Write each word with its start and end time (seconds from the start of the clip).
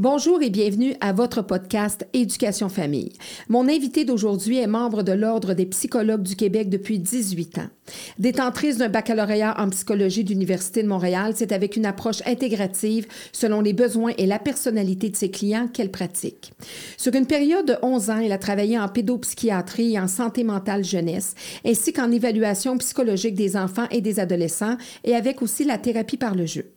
Bonjour 0.00 0.40
et 0.40 0.48
bienvenue 0.48 0.94
à 1.02 1.12
votre 1.12 1.42
podcast 1.42 2.08
Éducation 2.14 2.70
Famille. 2.70 3.12
Mon 3.50 3.68
invité 3.68 4.06
d'aujourd'hui 4.06 4.56
est 4.56 4.66
membre 4.66 5.02
de 5.02 5.12
l'Ordre 5.12 5.52
des 5.52 5.66
psychologues 5.66 6.22
du 6.22 6.36
Québec 6.36 6.70
depuis 6.70 6.98
18 6.98 7.58
ans. 7.58 7.68
Détentrice 8.18 8.78
d'un 8.78 8.88
baccalauréat 8.88 9.60
en 9.60 9.68
psychologie 9.68 10.24
de 10.24 10.30
l'Université 10.30 10.82
de 10.82 10.88
Montréal, 10.88 11.34
c'est 11.36 11.52
avec 11.52 11.76
une 11.76 11.84
approche 11.84 12.22
intégrative 12.24 13.08
selon 13.32 13.60
les 13.60 13.74
besoins 13.74 14.14
et 14.16 14.24
la 14.24 14.38
personnalité 14.38 15.10
de 15.10 15.16
ses 15.16 15.30
clients 15.30 15.68
qu'elle 15.68 15.90
pratique. 15.90 16.54
Sur 16.96 17.14
une 17.14 17.26
période 17.26 17.66
de 17.66 17.76
11 17.82 18.08
ans, 18.08 18.20
elle 18.20 18.32
a 18.32 18.38
travaillé 18.38 18.78
en 18.78 18.88
pédopsychiatrie 18.88 19.96
et 19.96 20.00
en 20.00 20.08
santé 20.08 20.44
mentale 20.44 20.82
jeunesse, 20.82 21.34
ainsi 21.66 21.92
qu'en 21.92 22.10
évaluation 22.10 22.78
psychologique 22.78 23.34
des 23.34 23.54
enfants 23.54 23.86
et 23.90 24.00
des 24.00 24.18
adolescents, 24.18 24.78
et 25.04 25.14
avec 25.14 25.42
aussi 25.42 25.64
la 25.64 25.76
thérapie 25.76 26.16
par 26.16 26.34
le 26.34 26.46
jeu. 26.46 26.72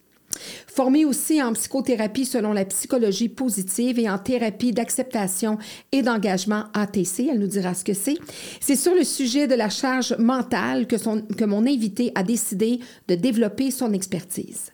Formée 0.68 1.06
aussi 1.06 1.42
en 1.42 1.54
psychothérapie 1.54 2.26
selon 2.26 2.54
la 2.54 2.66
psychologie 2.66 3.30
positive 3.30 4.00
et 4.00 4.10
en 4.10 4.18
thérapie 4.18 4.72
d'acceptation 4.72 5.58
et 5.92 6.02
d'engagement 6.02 6.66
ATC, 6.74 7.28
elle 7.32 7.40
nous 7.40 7.48
dira 7.48 7.74
ce 7.74 7.84
que 7.84 7.94
c'est. 7.94 8.18
C'est 8.60 8.76
sur 8.76 8.96
le 8.96 9.04
sujet 9.04 9.48
de 9.48 9.56
la 9.56 9.70
charge 9.70 10.16
mentale 10.18 10.88
que, 10.88 10.96
que 11.36 11.46
mon 11.46 11.66
invité 11.66 12.12
a 12.16 12.24
décidé 12.24 12.80
de 13.08 13.16
développer 13.16 13.72
son 13.72 13.94
expertise. 13.94 14.72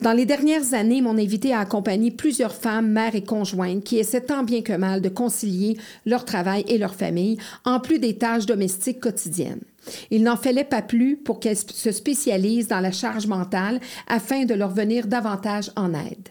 Dans 0.00 0.12
les 0.12 0.26
dernières 0.26 0.74
années, 0.74 1.02
mon 1.02 1.18
invité 1.18 1.52
a 1.52 1.60
accompagné 1.60 2.12
plusieurs 2.12 2.54
femmes, 2.54 2.92
mères 2.92 3.16
et 3.16 3.24
conjointes 3.24 3.82
qui 3.82 3.98
essaient 3.98 4.20
tant 4.20 4.44
bien 4.44 4.62
que 4.62 4.72
mal 4.72 5.00
de 5.00 5.08
concilier 5.08 5.76
leur 6.06 6.24
travail 6.24 6.64
et 6.68 6.78
leur 6.78 6.94
famille, 6.94 7.38
en 7.64 7.80
plus 7.80 7.98
des 7.98 8.16
tâches 8.16 8.46
domestiques 8.46 9.00
quotidiennes. 9.00 9.62
Il 10.10 10.22
n'en 10.22 10.36
fallait 10.36 10.64
pas 10.64 10.82
plus 10.82 11.16
pour 11.16 11.40
qu'elles 11.40 11.56
se 11.56 11.92
spécialisent 11.92 12.68
dans 12.68 12.80
la 12.80 12.92
charge 12.92 13.26
mentale 13.26 13.80
afin 14.06 14.44
de 14.44 14.54
leur 14.54 14.70
venir 14.70 15.06
davantage 15.06 15.70
en 15.76 15.94
aide. 15.94 16.28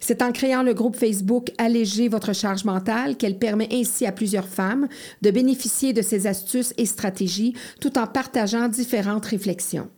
C'est 0.00 0.22
en 0.22 0.32
créant 0.32 0.62
le 0.62 0.74
groupe 0.74 0.96
Facebook 0.96 1.50
Alléger 1.58 2.08
votre 2.08 2.32
charge 2.32 2.64
mentale 2.64 3.16
qu'elle 3.16 3.38
permet 3.38 3.68
ainsi 3.72 4.06
à 4.06 4.12
plusieurs 4.12 4.48
femmes 4.48 4.88
de 5.22 5.30
bénéficier 5.30 5.92
de 5.92 6.02
ces 6.02 6.26
astuces 6.26 6.74
et 6.78 6.86
stratégies 6.86 7.54
tout 7.80 7.98
en 7.98 8.06
partageant 8.06 8.68
différentes 8.68 9.26
réflexions. 9.26 9.88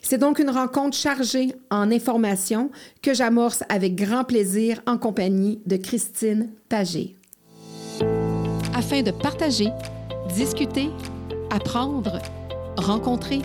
C'est 0.00 0.18
donc 0.18 0.38
une 0.38 0.50
rencontre 0.50 0.96
chargée 0.96 1.54
en 1.70 1.90
informations 1.90 2.70
que 3.02 3.12
j'amorce 3.12 3.62
avec 3.68 3.94
grand 3.94 4.24
plaisir 4.24 4.80
en 4.86 4.96
compagnie 4.96 5.60
de 5.66 5.76
Christine 5.76 6.50
Pagé. 6.68 7.16
Afin 8.74 9.02
de 9.02 9.10
partager, 9.10 9.68
discuter, 10.34 10.88
apprendre, 11.56 12.20
rencontrer, 12.76 13.40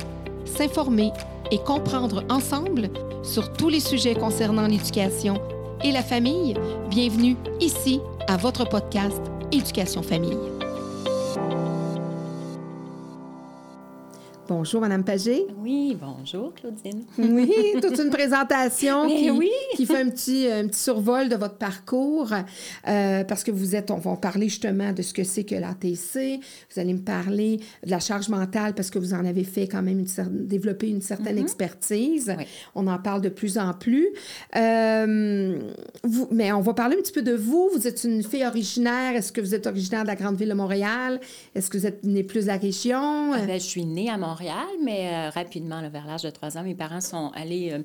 s'informer 0.46 1.12
et 1.52 1.58
comprendre 1.58 2.24
ensemble 2.30 2.90
sur 3.24 3.54
tous 3.54 3.70
les 3.70 3.80
sujets 3.80 4.16
concernant 4.16 4.68
l'éducation 4.68 5.42
et 5.84 5.92
la 5.92 6.04
famille, 6.04 6.56
bienvenue 6.90 7.38
ici 7.60 8.00
à 8.28 8.38
votre 8.38 8.66
podcast 8.68 9.22
Éducation 9.52 10.04
Famille. 10.04 10.61
Bonjour, 14.54 14.82
Madame 14.82 15.06
Pagé. 15.06 15.46
Oui, 15.64 15.98
bonjour, 15.98 16.54
Claudine. 16.54 17.04
oui, 17.18 17.50
toute 17.82 17.98
une 17.98 18.10
présentation 18.10 19.08
qui, 19.08 19.32
oui. 19.32 19.50
qui, 19.78 19.86
fait 19.86 20.02
un 20.02 20.10
petit, 20.10 20.46
un 20.52 20.68
petit 20.68 20.82
survol 20.82 21.30
de 21.30 21.38
votre 21.38 21.56
parcours, 21.56 22.34
euh, 22.86 23.24
parce 23.24 23.46
que 23.46 23.52
vous 23.52 23.78
êtes, 23.78 23.92
on 23.92 23.98
va 24.00 24.18
parler 24.18 24.50
justement 24.50 24.92
de 24.92 25.02
ce 25.04 25.14
que 25.14 25.24
c'est 25.24 25.46
que 25.46 25.56
l'ATC. 25.56 26.42
Vous 26.74 26.82
allez 26.82 26.94
me 26.94 27.00
parler 27.00 27.62
de 27.86 27.90
la 27.90 28.02
charge 28.02 28.28
mentale, 28.28 28.74
parce 28.76 28.90
que 28.90 29.00
vous 29.00 29.14
en 29.14 29.24
avez 29.24 29.46
fait 29.46 29.70
quand 29.70 29.82
même 29.82 30.00
une, 30.00 30.08
développer 30.46 30.90
une 30.90 31.02
certaine 31.02 31.38
Mhm. 31.38 31.44
expertise. 31.44 32.36
Oui. 32.38 32.44
On 32.76 32.88
en 32.88 33.00
parle 33.00 33.22
de 33.22 33.30
plus 33.30 33.58
en 33.58 33.72
plus. 33.74 34.10
Euh, 34.58 35.62
vous, 36.04 36.28
mais 36.30 36.52
on 36.52 36.60
va 36.60 36.74
parler 36.74 36.98
un 36.98 37.02
petit 37.02 37.14
peu 37.14 37.22
de 37.22 37.34
vous. 37.34 37.70
Vous 37.74 37.88
êtes 37.88 38.04
une 38.04 38.22
fille 38.22 38.46
originaire. 38.46 39.16
Est-ce 39.16 39.32
que 39.32 39.40
vous 39.40 39.56
êtes 39.56 39.66
originaire 39.66 40.02
de 40.04 40.08
la 40.08 40.16
grande 40.16 40.36
ville 40.36 40.50
de 40.50 40.54
Montréal? 40.56 41.22
Est-ce 41.56 41.70
que 41.70 41.78
vous 41.78 41.86
êtes 41.88 42.04
née 42.04 42.24
plus 42.24 42.42
de 42.42 42.48
la 42.48 42.58
région? 42.58 43.32
Ah 43.34 43.46
ben, 43.48 43.58
je 43.58 43.66
suis 43.66 43.86
née 43.86 44.10
à 44.10 44.18
Montréal, 44.18 44.41
mais 44.84 45.10
euh, 45.14 45.30
rapidement, 45.30 45.82
là, 45.82 45.90
vers 45.90 46.06
l'âge 46.06 46.24
de 46.24 46.30
3 46.30 46.58
ans, 46.58 46.64
mes 46.64 46.76
parents 46.76 47.02
sont 47.02 47.32
allés 47.36 47.72
euh, 47.72 47.80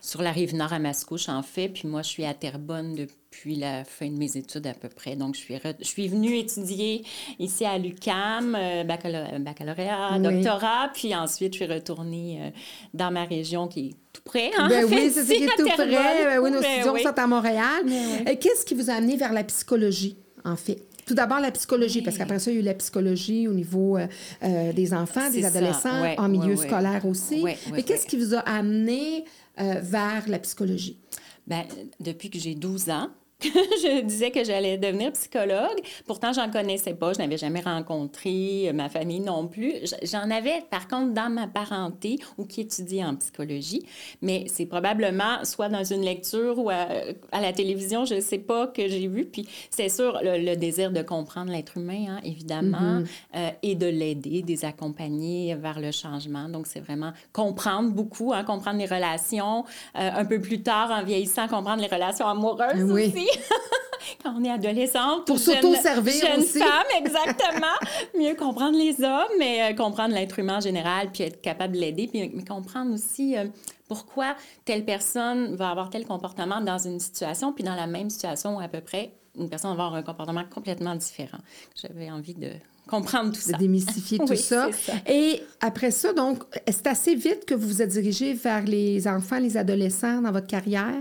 sur 0.00 0.22
la 0.22 0.32
rive 0.32 0.54
nord 0.54 0.72
à 0.72 0.78
Mascouche, 0.78 1.28
en 1.28 1.42
fait. 1.42 1.68
Puis 1.68 1.86
moi, 1.88 2.02
je 2.02 2.08
suis 2.08 2.24
à 2.24 2.34
Terrebonne 2.34 2.94
depuis 2.94 3.56
la 3.56 3.84
fin 3.84 4.08
de 4.08 4.16
mes 4.16 4.36
études 4.36 4.66
à 4.66 4.74
peu 4.74 4.88
près. 4.88 5.16
Donc, 5.16 5.34
je 5.34 5.40
suis, 5.40 5.54
re- 5.54 5.76
je 5.78 5.84
suis 5.86 6.08
venue 6.08 6.36
étudier 6.36 7.04
ici 7.38 7.64
à 7.64 7.78
l'UCAM, 7.78 8.56
euh, 8.58 8.84
baccalauréat, 8.84 10.10
Oui. 10.16 10.20
doctorat. 10.22 10.90
Puis 10.94 11.14
ensuite, 11.14 11.54
je 11.54 11.64
suis 11.64 11.72
retournée 11.72 12.52
dans 12.94 13.10
ma 13.10 13.24
région 13.24 13.68
qui 13.68 13.80
est 13.88 13.94
tout 14.12 14.22
près. 14.24 14.50
Hein, 14.58 14.68
Ben 14.68 14.84
en 14.84 14.88
fait, 14.88 14.94
oui, 15.06 15.10
c'est 15.14 15.24
qui 15.36 15.44
est 15.44 15.56
tout 15.56 15.64
près. 15.64 15.86
Ben 15.86 16.38
oui, 16.40 16.50
nos 16.50 16.60
Ben 16.60 16.72
studios 16.72 16.92
oui. 16.94 17.02
sont 17.02 17.18
à 17.18 17.26
Montréal. 17.26 17.82
Ben 17.84 18.24
oui. 18.26 18.38
Qu'est-ce 18.38 18.64
qui 18.64 18.74
vous 18.74 18.90
a 18.90 18.94
amené 18.94 19.16
vers 19.16 19.32
la 19.32 19.44
psychologie, 19.44 20.16
en 20.44 20.56
fait? 20.56 20.82
Tout 21.10 21.16
d'abord, 21.16 21.40
la 21.40 21.50
psychologie, 21.50 22.02
parce 22.02 22.16
qu'après 22.16 22.38
ça, 22.38 22.52
il 22.52 22.54
y 22.54 22.56
a 22.58 22.60
eu 22.60 22.64
la 22.64 22.74
psychologie 22.74 23.48
au 23.48 23.52
niveau 23.52 23.98
euh, 23.98 24.06
euh, 24.44 24.72
des 24.72 24.94
enfants, 24.94 25.28
des 25.28 25.42
ça, 25.42 25.48
adolescents, 25.48 26.02
ouais, 26.02 26.14
en 26.20 26.28
milieu 26.28 26.54
ouais, 26.54 26.56
ouais. 26.56 26.68
scolaire 26.68 27.04
aussi. 27.04 27.44
Mais 27.72 27.82
qu'est-ce 27.82 28.06
qui 28.06 28.16
vous 28.16 28.32
a 28.32 28.38
amené 28.38 29.24
euh, 29.58 29.80
vers 29.82 30.28
la 30.28 30.38
psychologie? 30.38 31.00
Ben, 31.48 31.64
depuis 31.98 32.30
que 32.30 32.38
j'ai 32.38 32.54
12 32.54 32.90
ans, 32.90 33.08
je 33.82 34.02
disais 34.02 34.30
que 34.30 34.44
j'allais 34.44 34.78
devenir 34.78 35.12
psychologue. 35.12 35.80
Pourtant, 36.06 36.32
j'en 36.32 36.50
connaissais 36.50 36.94
pas. 36.94 37.12
Je 37.12 37.18
n'avais 37.18 37.38
jamais 37.38 37.60
rencontré 37.60 38.68
euh, 38.68 38.72
ma 38.72 38.88
famille 38.88 39.20
non 39.20 39.46
plus. 39.46 39.74
J'en 40.02 40.30
avais, 40.30 40.62
par 40.70 40.88
contre, 40.88 41.12
dans 41.14 41.30
ma 41.30 41.46
parenté 41.46 42.18
ou 42.38 42.44
qui 42.44 42.62
étudie 42.62 43.04
en 43.04 43.16
psychologie. 43.16 43.84
Mais 44.22 44.44
c'est 44.48 44.66
probablement 44.66 45.44
soit 45.44 45.68
dans 45.68 45.84
une 45.84 46.02
lecture 46.02 46.58
ou 46.58 46.70
à, 46.70 46.86
à 47.32 47.40
la 47.40 47.52
télévision, 47.52 48.04
je 48.04 48.14
ne 48.16 48.20
sais 48.20 48.38
pas, 48.38 48.66
que 48.66 48.88
j'ai 48.88 49.06
vu. 49.06 49.24
Puis 49.24 49.48
c'est 49.70 49.88
sûr, 49.88 50.18
le, 50.22 50.38
le 50.38 50.56
désir 50.56 50.90
de 50.90 51.02
comprendre 51.02 51.50
l'être 51.52 51.76
humain, 51.76 52.04
hein, 52.08 52.20
évidemment, 52.24 53.02
euh, 53.36 53.50
et 53.62 53.74
de 53.74 53.86
l'aider, 53.86 54.42
des 54.42 54.64
accompagner 54.64 55.54
vers 55.54 55.80
le 55.80 55.90
changement. 55.92 56.48
Donc, 56.48 56.66
c'est 56.66 56.80
vraiment 56.80 57.12
comprendre 57.32 57.90
beaucoup, 57.90 58.32
hein, 58.32 58.44
comprendre 58.44 58.78
les 58.78 58.86
relations. 58.86 59.64
Euh, 59.98 60.10
un 60.14 60.24
peu 60.24 60.40
plus 60.40 60.62
tard, 60.62 60.90
en 60.90 61.02
vieillissant, 61.04 61.48
comprendre 61.48 61.80
les 61.82 61.88
relations 61.88 62.26
amoureuses 62.26 62.82
Oui. 62.82 63.12
aussi. 63.14 63.28
Quand 64.22 64.34
on 64.36 64.44
est 64.44 64.50
adolescente. 64.50 65.26
Pour 65.26 65.36
ou 65.36 65.38
jeune- 65.38 65.56
s'auto-servir 65.62 66.12
jeune 66.14 66.40
aussi. 66.40 66.58
femme, 66.58 66.86
exactement. 66.98 67.76
Mieux 68.18 68.34
comprendre 68.34 68.76
les 68.76 69.02
hommes, 69.02 69.32
mais 69.38 69.62
euh, 69.72 69.74
comprendre 69.76 70.14
l'être 70.14 70.38
humain 70.38 70.56
en 70.58 70.60
général, 70.60 71.10
puis 71.12 71.24
être 71.24 71.40
capable 71.40 71.74
de 71.74 71.80
l'aider, 71.80 72.06
puis 72.08 72.30
mais 72.34 72.44
comprendre 72.44 72.92
aussi 72.94 73.36
euh, 73.36 73.44
pourquoi 73.88 74.36
telle 74.64 74.84
personne 74.84 75.54
va 75.56 75.70
avoir 75.70 75.90
tel 75.90 76.04
comportement 76.06 76.60
dans 76.60 76.78
une 76.78 76.98
situation, 77.00 77.52
puis 77.52 77.64
dans 77.64 77.74
la 77.74 77.86
même 77.86 78.10
situation 78.10 78.58
à 78.58 78.68
peu 78.68 78.80
près, 78.80 79.12
une 79.38 79.48
personne 79.48 79.70
va 79.76 79.84
avoir 79.84 79.94
un 79.94 80.02
comportement 80.02 80.44
complètement 80.52 80.94
différent. 80.96 81.38
J'avais 81.80 82.10
envie 82.10 82.34
de 82.34 82.50
comprendre 82.88 83.30
tout 83.32 83.46
De 83.46 83.52
ça. 83.52 83.56
démystifier 83.58 84.18
tout 84.18 84.26
Oui, 84.30 84.36
ça. 84.38 84.70
ça. 84.72 84.92
Et 85.08 85.40
après 85.60 85.92
ça, 85.92 86.12
donc, 86.12 86.42
c'est 86.66 86.86
assez 86.88 87.14
vite 87.14 87.44
que 87.44 87.54
vous 87.54 87.68
vous 87.68 87.82
êtes 87.82 87.90
dirigé 87.90 88.32
vers 88.34 88.64
les 88.64 89.06
enfants, 89.06 89.38
les 89.38 89.56
adolescents 89.56 90.20
dans 90.20 90.32
votre 90.32 90.48
carrière? 90.48 90.96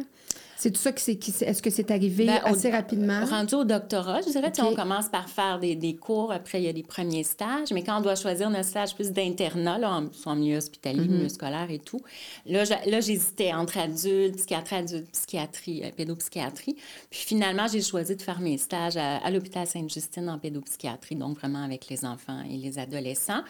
C'est 0.61 0.71
tout 0.71 0.79
ça 0.79 0.91
qui, 0.91 1.31
c'est- 1.31 1.45
est-ce 1.45 1.61
que 1.61 1.69
c'est 1.69 1.89
arrivé 1.89 2.25
Ben, 2.25 2.41
assez 2.43 2.69
rapidement? 2.69 3.23
Rendu 3.25 3.55
au 3.55 3.63
doctorat, 3.63 4.19
je 4.21 4.29
dirais, 4.31 4.51
tu 4.51 4.61
sais, 4.61 4.67
OK. 4.67 4.73
on 4.73 4.75
commence 4.75 5.07
par 5.07 5.29
faire 5.29 5.57
des, 5.57 5.75
des 5.75 5.95
cours, 5.95 6.33
après 6.33 6.59
il 6.61 6.65
y 6.65 6.67
a 6.67 6.73
des 6.73 6.83
premiers 6.83 7.23
stages, 7.23 7.71
mais 7.71 7.81
quand 7.81 7.97
on 7.97 8.01
doit 8.01 8.15
choisir 8.15 8.49
notre 8.49 8.65
stage 8.67 8.93
plus 8.93 9.11
d'internat, 9.11 9.77
là, 9.77 9.89
en, 9.91 10.11
soit 10.11 10.33
en 10.33 10.35
milieu 10.35 10.57
hospitalier, 10.57 10.99
Mm-hmm. 10.99 11.07
milieu 11.07 11.29
scolaire 11.29 11.67
et 11.71 11.79
tout, 11.79 12.01
là, 12.45 12.63
j'hésitais 12.99 13.53
entre 13.53 13.77
adultes, 13.77 14.35
psychiatrie, 14.35 14.75
adulte, 14.75 15.11
psychiatrie, 15.11 15.81
euh, 15.85 15.91
pédopsychiatrie. 15.95 16.75
Puis 17.09 17.19
finalement, 17.21 17.67
j'ai 17.71 17.81
choisi 17.81 18.15
de 18.17 18.21
faire 18.21 18.41
mes 18.41 18.57
stages 18.57 18.97
à, 18.97 19.17
à 19.17 19.31
l'hôpital 19.31 19.65
Sainte-Justine 19.65 20.29
en 20.29 20.39
pédopsychiatrie, 20.39 21.15
donc 21.15 21.37
vraiment 21.39 21.63
avec 21.63 21.87
les 21.89 22.03
enfants 22.03 22.41
et 22.51 22.57
les 22.57 22.79
adolescents. 22.79 23.43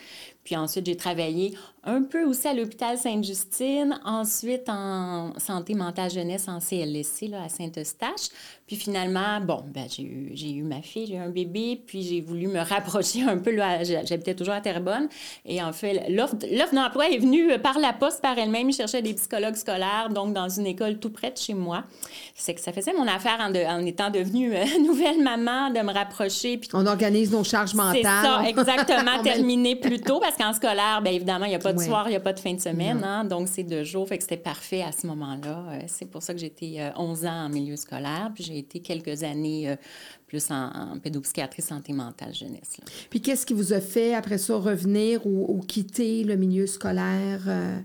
Puis 0.43 0.55
ensuite, 0.55 0.85
j'ai 0.85 0.95
travaillé 0.97 1.55
un 1.83 2.03
peu 2.03 2.23
aussi 2.25 2.47
à 2.47 2.53
l'hôpital 2.53 2.97
Sainte-Justine, 2.97 3.99
ensuite 4.03 4.67
en 4.67 5.33
santé 5.37 5.75
mentale 5.75 6.11
jeunesse 6.11 6.47
en 6.47 6.59
CLSC 6.59 7.27
là, 7.29 7.43
à 7.43 7.49
Saint-Eustache. 7.49 8.29
Puis 8.69 8.77
finalement, 8.77 9.41
bon, 9.41 9.63
ben, 9.73 9.87
j'ai 9.89 10.03
eu, 10.03 10.29
j'ai 10.35 10.51
eu 10.51 10.61
ma 10.61 10.83
fille, 10.83 11.07
j'ai 11.07 11.15
eu 11.15 11.17
un 11.17 11.29
bébé, 11.29 11.81
puis 11.87 12.03
j'ai 12.03 12.21
voulu 12.21 12.45
me 12.47 12.59
rapprocher 12.59 13.23
un 13.23 13.39
peu. 13.39 13.49
Là, 13.49 13.83
j'habitais 13.83 14.35
toujours 14.35 14.53
à 14.53 14.61
Terrebonne. 14.61 15.09
Et 15.43 15.59
en 15.59 15.73
fait, 15.73 16.07
l'offre 16.07 16.35
l'offre 16.51 16.75
d'emploi 16.75 17.09
est 17.09 17.17
venue 17.17 17.57
par 17.57 17.79
la 17.79 17.93
poste 17.93 18.21
par 18.21 18.37
elle-même. 18.37 18.71
Je 18.71 18.77
cherchais 18.77 19.01
des 19.01 19.15
psychologues 19.15 19.55
scolaires, 19.55 20.09
donc 20.13 20.33
dans 20.35 20.47
une 20.49 20.67
école 20.67 20.99
tout 20.99 21.09
près 21.09 21.31
de 21.31 21.37
chez 21.37 21.55
moi. 21.55 21.83
C'est 22.35 22.53
que 22.53 22.61
ça 22.61 22.71
faisait 22.71 22.93
mon 22.93 23.07
affaire 23.07 23.37
en, 23.39 23.49
de- 23.49 23.65
en 23.65 23.83
étant 23.87 24.11
devenue 24.11 24.55
euh, 24.55 24.63
nouvelle 24.85 25.23
maman 25.23 25.71
de 25.71 25.79
me 25.79 25.91
rapprocher. 25.91 26.57
Puis 26.59 26.69
On 26.73 26.85
organise 26.85 27.31
nos 27.31 27.43
charges 27.43 27.73
mentales. 27.73 27.95
c'est 27.95 28.03
ça, 28.03 28.43
exactement, 28.47 28.99
On 29.19 29.23
met- 29.23 29.33
terminé 29.33 29.75
plus 29.77 29.99
tôt, 29.99 30.19
parce 30.19 30.35
qu'en 30.35 30.53
scolaire, 30.53 31.01
bien 31.01 31.13
évidemment, 31.13 31.45
il 31.45 31.49
n'y 31.49 31.55
a 31.55 31.59
pas 31.59 31.73
de 31.73 31.79
Ouais. 31.79 31.85
soir, 31.85 32.03
il 32.05 32.11
n'y 32.11 32.15
a 32.17 32.19
pas 32.19 32.33
de 32.33 32.39
fin 32.39 32.53
de 32.53 32.61
semaine, 32.61 33.03
hein, 33.03 33.23
donc 33.23 33.47
c'est 33.47 33.63
deux 33.63 33.83
jours, 33.83 34.07
fait 34.07 34.17
que 34.17 34.23
c'était 34.23 34.37
parfait 34.37 34.83
à 34.83 34.91
ce 34.91 35.07
moment-là. 35.07 35.63
Euh, 35.71 35.79
c'est 35.87 36.05
pour 36.05 36.21
ça 36.21 36.35
que 36.35 36.39
euh, 36.61 36.89
11 36.97 37.25
ans 37.25 37.45
en 37.45 37.49
milieu 37.49 37.75
scolaire, 37.77 38.29
puis 38.35 38.43
j'ai 38.43 38.58
été 38.59 38.79
quelques 38.79 39.23
années 39.23 39.69
euh, 39.69 39.75
plus 40.27 40.51
en, 40.51 40.69
en 40.93 40.99
pédopsychiatrie, 40.99 41.61
santé 41.61 41.93
mentale, 41.93 42.33
jeunesse. 42.33 42.77
Puis 43.09 43.21
qu'est-ce 43.21 43.45
qui 43.45 43.53
vous 43.53 43.73
a 43.73 43.81
fait, 43.81 44.13
après 44.13 44.37
ça, 44.37 44.55
revenir 44.55 45.25
ou, 45.25 45.45
ou 45.49 45.59
quitter 45.61 46.23
le 46.23 46.35
milieu 46.35 46.67
scolaire? 46.67 47.43
euh? 47.47 47.79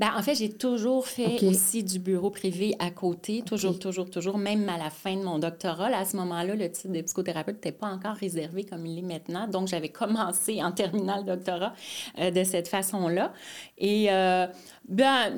Ben, 0.00 0.12
en 0.16 0.22
fait, 0.22 0.34
j'ai 0.34 0.48
toujours 0.48 1.06
fait 1.06 1.44
aussi 1.44 1.84
du 1.84 1.98
bureau 1.98 2.30
privé 2.30 2.74
à 2.78 2.90
côté, 2.90 3.42
toujours, 3.42 3.78
toujours, 3.78 4.08
toujours, 4.08 4.38
même 4.38 4.66
à 4.70 4.78
la 4.78 4.88
fin 4.88 5.14
de 5.14 5.22
mon 5.22 5.38
doctorat. 5.38 5.90
Là, 5.90 5.98
à 5.98 6.04
ce 6.06 6.16
moment-là, 6.16 6.54
le 6.54 6.72
titre 6.72 6.94
de 6.94 7.02
psychothérapeute 7.02 7.56
n'était 7.56 7.70
pas 7.70 7.88
encore 7.88 8.14
réservé 8.14 8.64
comme 8.64 8.86
il 8.86 9.00
est 9.00 9.02
maintenant. 9.02 9.46
Donc, 9.46 9.68
j'avais 9.68 9.90
commencé 9.90 10.62
en 10.62 10.72
terminant 10.72 11.18
le 11.18 11.24
doctorat 11.24 11.74
euh, 12.18 12.30
de 12.30 12.44
cette 12.44 12.68
façon-là. 12.68 13.34
Et, 13.76 14.10
euh, 14.10 14.46
ben, 14.88 15.34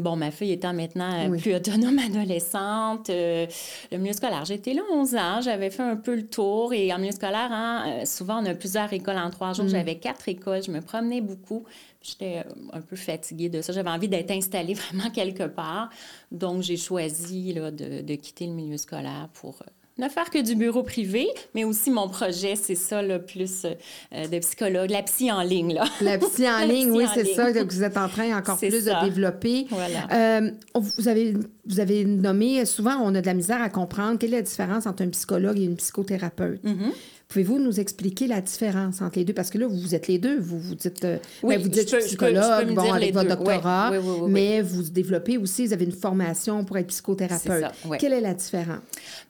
bon, 0.00 0.16
ma 0.16 0.32
fille 0.32 0.50
étant 0.50 0.74
maintenant 0.74 1.30
euh, 1.30 1.38
plus 1.38 1.54
autonome 1.54 2.00
adolescente, 2.00 3.10
le 3.10 3.96
milieu 3.96 4.12
scolaire, 4.12 4.44
j'étais 4.44 4.74
là 4.74 4.82
11 4.92 5.14
ans, 5.14 5.40
j'avais 5.40 5.70
fait 5.70 5.84
un 5.84 5.94
peu 5.94 6.16
le 6.16 6.26
tour. 6.26 6.72
Et 6.72 6.92
en 6.92 6.98
milieu 6.98 7.12
scolaire, 7.12 7.52
hein, 7.52 8.04
souvent, 8.04 8.42
on 8.42 8.46
a 8.46 8.54
plusieurs 8.54 8.92
écoles 8.92 9.18
en 9.18 9.30
trois 9.30 9.52
jours. 9.52 9.66
Mm. 9.66 9.68
J'avais 9.68 9.98
quatre 9.98 10.28
écoles, 10.28 10.64
je 10.64 10.72
me 10.72 10.80
promenais 10.80 11.20
beaucoup. 11.20 11.64
J'étais 12.04 12.38
euh, 12.38 12.52
un 12.74 12.82
peu 12.82 12.96
fatiguée 12.96 13.48
de 13.48 13.62
ça. 13.62 13.72
J'avais 13.72 13.88
envie 13.88 14.08
d'être 14.08 14.30
installée 14.30 14.74
vraiment 14.92 15.10
quelque 15.10 15.44
part. 15.44 15.88
Donc, 16.30 16.62
j'ai 16.62 16.76
choisi 16.76 17.54
là, 17.54 17.70
de, 17.70 18.02
de, 18.02 18.14
quitter 18.14 18.46
le 18.46 18.52
milieu 18.52 18.76
scolaire 18.76 19.30
pour 19.32 19.54
euh, 19.62 19.70
ne 20.02 20.10
faire 20.10 20.28
que 20.28 20.42
du 20.42 20.54
bureau 20.54 20.82
privé, 20.82 21.26
mais 21.54 21.64
aussi 21.64 21.90
mon 21.90 22.08
projet, 22.08 22.56
c'est 22.56 22.74
ça, 22.74 23.00
le 23.00 23.22
plus 23.22 23.64
euh, 23.64 24.28
de 24.28 24.38
psychologue, 24.40 24.90
la 24.90 25.02
psy 25.02 25.32
en 25.32 25.40
ligne. 25.40 25.72
Là. 25.72 25.84
La 26.02 26.18
psy 26.18 26.46
en 26.46 26.66
ligne, 26.66 26.90
oui, 26.90 27.06
c'est 27.14 27.24
ça 27.24 27.50
que 27.52 27.64
vous 27.64 27.82
êtes 27.82 27.96
en 27.96 28.08
train 28.08 28.36
encore 28.36 28.58
plus 28.58 28.84
de 28.84 29.04
développer. 29.04 29.66
Voilà. 29.70 30.50
vous, 30.74 31.08
avez, 31.08 31.32
vous 31.64 31.80
avez 31.80 32.04
nommé, 32.04 32.66
souvent, 32.66 32.98
on 33.02 33.14
a 33.14 33.22
de 33.22 33.26
la 33.26 33.34
misère 33.34 33.62
à 33.62 33.70
comprendre 33.70 34.18
quelle 34.18 34.34
est 34.34 34.38
la 34.38 34.42
différence 34.42 34.86
entre 34.86 35.04
un 35.04 35.08
psychologue 35.08 35.58
et 35.58 35.64
une 35.64 35.76
psychothérapeute. 35.76 36.62
Mm-hmm. 36.64 36.92
Pouvez-vous 37.28 37.58
nous 37.58 37.80
expliquer 37.80 38.26
la 38.26 38.40
différence 38.40 39.00
entre 39.02 39.18
les 39.18 39.24
deux? 39.24 39.32
Parce 39.32 39.50
que 39.50 39.58
là, 39.58 39.66
vous 39.66 39.94
êtes 39.94 40.08
les 40.08 40.18
deux. 40.18 40.38
Vous, 40.38 40.58
vous 40.58 40.74
dites, 40.74 41.04
euh, 41.04 41.18
oui, 41.42 41.56
ben, 41.56 41.62
vous 41.62 41.68
dites 41.68 41.96
psychologue, 41.98 42.74
bon, 42.74 42.92
avec 42.92 43.12
votre 43.14 43.28
doctorat, 43.28 43.92
mais 44.28 44.60
vous 44.60 44.82
développez 44.82 45.38
aussi, 45.38 45.66
vous 45.66 45.72
avez 45.72 45.84
une 45.84 45.92
formation 45.92 46.64
pour 46.64 46.76
être 46.78 46.88
psychothérapeute. 46.88 47.64
Quelle 47.98 48.12
est 48.12 48.20
la 48.20 48.34
différence? 48.34 48.80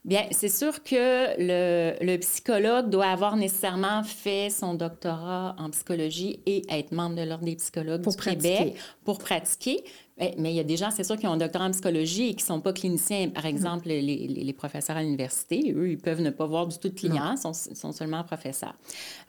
Bien, 0.05 0.25
c'est 0.32 0.50
sûr 0.50 0.82
que 0.82 1.35
le, 1.38 1.94
le, 2.05 2.19
psychologue 2.19 2.91
doit 2.91 3.06
avoir 3.06 3.37
nécessairement 3.37 4.02
fait 4.02 4.50
son 4.50 4.75
doctorat 4.75 5.56
en 5.58 5.70
psychologie 5.70 6.41
et 6.44 6.62
être 6.70 6.93
membre 6.93 7.17
de 7.17 7.23
l'Ordre 7.23 7.44
des 7.44 7.56
psychologues 7.56 8.02
pour 8.02 8.14
du 8.14 8.23
Québec 8.23 8.75
pour 9.05 9.19
pratiquer. 9.19 9.82
Mais 10.16 10.52
il 10.52 10.55
y 10.55 10.61
a 10.61 10.64
des 10.64 10.76
gens, 10.76 10.90
c'est 10.93 11.02
sûr, 11.02 11.16
qui 11.16 11.26
ont 11.26 11.32
un 11.32 11.37
doctorat 11.37 11.66
en 11.66 11.70
psychologie 11.72 12.28
et 12.28 12.34
qui 12.34 12.44
ne 12.44 12.46
sont 12.46 12.61
pas 12.61 12.72
cliniciens. 12.72 13.31
Par 13.31 13.46
exemple, 13.46 13.88
les, 13.88 14.00
les, 14.00 14.52
professeurs 14.52 14.96
à 14.96 15.02
l'université, 15.02 15.72
eux, 15.76 15.90
ils 15.90 15.99
peuvent 15.99 16.20
ne 16.20 16.31
pas 16.31 16.46
voir 16.46 16.69
du 16.69 16.78
tout 16.78 16.88
de 16.88 16.94
clients, 16.94 17.37
sont, 17.37 17.52
sont 17.52 17.90
seulement 17.90 18.22
professeurs. 18.22 18.75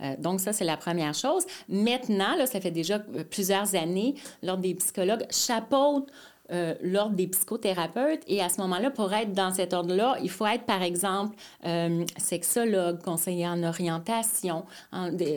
Euh, 0.01 0.15
donc, 0.19 0.39
ça, 0.39 0.53
c'est 0.53 0.63
la 0.63 0.77
première 0.77 1.15
chose. 1.15 1.43
Maintenant, 1.69 2.35
là, 2.37 2.45
ça 2.45 2.61
fait 2.61 2.71
déjà 2.71 3.03
euh, 3.15 3.23
plusieurs 3.23 3.73
années, 3.73 4.13
l'Ordre 4.43 4.61
des 4.61 4.75
psychologues 4.75 5.25
chapeaute 5.31 6.11
euh, 6.51 6.75
l'ordre 6.81 7.15
des 7.15 7.27
psychothérapeutes. 7.27 8.21
Et 8.27 8.41
à 8.41 8.49
ce 8.49 8.61
moment-là, 8.61 8.91
pour 8.91 9.13
être 9.13 9.33
dans 9.33 9.53
cet 9.53 9.73
ordre-là, 9.73 10.17
il 10.21 10.29
faut 10.29 10.45
être, 10.45 10.63
par 10.63 10.81
exemple, 10.81 11.35
euh, 11.65 12.05
sexologue, 12.17 13.01
conseiller 13.01 13.47
en 13.47 13.63
orientation, 13.63 14.65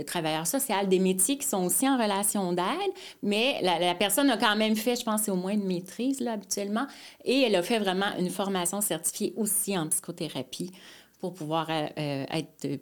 travailleur 0.07 0.47
social, 0.47 0.89
des 0.89 0.99
métiers 0.99 1.39
qui 1.39 1.47
sont 1.47 1.65
aussi 1.65 1.89
en 1.89 1.97
relation 1.97 2.53
d'aide, 2.53 2.93
mais 3.23 3.57
la, 3.63 3.79
la, 3.79 3.95
personne 3.95 4.31
a 4.31 4.37
quand 4.37 4.57
même 4.57 4.77
fait, 4.77 4.97
je 4.97 5.05
pense, 5.05 5.29
au 5.29 5.37
moins 5.37 5.53
une 5.53 5.67
maîtrise, 5.67 6.21
là, 6.21 6.33
habituellement, 6.33 6.87
et 7.25 7.43
elle 7.43 7.57
a 7.57 7.63
fait 7.63 7.79
vraiment 7.79 8.07
une 8.19 8.31
formation 8.31 8.81
certifiée 8.81 9.33
aussi 9.37 9.77
en 9.77 9.89
psychothérapie 9.89 10.73
pour 11.21 11.35
pouvoir 11.35 11.67
euh, 11.69 11.87
euh, 11.99 12.25
être 12.31 12.79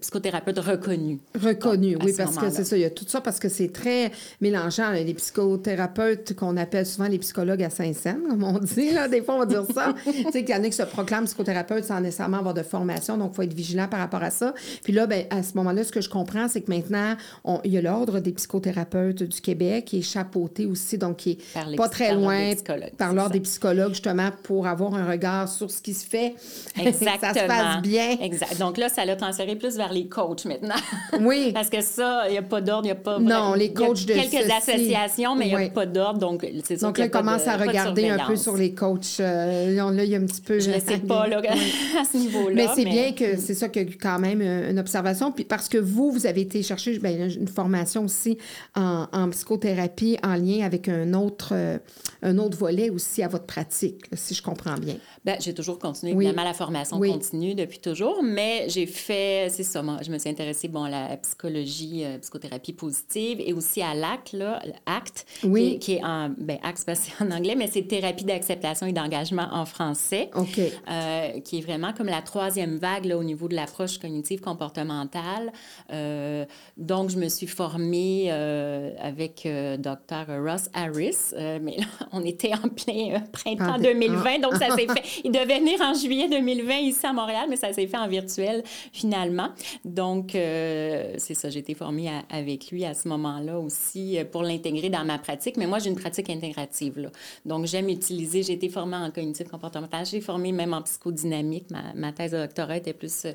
psychothérapeute 0.00 0.58
reconnu. 0.60 1.18
Reconnu, 1.34 1.96
oui, 2.00 2.12
parce 2.16 2.36
que 2.36 2.48
c'est 2.48 2.62
ça, 2.62 2.76
il 2.76 2.82
y 2.82 2.84
a 2.84 2.90
tout 2.90 3.04
ça, 3.08 3.20
parce 3.20 3.40
que 3.40 3.48
c'est 3.48 3.72
très 3.72 4.12
mélangeant. 4.40 4.92
Les 4.92 5.14
psychothérapeutes 5.14 6.36
qu'on 6.36 6.56
appelle 6.58 6.86
souvent 6.86 7.08
les 7.08 7.18
psychologues 7.18 7.64
à 7.64 7.70
Saint-Saëns, 7.70 8.20
comme 8.28 8.44
on 8.44 8.58
dit, 8.60 8.92
là, 8.92 9.08
des 9.08 9.20
fois 9.20 9.34
on 9.34 9.38
va 9.40 9.46
dire 9.46 9.64
ça. 9.74 9.94
tu 10.04 10.12
sais, 10.30 10.44
qu'il 10.44 10.54
y 10.54 10.58
en 10.58 10.62
a 10.62 10.66
qui 10.66 10.76
se 10.76 10.84
proclament 10.84 11.24
psychothérapeute 11.24 11.84
sans 11.84 12.00
nécessairement 12.00 12.38
avoir 12.38 12.54
de 12.54 12.62
formation, 12.62 13.18
donc 13.18 13.32
il 13.32 13.36
faut 13.36 13.42
être 13.42 13.54
vigilant 13.54 13.88
par 13.88 13.98
rapport 13.98 14.22
à 14.22 14.30
ça. 14.30 14.54
Puis 14.84 14.92
là, 14.92 15.08
ben, 15.08 15.24
à 15.30 15.42
ce 15.42 15.54
moment-là, 15.56 15.82
ce 15.82 15.90
que 15.90 16.00
je 16.00 16.08
comprends, 16.08 16.46
c'est 16.46 16.60
que 16.60 16.70
maintenant, 16.70 17.16
il 17.64 17.72
y 17.72 17.78
a 17.78 17.82
l'Ordre 17.82 18.20
des 18.20 18.32
psychothérapeutes 18.32 19.24
du 19.24 19.40
Québec 19.40 19.86
qui 19.86 19.98
est 19.98 20.02
chapeauté 20.02 20.66
aussi, 20.66 20.98
donc 20.98 21.16
qui 21.16 21.30
est 21.32 21.76
pas 21.76 21.88
très 21.88 22.14
loin 22.14 22.52
par 22.96 23.12
l'Ordre 23.12 23.32
des 23.32 23.40
psychologues, 23.40 23.94
justement, 23.94 24.30
pour 24.44 24.68
avoir 24.68 24.94
un 24.94 25.10
regard 25.10 25.48
sur 25.48 25.68
ce 25.68 25.82
qui 25.82 25.94
se 25.94 26.06
fait. 26.06 26.36
Exactement 26.80 27.55
bien. 27.82 28.16
Exact. 28.20 28.58
Donc 28.58 28.78
là, 28.78 28.88
ça 28.88 29.04
l'a 29.04 29.16
transféré 29.16 29.56
plus 29.56 29.76
vers 29.76 29.92
les 29.92 30.06
coachs 30.06 30.44
maintenant. 30.44 30.74
Oui. 31.20 31.50
Parce 31.54 31.70
que 31.70 31.80
ça, 31.80 32.24
il 32.28 32.32
n'y 32.32 32.38
a 32.38 32.42
pas 32.42 32.60
d'ordre, 32.60 32.84
il 32.84 32.88
n'y 32.88 32.92
a 32.92 32.96
pas. 32.96 33.18
Non, 33.18 33.54
les 33.54 33.72
coachs 33.72 34.04
de 34.06 34.14
quelques 34.14 34.50
associations, 34.50 35.34
mais 35.34 35.48
il 35.48 35.56
n'y 35.56 35.64
a 35.64 35.68
pas 35.70 35.86
d'ordre. 35.86 36.18
Donc, 36.18 36.46
c'est 36.64 36.80
Donc 36.80 36.98
là, 36.98 37.08
commence 37.08 37.46
à 37.46 37.56
regarder 37.56 38.08
un 38.08 38.26
peu 38.26 38.36
sur 38.36 38.56
les 38.56 38.74
coachs. 38.74 39.20
Euh, 39.20 39.74
là, 39.74 40.04
il 40.04 40.10
y 40.10 40.14
a 40.14 40.18
un 40.18 40.26
petit 40.26 40.40
peu. 40.40 40.58
Je 40.58 40.70
ne 40.70 40.80
sais 40.80 40.98
pas 40.98 41.26
là, 41.26 41.38
à 42.00 42.04
ce 42.04 42.16
niveau-là. 42.16 42.54
Mais 42.54 42.68
c'est 42.74 42.84
bien 42.84 43.12
que 43.12 43.36
c'est 43.36 43.54
ça 43.54 43.68
que 43.68 43.80
quand 43.80 44.18
même 44.18 44.40
euh, 44.40 44.70
une 44.70 44.78
observation. 44.78 45.32
Puis 45.32 45.44
parce 45.44 45.68
que 45.68 45.78
vous, 45.78 46.10
vous 46.10 46.26
avez 46.26 46.42
été 46.42 46.62
chercher 46.62 46.98
ben, 46.98 47.30
une 47.30 47.48
formation 47.48 48.04
aussi 48.04 48.38
en, 48.74 49.30
psychothérapie 49.30 50.18
en 50.22 50.34
lien 50.34 50.64
avec 50.64 50.88
un 50.88 51.12
autre, 51.14 51.50
euh, 51.52 51.78
un 52.22 52.38
autre 52.38 52.56
volet 52.56 52.90
aussi 52.90 53.22
à 53.22 53.28
votre 53.28 53.46
pratique, 53.46 54.04
si 54.12 54.34
je 54.34 54.42
comprends 54.42 54.76
bien. 54.76 54.96
Bien, 55.24 55.36
j'ai 55.40 55.54
toujours 55.54 55.78
continué, 55.78 56.12
évidemment, 56.12 56.44
la 56.44 56.54
formation 56.54 57.00
continue 57.00 57.45
depuis 57.54 57.78
toujours, 57.78 58.22
mais 58.22 58.66
j'ai 58.68 58.86
fait, 58.86 59.48
c'est 59.50 59.62
ça, 59.62 59.82
moi, 59.82 59.98
je 60.02 60.10
me 60.10 60.18
suis 60.18 60.28
intéressée, 60.28 60.68
bon, 60.68 60.84
à 60.84 60.90
la 60.90 61.16
psychologie, 61.16 62.02
euh, 62.04 62.18
psychothérapie 62.18 62.72
positive 62.72 63.40
et 63.40 63.52
aussi 63.52 63.82
à 63.82 63.94
l'ACT, 63.94 64.32
là, 64.32 64.62
ACT, 64.86 65.26
oui. 65.44 65.78
qui, 65.78 65.94
est, 65.94 66.04
en, 66.04 66.30
ben, 66.36 66.58
ACT, 66.62 66.90
c'est 66.94 67.24
en 67.24 67.30
anglais, 67.30 67.54
mais 67.56 67.66
c'est 67.66 67.82
thérapie 67.82 68.24
d'acceptation 68.24 68.86
et 68.86 68.92
d'engagement 68.92 69.48
en 69.52 69.66
français, 69.66 70.30
OK. 70.34 70.58
Euh, 70.58 71.40
qui 71.40 71.58
est 71.58 71.60
vraiment 71.60 71.92
comme 71.92 72.06
la 72.06 72.22
troisième 72.22 72.76
vague, 72.76 73.04
là, 73.04 73.18
au 73.18 73.24
niveau 73.24 73.48
de 73.48 73.54
l'approche 73.54 73.98
cognitive 73.98 74.40
comportementale. 74.40 75.52
Euh, 75.92 76.44
donc, 76.76 77.10
je 77.10 77.16
me 77.16 77.28
suis 77.28 77.46
formée 77.46 78.30
avec 78.30 79.46
Dr. 79.78 80.26
Ross 80.28 80.68
Harris, 80.74 81.32
mais 81.34 81.76
là, 81.78 81.86
on 82.12 82.24
était 82.24 82.52
en 82.54 82.68
plein 82.68 83.20
printemps 83.32 83.78
2020, 83.78 84.38
donc 84.40 84.54
ça 84.54 84.74
s'est 84.74 84.86
fait 84.94 85.22
il 85.24 85.32
devait 85.32 85.58
venir 85.58 85.80
en 85.80 85.94
juillet 85.94 86.28
2020 86.28 86.74
ici 86.78 87.06
à 87.06 87.12
Montréal, 87.12 87.35
mais 87.48 87.56
ça 87.56 87.72
s'est 87.72 87.86
fait 87.86 87.96
en 87.96 88.08
virtuel 88.08 88.62
finalement. 88.92 89.48
Donc, 89.84 90.34
euh, 90.34 91.14
c'est 91.18 91.34
ça, 91.34 91.50
j'ai 91.50 91.60
été 91.60 91.74
formée 91.74 92.10
avec 92.30 92.70
lui 92.70 92.84
à 92.84 92.94
ce 92.94 93.08
moment-là 93.08 93.58
aussi 93.58 94.18
euh, 94.18 94.24
pour 94.24 94.42
l'intégrer 94.42 94.90
dans 94.90 95.04
ma 95.04 95.18
pratique. 95.18 95.56
Mais 95.56 95.66
moi, 95.66 95.78
j'ai 95.78 95.90
une 95.90 95.96
pratique 95.96 96.30
intégrative. 96.30 96.98
Là. 96.98 97.10
Donc, 97.44 97.66
j'aime 97.66 97.88
utiliser, 97.88 98.42
j'ai 98.42 98.54
été 98.54 98.68
formée 98.68 98.96
en 98.96 99.10
cognitif 99.10 99.48
comportemental, 99.48 100.06
j'ai 100.06 100.20
formé 100.20 100.52
même 100.52 100.72
en 100.72 100.82
psychodynamique. 100.82 101.70
Ma, 101.70 101.92
ma, 101.94 102.12
thèse 102.12 102.32
de 102.32 102.38
doctorat 102.38 102.76
était 102.76 102.92
plus 102.92 103.24
euh, 103.24 103.32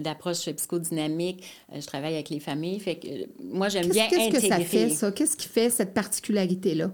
d'approche 0.00 0.50
psychodynamique. 0.50 1.44
je 1.74 1.86
travaille 1.86 2.14
avec 2.14 2.30
les 2.30 2.40
familles. 2.40 2.80
Fait 2.80 2.96
que 2.96 3.08
moi, 3.42 3.68
j'aime 3.68 3.88
bien 3.88 4.06
intégrer. 4.06 4.30
Qu'est-ce 4.30 4.42
que 4.42 4.48
ça 4.48 4.60
fait, 4.60 4.88
ça? 4.90 5.12
Qu'est-ce 5.12 5.36
qui 5.36 5.48
fait 5.48 5.70
cette 5.70 5.94
particularité-là? 5.94 6.90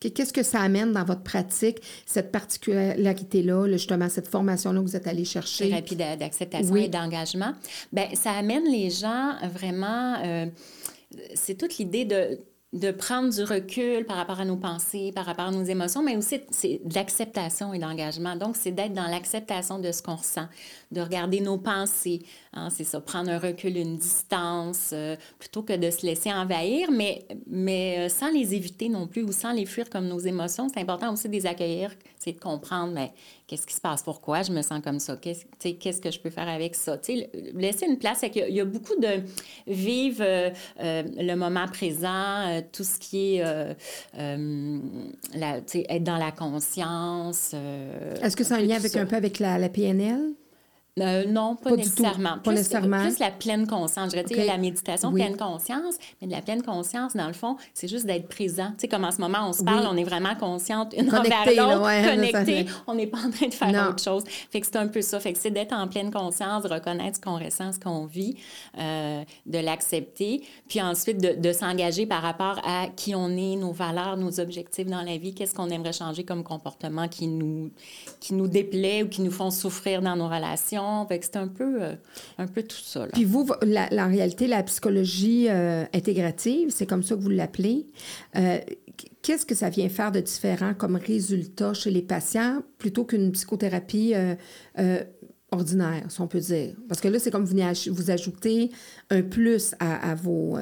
Qu'est-ce 0.00 0.32
que 0.32 0.42
ça 0.42 0.60
amène 0.60 0.92
dans 0.92 1.04
votre 1.04 1.22
pratique, 1.22 1.78
cette 2.06 2.32
particularité-là, 2.32 3.68
justement, 3.68 4.08
cette 4.08 4.28
formation-là 4.28 4.80
que 4.80 4.86
vous 4.86 4.96
êtes 4.96 5.06
allé 5.06 5.24
chercher? 5.26 5.68
Thérapie 5.68 5.96
d'acceptation 5.96 6.74
et 6.76 6.88
d'engagement. 6.88 7.52
Bien, 7.92 8.08
ça 8.14 8.32
amène 8.32 8.64
les 8.64 8.90
gens 8.90 9.34
vraiment... 9.52 10.16
Euh, 10.24 10.46
c'est 11.34 11.58
toute 11.58 11.76
l'idée 11.78 12.04
de 12.04 12.38
de 12.72 12.92
prendre 12.92 13.34
du 13.34 13.42
recul 13.42 14.04
par 14.04 14.16
rapport 14.16 14.38
à 14.38 14.44
nos 14.44 14.56
pensées, 14.56 15.10
par 15.12 15.26
rapport 15.26 15.46
à 15.46 15.50
nos 15.50 15.64
émotions, 15.64 16.04
mais 16.04 16.16
aussi 16.16 16.40
c'est 16.50 16.80
de 16.84 16.94
l'acceptation 16.94 17.74
et 17.74 17.80
d'engagement. 17.80 18.36
Donc, 18.36 18.56
c'est 18.56 18.70
d'être 18.70 18.94
dans 18.94 19.08
l'acceptation 19.08 19.80
de 19.80 19.90
ce 19.90 20.02
qu'on 20.02 20.14
ressent, 20.14 20.46
de 20.90 21.00
regarder 21.00 21.40
nos 21.40 21.58
pensées. 21.58 22.20
Hein, 22.52 22.68
c'est 22.70 22.84
ça, 22.84 23.00
prendre 23.00 23.30
un 23.30 23.38
recul, 23.38 23.76
une 23.76 23.96
distance, 23.96 24.90
euh, 24.92 25.14
plutôt 25.38 25.62
que 25.62 25.76
de 25.76 25.90
se 25.90 26.04
laisser 26.04 26.32
envahir, 26.32 26.90
mais, 26.90 27.24
mais 27.46 27.98
euh, 27.98 28.08
sans 28.08 28.30
les 28.32 28.54
éviter 28.54 28.88
non 28.88 29.06
plus 29.06 29.22
ou 29.22 29.30
sans 29.30 29.52
les 29.52 29.66
fuir 29.66 29.88
comme 29.88 30.08
nos 30.08 30.18
émotions. 30.18 30.68
C'est 30.68 30.80
important 30.80 31.12
aussi 31.12 31.28
de 31.28 31.32
les 31.32 31.46
accueillir, 31.46 31.92
c'est 32.18 32.32
de 32.32 32.40
comprendre, 32.40 32.92
mais 32.92 33.12
qu'est-ce 33.46 33.68
qui 33.68 33.74
se 33.74 33.80
passe, 33.80 34.02
pourquoi 34.02 34.42
je 34.42 34.50
me 34.50 34.62
sens 34.62 34.80
comme 34.82 34.98
ça, 34.98 35.16
qu'est-ce, 35.16 35.44
qu'est-ce 35.68 36.00
que 36.00 36.10
je 36.10 36.18
peux 36.18 36.30
faire 36.30 36.48
avec 36.48 36.74
ça. 36.74 36.98
laisser 37.54 37.86
une 37.86 37.98
place, 37.98 38.18
c'est 38.20 38.30
qu'il 38.30 38.52
y 38.52 38.60
a 38.60 38.64
beaucoup 38.64 38.96
de 38.96 39.22
vivre 39.68 40.24
euh, 40.24 40.50
le 40.78 41.34
moment 41.36 41.66
présent, 41.68 42.62
tout 42.72 42.84
ce 42.84 42.98
qui 42.98 43.36
est 43.36 43.44
la, 45.34 45.56
être 45.56 46.04
dans 46.04 46.16
la 46.16 46.32
conscience. 46.32 47.54
Est-ce 48.22 48.36
que 48.36 48.42
c'est 48.42 48.54
un 48.54 48.60
lien 48.60 48.76
avec 48.76 48.96
un 48.96 49.06
peu 49.06 49.16
avec 49.16 49.38
la, 49.38 49.58
la 49.58 49.68
PNL? 49.68 50.34
Euh, 50.98 51.24
non, 51.26 51.54
pas, 51.56 51.70
nécessairement. 51.70 52.30
Pas 52.34 52.38
plus, 52.50 52.54
nécessairement. 52.56 53.00
plus 53.02 53.18
la 53.20 53.30
pleine 53.30 53.66
conscience. 53.66 54.06
Je 54.06 54.10
dirais, 54.10 54.24
tu 54.24 54.34
sais, 54.34 54.40
OK. 54.42 54.46
la 54.46 54.58
méditation 54.58 55.10
Oui. 55.10 55.22
pleine 55.22 55.36
conscience, 55.36 55.94
mais 56.20 56.26
de 56.26 56.32
la 56.32 56.42
pleine 56.42 56.62
conscience, 56.62 57.14
dans 57.16 57.28
le 57.28 57.32
fond, 57.32 57.56
c'est 57.74 57.86
juste 57.88 58.06
d'être 58.06 58.28
présent. 58.28 58.70
Tu 58.72 58.80
sais, 58.80 58.88
comme 58.88 59.04
en 59.04 59.12
ce 59.12 59.20
moment, 59.20 59.38
on 59.48 59.52
se 59.52 59.62
parle, 59.62 59.80
Oui. 59.82 59.88
on 59.92 59.96
est 59.96 60.04
vraiment 60.04 60.34
consciente 60.34 60.92
une 60.98 61.08
Connecté, 61.08 61.60
envers 61.60 61.68
l'autre, 61.78 61.86
ouais, 61.86 62.02
ça 62.04 62.10
connecté. 62.16 62.64
fait- 62.64 62.66
On 62.88 62.94
n'est 62.94 63.06
pas 63.06 63.18
en 63.18 63.30
train 63.30 63.46
de 63.46 63.54
faire 63.54 63.72
Non. 63.72 63.90
autre 63.90 64.02
chose. 64.02 64.24
Fait 64.50 64.60
que 64.60 64.66
c'est 64.66 64.76
un 64.76 64.88
peu 64.88 65.00
ça. 65.00 65.20
Fait 65.20 65.32
que 65.32 65.38
c'est 65.38 65.50
d'être 65.52 65.72
en 65.72 65.86
pleine 65.86 66.10
conscience, 66.10 66.64
de 66.64 66.68
reconnaître 66.68 67.16
ce 67.16 67.20
qu'on 67.20 67.38
ressent, 67.38 67.72
ce 67.72 67.78
qu'on 67.78 68.06
vit, 68.06 68.36
euh, 68.78 69.22
de 69.46 69.58
l'accepter, 69.58 70.42
puis 70.68 70.82
ensuite 70.82 71.18
de, 71.18 71.40
de 71.40 71.52
s'engager 71.52 72.04
par 72.06 72.20
rapport 72.22 72.60
à 72.64 72.88
qui 72.88 73.14
on 73.14 73.28
est, 73.36 73.56
nos 73.56 73.72
valeurs, 73.72 74.16
nos 74.16 74.40
objectifs 74.40 74.86
dans 74.86 75.02
la 75.02 75.16
vie, 75.18 75.34
qu'est-ce 75.34 75.54
qu'on 75.54 75.70
aimerait 75.70 75.92
changer 75.92 76.24
comme 76.24 76.42
comportement 76.42 77.06
qui 77.08 77.26
nous, 77.28 77.70
qui 78.20 78.34
nous 78.34 78.48
déplaît 78.48 79.02
ou 79.04 79.08
qui 79.08 79.22
nous 79.22 79.30
font 79.30 79.50
souffrir 79.52 80.02
dans 80.02 80.16
nos 80.16 80.28
relations. 80.28 80.79
Un 81.36 81.48
peu, 81.48 81.82
euh, 81.82 81.94
un 82.38 82.46
peu 82.46 82.62
tout 82.62 82.76
ça. 82.82 83.00
Là. 83.00 83.08
Puis 83.12 83.24
vous, 83.24 83.44
vo- 83.44 83.54
la, 83.62 84.06
réalité, 84.06 84.46
la 84.46 84.62
psychologie 84.62 85.46
euh, 85.48 85.84
intégrative, 85.94 86.70
c'est 86.70 86.86
comme 86.86 87.02
ça 87.02 87.14
que 87.16 87.20
vous 87.20 87.28
l'appelez. 87.30 87.86
Euh, 88.36 88.58
Qu'est-ce 89.22 89.46
que 89.46 89.54
ça 89.54 89.68
vient 89.70 89.88
faire 89.88 90.12
de 90.12 90.20
différent 90.20 90.74
comme 90.74 90.96
résultat 90.96 91.74
chez 91.74 91.90
les 91.90 92.02
patients 92.02 92.62
plutôt 92.78 93.04
qu'une 93.04 93.32
psychothérapie 93.32 94.14
ordinaire, 95.50 96.04
si 96.08 96.20
on 96.20 96.26
peut 96.26 96.40
dire? 96.40 96.74
Parce 96.88 97.00
que 97.00 97.08
là, 97.08 97.18
c'est 97.18 97.30
comme 97.30 97.44
vous, 97.44 98.10
ajoutez 98.10 98.70
un 99.10 99.22
plus 99.22 99.74
à, 99.78 100.10
à 100.10 100.14
vos... 100.14 100.58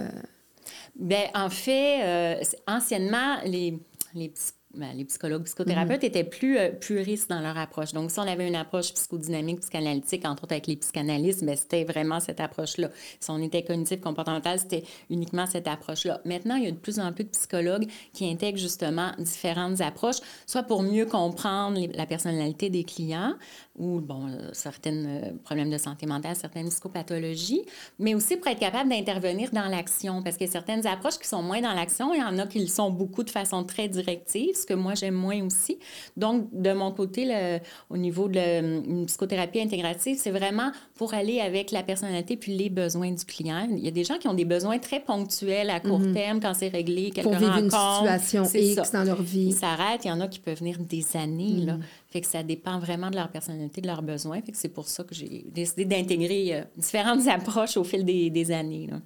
Ben, 0.96 1.24
en 1.34 1.50
fait, 1.50 2.40
anciennement, 2.66 3.36
les, 3.44 3.78
les, 4.14 4.32
ben, 4.74 4.92
les 4.94 5.04
psychologues, 5.06 5.44
psychothérapeutes 5.44 6.04
étaient 6.04 6.24
plus 6.24 6.58
euh, 6.58 6.68
puristes 6.70 7.30
dans 7.30 7.40
leur 7.40 7.56
approche. 7.56 7.92
Donc, 7.92 8.10
si 8.10 8.18
on 8.18 8.22
avait 8.22 8.46
une 8.46 8.54
approche 8.54 8.92
psychodynamique, 8.92 9.60
psychanalytique, 9.60 10.26
entre 10.26 10.44
autres 10.44 10.52
avec 10.52 10.66
les 10.66 10.76
psychanalystes, 10.76 11.42
ben, 11.42 11.56
c'était 11.56 11.84
vraiment 11.84 12.20
cette 12.20 12.38
approche-là. 12.38 12.90
Si 13.18 13.30
on 13.30 13.38
était 13.42 13.64
cognitif 13.64 14.00
comportemental, 14.00 14.58
c'était 14.58 14.84
uniquement 15.08 15.46
cette 15.46 15.66
approche-là. 15.66 16.20
Maintenant, 16.26 16.56
il 16.56 16.64
y 16.64 16.66
a 16.66 16.70
de 16.70 16.76
plus 16.76 17.00
en 17.00 17.12
plus 17.12 17.24
de 17.24 17.30
psychologues 17.30 17.86
qui 18.12 18.30
intègrent 18.30 18.58
justement 18.58 19.12
différentes 19.18 19.80
approches, 19.80 20.18
soit 20.46 20.62
pour 20.64 20.82
mieux 20.82 21.06
comprendre 21.06 21.78
les- 21.78 21.88
la 21.88 22.04
personnalité 22.06 22.68
des 22.68 22.84
clients 22.84 23.34
ou, 23.78 23.98
euh, 24.00 24.50
certains 24.52 25.04
euh, 25.06 25.32
problèmes 25.44 25.70
de 25.70 25.78
santé 25.78 26.06
mentale, 26.06 26.36
certaines 26.36 26.68
psychopathologies, 26.68 27.62
mais 27.98 28.14
aussi 28.14 28.36
pour 28.36 28.48
être 28.48 28.58
capable 28.60 28.90
d'intervenir 28.90 29.50
dans 29.52 29.68
l'action. 29.68 30.22
Parce 30.22 30.36
que 30.36 30.46
certaines 30.46 30.86
approches 30.86 31.18
qui 31.18 31.28
sont 31.28 31.42
moins 31.42 31.60
dans 31.60 31.72
l'action, 31.74 32.12
il 32.14 32.20
y 32.20 32.22
en 32.22 32.38
a 32.38 32.46
qui 32.46 32.58
le 32.60 32.66
sont 32.66 32.90
beaucoup 32.90 33.22
de 33.22 33.30
façon 33.30 33.64
très 33.64 33.88
directive, 33.88 34.54
ce 34.54 34.66
que 34.66 34.74
moi 34.74 34.94
j'aime 34.94 35.14
moins 35.14 35.42
aussi. 35.44 35.78
Donc, 36.16 36.48
de 36.52 36.72
mon 36.72 36.92
côté, 36.92 37.60
au 37.90 37.96
niveau 37.96 38.28
de 38.28 38.34
la- 38.36 39.06
psychothérapie 39.06 39.60
intégrative, 39.60 40.18
c'est 40.18 40.30
vraiment 40.30 40.70
pour 40.98 41.14
aller 41.14 41.40
avec 41.40 41.70
la 41.70 41.84
personnalité 41.84 42.36
puis 42.36 42.56
les 42.56 42.68
besoins 42.68 43.12
du 43.12 43.24
client. 43.24 43.68
Il 43.70 43.78
y 43.78 43.86
a 43.86 43.92
des 43.92 44.02
gens 44.02 44.18
qui 44.18 44.26
ont 44.26 44.34
des 44.34 44.44
besoins 44.44 44.78
très 44.78 44.98
ponctuels 44.98 45.70
à 45.70 45.78
court 45.78 46.02
terme 46.12 46.40
quand 46.40 46.54
c'est 46.54 46.68
réglé, 46.68 47.12
quelques 47.12 47.22
pour 47.22 47.36
vivre 47.36 47.56
une 47.56 47.70
situation 47.70 48.44
X 48.52 48.74
ça. 48.74 48.98
dans 48.98 49.04
leur 49.04 49.22
vie. 49.22 49.46
Ils 49.46 49.54
s'arrêtent. 49.54 50.04
Il 50.04 50.08
y 50.08 50.10
en 50.10 50.20
a 50.20 50.26
qui 50.26 50.40
peuvent 50.40 50.58
venir 50.58 50.76
des 50.80 51.06
années. 51.14 51.62
Mm. 51.62 51.66
Là. 51.66 51.78
Fait 52.10 52.20
que 52.20 52.26
ça 52.26 52.42
dépend 52.42 52.80
vraiment 52.80 53.10
de 53.10 53.16
leur 53.16 53.28
personnalité, 53.28 53.80
de 53.80 53.86
leurs 53.86 54.02
besoins. 54.02 54.42
Fait 54.42 54.50
que 54.50 54.58
c'est 54.58 54.68
pour 54.68 54.88
ça 54.88 55.04
que 55.04 55.14
j'ai 55.14 55.46
décidé 55.54 55.84
d'intégrer 55.84 56.56
euh, 56.56 56.62
différentes 56.76 57.26
approches 57.28 57.76
au 57.76 57.84
fil 57.84 58.04
des, 58.04 58.28
des 58.28 58.50
années. 58.50 58.88
là. 58.90 59.00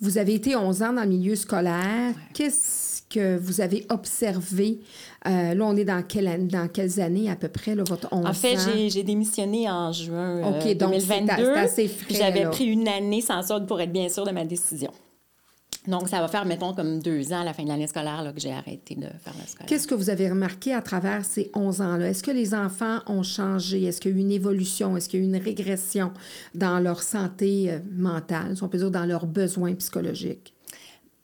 Vous 0.00 0.16
avez 0.16 0.34
été 0.34 0.56
11 0.56 0.82
ans 0.82 0.92
dans 0.92 1.02
le 1.02 1.08
milieu 1.08 1.34
scolaire. 1.34 2.14
Qu'est-ce 2.32 2.97
que 3.08 3.36
vous 3.38 3.60
avez 3.60 3.86
observé? 3.90 4.80
Euh, 5.26 5.54
là, 5.54 5.64
on 5.64 5.76
est 5.76 5.84
dans, 5.84 6.02
quelle, 6.02 6.28
an- 6.28 6.38
dans 6.38 6.68
quelles 6.68 7.00
années 7.00 7.30
à 7.30 7.36
peu 7.36 7.48
près, 7.48 7.74
là, 7.74 7.82
votre 7.86 8.08
11 8.12 8.26
En 8.26 8.32
fait, 8.32 8.56
j'ai- 8.90 9.02
démissionné 9.02 9.68
en 9.70 9.92
juin 9.92 10.38
euh, 10.38 10.44
OK, 10.50 10.76
donc 10.76 10.94
c'est 11.00 11.06
2022. 11.06 11.32
a- 11.32 11.36
c'est 11.36 11.58
assez 11.84 11.88
puis 11.88 12.14
frais, 12.14 12.24
J'avais 12.24 12.44
pris 12.50 12.64
une 12.66 12.86
année 12.88 13.20
sans 13.20 13.42
solde 13.42 13.66
pour 13.66 13.80
être 13.80 13.92
bien 13.92 14.08
sûre 14.08 14.24
de 14.26 14.30
ma 14.32 14.44
décision. 14.44 14.90
Donc, 15.86 16.08
ça 16.10 16.20
va 16.20 16.28
faire, 16.28 16.44
mettons, 16.44 16.74
comme 16.74 17.00
deux 17.00 17.32
ans 17.32 17.40
à 17.40 17.44
la 17.44 17.54
fin 17.54 17.62
de 17.62 17.68
l'année 17.68 17.86
scolaire 17.86 18.22
là, 18.22 18.32
que 18.32 18.40
j'ai 18.40 18.52
arrêté 18.52 18.94
de 18.94 19.02
faire 19.06 19.32
le 19.40 19.46
scolaire. 19.46 19.66
Qu'est-ce 19.66 19.86
que 19.86 19.94
vous 19.94 20.10
avez 20.10 20.28
remarqué 20.28 20.74
à 20.74 20.82
travers 20.82 21.24
ces 21.24 21.50
11 21.54 21.80
ans-là? 21.80 22.10
Est-ce 22.10 22.22
que 22.22 22.30
les 22.30 22.52
enfants 22.52 22.98
ont 23.06 23.22
changé? 23.22 23.84
Est-ce 23.84 23.98
qu'il 24.00 24.10
y 24.10 24.14
a 24.14 24.16
eu 24.18 24.20
une 24.20 24.32
évolution? 24.32 24.96
Est-ce 24.98 25.08
qu'il 25.08 25.20
y 25.20 25.22
a 25.22 25.26
eu 25.26 25.28
une 25.28 25.42
régression 25.42 26.12
dans 26.54 26.78
leur 26.78 27.02
santé 27.02 27.70
euh, 27.70 27.78
mentale, 27.90 28.54
si 28.56 28.62
on 28.62 28.68
peut 28.68 28.76
dire, 28.78 28.90
dans 28.90 29.06
leurs 29.06 29.24
besoins 29.26 29.74
psychologiques? 29.76 30.52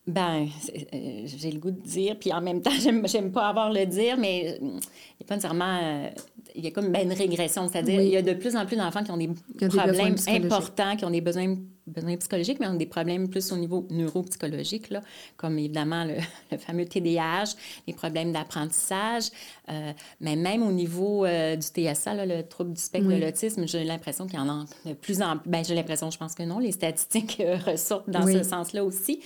Ben, 0.06 0.46
euh, 0.92 1.22
j'ai 1.24 1.50
le 1.50 1.58
goût 1.58 1.70
de 1.70 1.80
dire, 1.80 2.18
puis 2.18 2.30
en 2.32 2.42
même 2.42 2.60
temps, 2.60 2.70
j'aime, 3.06 3.32
pas 3.32 3.48
avoir 3.48 3.72
le 3.72 3.86
dire, 3.86 4.18
mais 4.18 4.50
euh, 4.50 4.56
il 4.60 4.66
n'y 4.68 4.78
a 5.22 5.24
pas 5.26 5.34
nécessairement. 5.36 5.78
euh, 5.82 6.08
il 6.54 6.62
y 6.62 6.68
a 6.68 6.70
comme 6.70 6.92
ben, 6.92 7.02
une 7.10 7.12
régression, 7.12 7.68
c'est-à-dire 7.68 7.98
Oui. 7.98 8.06
il 8.06 8.12
y 8.12 8.16
a 8.16 8.22
de 8.22 8.34
plus 8.34 8.54
en 8.54 8.64
plus 8.64 8.76
d'enfants 8.76 9.02
qui 9.02 9.10
ont 9.10 9.16
des 9.16 9.30
Qui 9.58 9.64
ont 9.64 9.68
problèmes 9.68 10.14
importants, 10.28 10.94
qui 10.94 11.04
ont 11.04 11.10
des 11.10 11.20
besoins, 11.20 11.56
besoins 11.86 12.16
psychologiques, 12.16 12.60
mais 12.60 12.68
ont 12.68 12.74
des 12.74 12.86
problèmes 12.86 13.28
plus 13.28 13.50
au 13.50 13.56
niveau 13.56 13.86
neuropsychologique, 13.90 14.90
là, 14.90 15.00
comme 15.36 15.58
évidemment 15.58 16.04
le, 16.04 16.14
le 16.52 16.58
fameux 16.58 16.84
TDAH, 16.84 17.56
les 17.88 17.94
problèmes 17.94 18.30
d'apprentissage, 18.32 19.30
euh, 19.70 19.92
mais 20.20 20.36
même 20.36 20.62
au 20.62 20.72
niveau 20.72 21.24
euh, 21.24 21.56
du 21.56 21.66
TSA, 21.66 22.14
là, 22.14 22.26
le 22.26 22.42
trouble 22.42 22.72
du 22.74 22.80
spectre 22.80 23.08
Oui. 23.08 23.18
de 23.18 23.24
l'autisme, 23.24 23.66
j'ai 23.66 23.84
l'impression 23.84 24.26
qu'il 24.26 24.38
y 24.38 24.42
en 24.42 24.48
a 24.48 24.64
de 24.84 24.92
plus 24.94 25.22
en 25.22 25.38
plus. 25.38 25.48
Ben, 25.50 25.64
j'ai 25.64 25.74
l'impression, 25.74 26.10
je 26.10 26.18
pense 26.18 26.34
que 26.34 26.42
non, 26.42 26.58
les 26.58 26.72
statistiques 26.72 27.38
euh, 27.40 27.56
ressortent 27.66 28.08
dans 28.10 28.24
Oui. 28.24 28.34
ce 28.34 28.42
sens-là 28.42 28.84
aussi. 28.84 29.20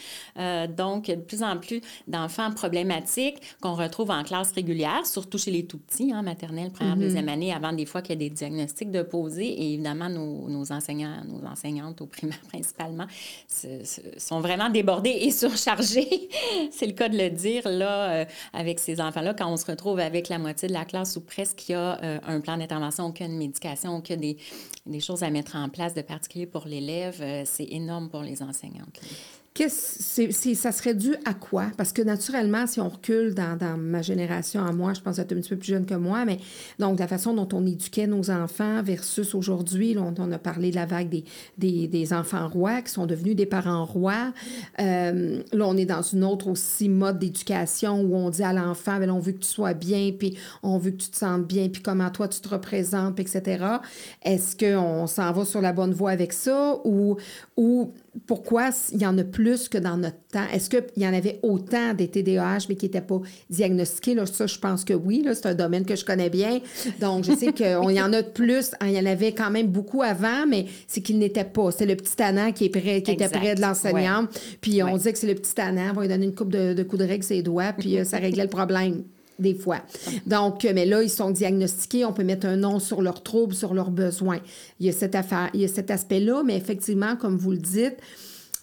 Donc, 0.76 1.08
a 1.08 1.16
de 1.16 1.20
plus 1.20 1.42
en 1.42 1.56
plus 1.58 1.80
d'enfants 2.06 2.50
problématiques 2.52 3.36
qu'on 3.60 3.74
retrouve 3.74 4.10
en 4.10 4.22
classe 4.22 4.52
régulière, 4.52 5.04
surtout 5.06 5.38
chez 5.38 5.50
les 5.50 5.64
tout-petits, 5.66 6.12
hein, 6.12 6.22
maternelle, 6.22 6.70
première, 6.70 6.88
Mm-hmm. 6.96 7.00
deuxième 7.00 7.28
année, 7.28 7.52
avant 7.52 7.72
des 7.72 7.84
fois 7.86 8.00
qu'il 8.02 8.12
y 8.20 8.24
ait 8.24 8.28
des 8.28 8.34
diagnostics 8.34 8.90
de 8.90 9.02
poser. 9.02 9.46
Et 9.46 9.74
évidemment, 9.74 10.08
nos, 10.08 10.48
nos 10.48 10.72
enseignants, 10.72 11.22
nos 11.26 11.46
enseignantes 11.46 12.00
au 12.00 12.06
primaire 12.06 12.40
principalement, 12.48 13.06
sont 14.16 14.40
vraiment 14.40 14.70
débordés 14.70 15.10
et 15.20 15.30
surchargés. 15.30 16.28
C'est 16.70 16.86
le 16.86 16.92
cas 16.92 17.08
de 17.08 17.16
le 17.16 17.30
dire, 17.30 17.62
là, 17.68 18.26
avec 18.52 18.78
ces 18.78 19.00
enfants-là, 19.00 19.34
quand 19.34 19.50
on 19.52 19.56
se 19.56 19.66
retrouve 19.66 19.98
avec 19.98 20.27
la 20.28 20.38
moitié 20.38 20.68
de 20.68 20.72
la 20.72 20.84
classe 20.84 21.16
ou 21.16 21.20
presque, 21.20 21.68
il 21.68 21.72
y 21.72 21.74
a 21.74 22.02
euh, 22.02 22.18
un 22.26 22.40
plan 22.40 22.56
d'intervention, 22.56 23.06
aucune 23.06 23.36
médication, 23.36 24.00
qu'il 24.00 24.16
y 24.16 24.18
a 24.18 24.20
des, 24.20 24.36
des 24.86 25.00
choses 25.00 25.22
à 25.22 25.30
mettre 25.30 25.56
en 25.56 25.68
place 25.68 25.94
de 25.94 26.02
particulier 26.02 26.46
pour 26.46 26.66
l'élève, 26.66 27.18
euh, 27.20 27.42
c'est 27.44 27.68
énorme 27.70 28.08
pour 28.08 28.22
les 28.22 28.42
enseignantes. 28.42 29.00
Ça 29.66 30.72
serait 30.72 30.94
dû 30.94 31.14
à 31.24 31.34
quoi? 31.34 31.66
Parce 31.76 31.92
que 31.92 32.02
naturellement, 32.02 32.66
si 32.66 32.80
on 32.80 32.88
recule 32.88 33.34
dans, 33.34 33.58
ma 33.76 34.02
génération 34.02 34.64
à 34.64 34.72
moi, 34.72 34.94
je 34.94 35.00
pense 35.00 35.18
être 35.18 35.32
un 35.32 35.36
petit 35.36 35.48
peu 35.50 35.56
plus 35.56 35.68
jeune 35.68 35.86
que 35.86 35.94
moi, 35.94 36.24
mais 36.24 36.38
donc 36.78 36.98
la 36.98 37.08
façon 37.08 37.34
dont 37.34 37.48
on 37.52 37.66
éduquait 37.66 38.06
nos 38.06 38.30
enfants 38.30 38.82
versus 38.82 39.34
aujourd'hui, 39.34 39.96
on, 39.98 40.32
a 40.32 40.38
parlé 40.38 40.70
de 40.70 40.76
la 40.76 40.86
vague 40.86 41.08
des, 41.56 41.88
des, 41.88 42.12
enfants 42.12 42.48
rois 42.48 42.82
qui 42.82 42.92
sont 42.92 43.06
devenus 43.06 43.34
des 43.34 43.46
parents 43.46 43.84
rois. 43.84 44.32
Euh, 44.80 45.42
là, 45.52 45.66
on 45.66 45.76
est 45.76 45.86
dans 45.86 46.02
une 46.02 46.24
autre 46.24 46.48
aussi 46.48 46.88
mode 46.88 47.18
d'éducation 47.18 48.00
où 48.02 48.14
on 48.14 48.30
dit 48.30 48.42
à 48.42 48.52
l'enfant, 48.52 48.98
ben, 48.98 49.10
on 49.10 49.18
veut 49.18 49.32
que 49.32 49.38
tu 49.38 49.48
sois 49.48 49.74
bien, 49.74 50.12
puis 50.16 50.38
on 50.62 50.78
veut 50.78 50.92
que 50.92 50.98
tu 50.98 51.10
te 51.10 51.16
sentes 51.16 51.46
bien, 51.46 51.68
puis 51.68 51.82
comment 51.82 52.10
toi 52.10 52.28
tu 52.28 52.40
te 52.40 52.48
représentes, 52.48 53.18
etc. 53.18 53.64
Est-ce 54.22 54.56
qu'on 54.56 55.06
s'en 55.06 55.32
va 55.32 55.44
sur 55.44 55.60
la 55.60 55.72
bonne 55.72 55.92
voie 55.92 56.10
avec 56.10 56.32
ça 56.32 56.76
ou, 56.84 57.16
ou 57.56 57.92
pourquoi 58.26 58.70
il 58.92 59.00
y 59.00 59.06
en 59.06 59.16
a 59.18 59.24
plus 59.24 59.68
que 59.68 59.78
dans 59.78 59.96
notre 59.96 60.16
temps? 60.32 60.44
Est-ce 60.52 60.68
qu'il 60.70 60.82
y 60.96 61.06
en 61.06 61.14
avait 61.14 61.38
autant 61.42 61.94
des 61.94 62.08
TDAH, 62.08 62.66
mais 62.68 62.74
qui 62.76 62.86
n'étaient 62.86 63.00
pas 63.00 63.20
diagnostiqués? 63.50 64.14
Là, 64.14 64.26
ça, 64.26 64.46
je 64.46 64.58
pense 64.58 64.84
que 64.84 64.94
oui. 64.94 65.24
C'est 65.34 65.46
un 65.46 65.54
domaine 65.54 65.84
que 65.84 65.96
je 65.96 66.04
connais 66.04 66.30
bien. 66.30 66.60
Donc, 67.00 67.24
je 67.24 67.32
sais 67.32 67.52
qu'il 67.52 67.66
y 67.66 68.00
en 68.00 68.12
a 68.12 68.22
de 68.22 68.28
plus. 68.28 68.72
Il 68.82 68.90
y 68.90 68.98
en 68.98 69.06
avait 69.06 69.32
quand 69.32 69.50
même 69.50 69.68
beaucoup 69.68 70.02
avant, 70.02 70.46
mais 70.48 70.66
c'est 70.86 71.00
qu'ils 71.00 71.18
n'étaient 71.18 71.44
pas. 71.44 71.70
C'est 71.70 71.86
le 71.86 71.96
petit 71.96 72.16
tannant 72.16 72.52
qui, 72.52 72.64
est 72.66 72.70
près, 72.70 73.02
qui 73.02 73.12
était 73.12 73.28
près 73.28 73.54
de 73.54 73.60
l'enseignante. 73.60 74.30
Puis 74.60 74.82
on 74.82 74.86
Ouais. 74.86 74.94
disait 74.94 75.12
que 75.12 75.18
c'est 75.18 75.26
le 75.26 75.34
petit 75.34 75.54
tannant. 75.54 75.90
On 75.90 75.94
va 75.94 76.02
lui 76.02 76.08
donner 76.08 76.26
une 76.26 76.34
coupe 76.34 76.52
de, 76.52 76.72
de 76.74 76.82
coups 76.82 77.02
de 77.02 77.08
règle 77.08 77.22
ses 77.24 77.42
doigts, 77.42 77.72
puis 77.78 77.98
euh, 77.98 78.04
ça 78.04 78.16
réglait 78.18 78.44
le 78.44 78.48
problème. 78.50 79.04
Des 79.38 79.54
fois. 79.54 79.78
Donc, 80.26 80.64
euh, 80.64 80.72
mais 80.74 80.84
là, 80.84 81.02
ils 81.02 81.10
sont 81.10 81.30
diagnostiqués. 81.30 82.04
On 82.04 82.12
peut 82.12 82.24
mettre 82.24 82.46
un 82.46 82.56
nom 82.56 82.80
sur 82.80 83.02
leurs 83.02 83.22
troubles, 83.22 83.54
sur 83.54 83.72
leurs 83.72 83.90
besoins. 83.90 84.40
Il 84.80 84.86
y 84.86 84.88
a 84.88 84.92
cette 84.92 85.14
affaire, 85.14 85.50
il 85.54 85.60
y 85.60 85.64
a 85.64 85.68
cet 85.68 85.90
aspect-là, 85.90 86.42
mais 86.44 86.56
effectivement, 86.56 87.14
comme 87.16 87.36
vous 87.36 87.52
le 87.52 87.58
dites, 87.58 87.98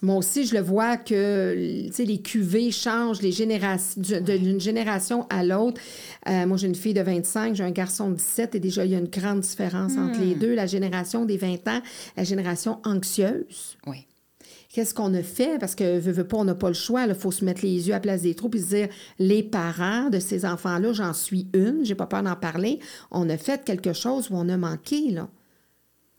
moi 0.02 0.16
aussi, 0.16 0.46
je 0.46 0.54
le 0.54 0.60
vois 0.60 0.96
que 0.96 1.54
les 1.98 2.20
cuvées 2.20 2.70
changent 2.70 3.22
les 3.22 3.32
générations, 3.32 4.00
d'une 4.00 4.60
génération 4.60 5.26
à 5.30 5.42
l'autre. 5.42 5.80
Euh, 6.28 6.46
moi, 6.46 6.56
j'ai 6.56 6.66
une 6.66 6.74
fille 6.74 6.94
de 6.94 7.00
25, 7.00 7.54
j'ai 7.54 7.64
un 7.64 7.70
garçon 7.70 8.10
de 8.10 8.16
17, 8.16 8.54
et 8.56 8.60
déjà, 8.60 8.84
il 8.84 8.92
y 8.92 8.94
a 8.94 8.98
une 8.98 9.08
grande 9.08 9.40
différence 9.40 9.96
entre 9.96 10.20
les 10.20 10.34
deux. 10.34 10.54
La 10.54 10.66
génération 10.66 11.24
des 11.24 11.38
20 11.38 11.66
ans, 11.68 11.80
la 12.16 12.24
génération 12.24 12.78
anxieuse. 12.84 13.78
Oui. 13.86 14.06
Qu'est-ce 14.76 14.92
qu'on 14.92 15.14
a 15.14 15.22
fait? 15.22 15.58
Parce 15.58 15.74
que, 15.74 15.98
veut, 15.98 16.12
veut 16.12 16.26
pas, 16.28 16.36
on 16.36 16.44
n'a 16.44 16.54
pas 16.54 16.68
le 16.68 16.74
choix. 16.74 17.06
Il 17.06 17.14
faut 17.14 17.30
se 17.32 17.46
mettre 17.46 17.62
les 17.62 17.88
yeux 17.88 17.94
à 17.94 17.96
la 17.96 18.00
place 18.00 18.20
des 18.20 18.34
trous 18.34 18.50
puis 18.50 18.60
se 18.60 18.66
dire, 18.66 18.88
les 19.18 19.42
parents 19.42 20.10
de 20.10 20.18
ces 20.18 20.44
enfants-là, 20.44 20.92
j'en 20.92 21.14
suis 21.14 21.48
une, 21.54 21.80
j'ai 21.82 21.94
pas 21.94 22.04
peur 22.04 22.22
d'en 22.22 22.36
parler. 22.36 22.78
On 23.10 23.26
a 23.30 23.38
fait 23.38 23.64
quelque 23.64 23.94
chose 23.94 24.28
où 24.30 24.34
on 24.36 24.46
a 24.50 24.58
manqué, 24.58 25.12
là. 25.12 25.28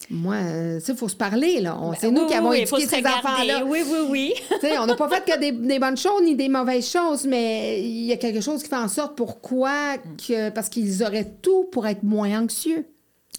Moi, 0.09 0.33
euh, 0.37 0.79
il 0.87 0.95
faut 0.95 1.07
se 1.07 1.15
parler, 1.15 1.61
là. 1.61 1.77
On- 1.79 1.93
C'est 1.93 2.09
nous 2.09 2.25
qui 2.25 2.33
avons 2.33 2.49
oui, 2.49 2.61
éduqué 2.61 2.87
ces 2.87 3.05
enfants-là. 3.05 3.63
Oui, 3.63 3.83
oui, 3.87 3.99
oui. 4.09 4.33
On 4.81 4.87
n'a 4.87 4.95
pas 4.95 5.07
fait 5.07 5.23
que 5.23 5.39
des, 5.39 5.51
des 5.51 5.77
bonnes 5.77 5.95
choses 5.95 6.23
ni 6.23 6.35
des 6.35 6.49
mauvaises 6.49 6.89
choses, 6.89 7.27
mais 7.27 7.79
il 7.83 8.05
y 8.05 8.11
a 8.11 8.17
quelque 8.17 8.41
chose 8.41 8.63
qui 8.63 8.69
fait 8.69 8.75
en 8.75 8.87
sorte 8.87 9.15
pourquoi 9.15 9.97
que 10.27 10.49
parce 10.49 10.69
qu'ils 10.69 11.03
auraient 11.03 11.31
tout 11.43 11.65
pour 11.71 11.85
être 11.85 12.01
moins 12.01 12.41
anxieux 12.41 12.87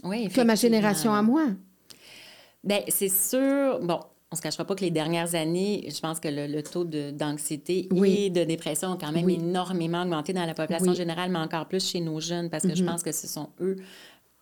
oui 0.04 0.28
que 0.28 0.42
ma 0.42 0.54
génération 0.54 1.12
à 1.12 1.22
moi. 1.22 1.46
Bien, 2.62 2.82
c'est 2.86 3.08
sûr. 3.08 3.80
Bon, 3.82 3.98
on 4.30 4.34
ne 4.34 4.36
se 4.36 4.42
cachera 4.42 4.66
pas 4.66 4.74
que 4.74 4.82
les 4.82 4.90
dernières 4.90 5.34
années, 5.34 5.88
je 5.88 6.00
pense 6.00 6.20
que 6.20 6.28
le, 6.28 6.62
taux 6.62 6.84
d'anxiété 6.84 7.88
et 8.04 8.28
de 8.28 8.44
dépression 8.44 8.92
a 8.92 8.98
quand 8.98 9.10
même 9.10 9.30
énormément 9.30 10.02
augmenté 10.02 10.34
dans 10.34 10.44
la 10.44 10.52
population 10.52 10.92
générale, 10.92 11.30
mais 11.30 11.38
encore 11.38 11.66
plus 11.66 11.88
chez 11.90 12.00
nos 12.00 12.20
jeunes, 12.20 12.50
parce 12.50 12.66
que 12.66 12.74
je 12.74 12.82
mm-hmm. 12.82 12.86
pense 12.86 13.02
que 13.02 13.12
ce 13.12 13.26
sont 13.26 13.48
eux 13.60 13.76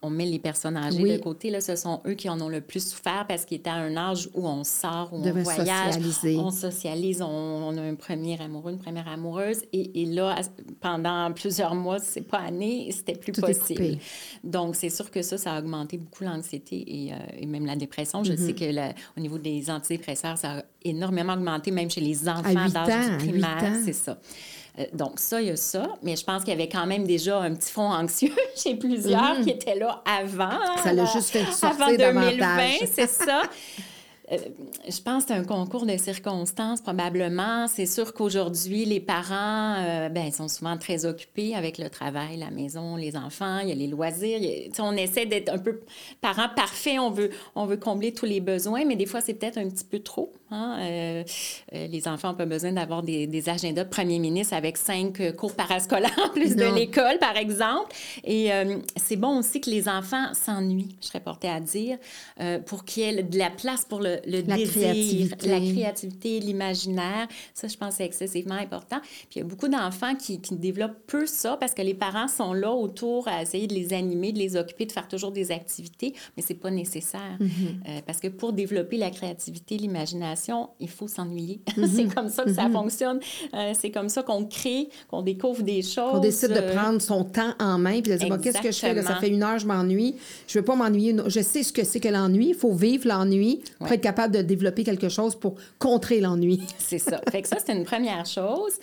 on 0.07 0.11
met 0.11 0.27
les 0.27 0.39
personnes 0.39 0.77
âgées 0.77 1.17
de 1.17 1.23
côté, 1.23 1.51
là, 1.51 1.61
ce 1.61 1.75
sont 1.77 2.01
eux 2.07 2.15
qui 2.15 2.29
en 2.29 2.41
ont 2.41 2.49
le 2.49 2.61
plus 2.61 2.91
souffert 2.91 3.27
parce 3.27 3.45
qu'ils 3.45 3.59
étaient 3.59 3.71
à 3.71 3.75
un 3.75 3.97
âge 3.97 4.29
où 4.35 4.47
on 4.47 4.63
sort, 4.63 5.11
où 5.13 5.17
on 5.17 5.43
voyage, 5.43 5.95
on 6.25 6.51
socialise, 6.51 7.23
on, 7.23 7.77
a 7.77 7.81
un 7.81 7.95
premier 7.95 8.41
amoureux, 8.41 8.73
une 8.73 8.79
première 8.79 9.09
amoureuse. 9.09 9.63
Et, 9.73 10.07
là, 10.07 10.37
pendant 10.81 11.33
plusieurs 11.33 11.75
mois, 11.75 11.99
c'est 11.99 12.23
pas 12.23 12.39
années, 12.39 12.89
c'était 12.93 13.17
plus 13.17 13.33
possible. 13.33 13.99
Donc, 14.45 14.77
c'est 14.77 14.91
sûr 14.91 15.11
que 15.11 15.23
ça, 15.23 15.39
ça 15.39 15.55
a 15.55 15.59
augmenté 15.59 15.99
beaucoup 15.99 16.25
l'anxiété 16.25 16.85
et, 16.87 17.13
euh, 17.13 17.47
même 17.47 17.67
la 17.67 17.77
dépression. 17.77 18.23
Je 18.23 18.37
sais 18.37 18.53
mm-hmm. 18.53 18.95
que 18.95 19.17
au 19.17 19.21
niveau 19.21 19.39
des 19.39 19.71
antidépresseurs, 19.71 20.39
ça 20.39 20.59
a 20.59 20.63
énormément 20.85 21.35
augmenté, 21.35 21.71
même 21.71 21.91
chez 21.91 22.01
les 22.01 22.29
enfants 22.29 22.69
d'âge 22.69 23.19
primaire, 23.19 23.77
c'est 23.85 23.93
ça. 23.93 24.19
Euh, 24.79 24.85
donc, 24.93 25.19
ça, 25.19 25.41
il 25.41 25.49
y 25.49 25.51
a 25.51 25.57
ça. 25.57 25.89
Mais 26.03 26.17
je 26.17 26.25
pense 26.25 26.43
qu'il 26.45 26.53
y 26.53 26.57
avait 26.57 26.69
quand 26.69 26.87
même 26.87 27.07
déjà 27.07 27.39
un 27.39 27.55
petit 27.55 27.71
fond 27.71 27.91
anxieux 27.91 28.35
chez 28.57 28.75
plusieurs 28.75 29.39
mhm. 29.39 29.45
qui 29.45 29.51
étaient 29.51 29.77
là 29.77 30.03
avant. 30.05 30.77
Ça 30.83 30.93
l'a 30.93 31.05
juste 31.07 31.31
fait 31.31 31.45
sortir 31.53 31.87
Avant 31.87 31.97
2020, 31.97 32.87
c'est 32.93 33.09
ça. 33.09 33.43
Euh, 34.33 34.39
je 34.89 35.01
pense 35.01 35.25
que 35.25 35.29
c'est 35.29 35.39
un 35.39 35.45
concours 35.45 35.87
de 35.87 35.97
circonstances, 35.97 36.81
probablement. 36.81 37.69
C'est 37.69 37.87
sûr 37.87 38.13
qu'aujourd'hui, 38.13 38.85
les 38.85 39.01
parents 39.01 39.77
euh, 39.79 40.09
ben, 40.09 40.33
sont 40.33 40.49
souvent 40.49 40.77
très 40.77 41.07
occupés 41.07 41.55
avec 41.55 41.79
le 41.79 41.89
travail, 41.89 42.37
la 42.37 42.51
maison, 42.51 42.97
les 42.97 43.17
enfants, 43.17 43.61
il 43.61 43.69
y 43.69 43.73
a 43.73 43.75
les 43.75 43.87
loisirs. 43.87 44.41
on 44.81 44.97
essaie 44.97 45.27
d'être 45.27 45.53
un 45.53 45.59
peu 45.59 45.81
parents 46.21 46.49
parfaits, 46.55 46.99
on 46.99 47.11
veut, 47.11 47.31
on 47.55 47.67
veut 47.67 47.77
combler 47.77 48.13
tous 48.13 48.27
les 48.27 48.41
besoins, 48.41 48.85
mais 48.85 48.97
des 48.97 49.07
fois, 49.07 49.21
c'est 49.21 49.35
peut-être 49.35 49.59
un 49.59 49.69
petit 49.69 49.85
peu 49.85 50.01
trop. 50.01 50.33
Hein. 50.51 50.79
Euh, 50.81 51.25
les 51.73 52.09
enfants 52.09 52.29
n'ont 52.31 52.37
pas 52.37 52.47
besoin 52.47 52.73
d'avoir 52.73 53.03
des, 53.03 53.27
des, 53.27 53.49
agendas 53.49 53.85
de 53.85 53.89
premier 53.89 54.19
ministre 54.19 54.55
avec 54.55 54.77
cinq 54.77 55.21
cours 55.37 55.55
parascolaires 55.55 56.19
en 56.25 56.31
plus 56.31 56.57
de 56.57 56.65
l'école, 56.65 57.19
par 57.19 57.37
exemple. 57.37 57.95
Et 58.25 58.51
c'est 58.97 59.17
bon 59.17 59.39
aussi 59.39 59.61
que 59.61 59.71
les 59.71 59.89
enfants 59.89 60.33
s'ennuient, 60.35 60.97
je 61.01 61.07
serais 61.09 61.21
portée 61.21 61.49
à 61.49 61.61
dire, 61.61 61.99
pour 62.67 62.85
qu'il 62.85 63.03
y 63.03 63.07
ait 63.07 63.23
de 63.23 63.39
la 63.39 63.51
place 63.51 63.85
pour 63.85 64.01
le, 64.01 64.16
le, 64.27 64.43
la 64.47 64.57
créativité. 64.57 65.49
la 65.49 65.61
créativité, 65.61 66.41
l'imaginaire. 66.41 67.29
Ça, 67.55 67.69
je 67.69 67.77
pense, 67.77 67.95
c'est 67.95 68.05
excessivement 68.05 68.55
important. 68.55 69.01
Puis 69.01 69.37
il 69.37 69.39
y 69.39 69.43
a 69.43 69.45
beaucoup 69.45 69.69
d'enfants 69.69 70.15
qui, 70.15 70.41
qui, 70.41 70.57
développent 70.57 71.07
peu 71.07 71.27
ça 71.27 71.57
parce 71.59 71.75
que 71.75 71.83
les 71.83 71.95
parents 71.95 72.29
sont 72.29 72.53
là 72.53 72.73
autour 72.73 73.29
à 73.29 73.43
essayer 73.43 73.67
de 73.67 73.75
les 73.75 73.93
animer, 73.93 74.33
de 74.33 74.39
les 74.39 74.57
occuper, 74.57 74.87
de 74.87 74.93
faire 74.93 75.09
toujours 75.09 75.33
des 75.33 75.53
activités, 75.53 76.15
mais 76.37 76.43
c'est 76.47 76.55
pas 76.55 76.71
nécessaire. 76.71 77.37
Mm-hmm. 77.41 77.49
Euh, 77.89 78.01
parce 78.07 78.21
que 78.21 78.29
pour 78.29 78.53
développer 78.53 78.97
la 78.97 79.11
créativité, 79.11 79.77
l'imagination, 79.77 80.71
il 80.81 80.89
faut 80.89 81.09
s'ennuyer. 81.09 81.61
Mm-hmm. 81.77 81.89
c'est 81.95 82.15
comme 82.15 82.29
ça 82.31 82.45
que 82.45 82.55
ça 82.55 82.69
mm-hmm. 82.69 82.73
fonctionne. 82.73 83.21
Euh, 83.53 83.73
c'est 83.79 83.91
comme 83.91 84.09
ça 84.09 84.23
qu'on 84.23 84.47
crée, 84.47 84.89
qu'on 85.09 85.21
découvre 85.21 85.63
des 85.63 85.83
choses. 85.83 86.15
On 86.15 86.21
décide 86.21 86.53
de 86.53 86.73
prendre 86.73 87.03
son 87.03 87.23
temps 87.23 87.53
en 87.61 87.77
main 87.77 88.01
puis 88.01 88.13
de 88.13 88.17
dire, 88.17 88.41
qu'est-ce 88.41 88.63
que 88.63 88.73
je 88.73 88.79
fais? 88.79 88.95
Là? 88.95 89.03
Ça 89.03 89.17
fait 89.17 89.29
une 89.29 89.43
heure, 89.43 89.59
je 89.59 89.67
m'ennuie. 89.67 90.15
Je 90.47 90.59
veux 90.59 90.65
pas 90.65 90.75
m'ennuyer. 90.75 91.15
Je 91.27 91.41
sais 91.41 91.63
ce 91.63 91.73
que 91.73 91.85
c'est 91.85 92.01
que 92.01 92.09
l'ennui. 92.09 92.49
Il 92.49 92.55
faut 92.55 92.73
vivre 92.73 93.09
l'ennui 93.09 93.61
pour 93.79 93.93
être 93.93 94.01
capable 94.07 94.37
de 94.37 94.43
développer 94.43 94.85
quelque 94.85 95.09
chose 95.09 95.35
pour 95.35 95.57
contrer 95.81 96.21
l'ennui. 96.21 96.61
c'est 96.79 97.01
ça. 97.01 97.21
Fait 97.33 97.43
que 97.43 97.49
ça, 97.49 97.57
c'est 97.65 97.73
une 97.73 97.85
première 97.85 98.25
chose. 98.25 98.75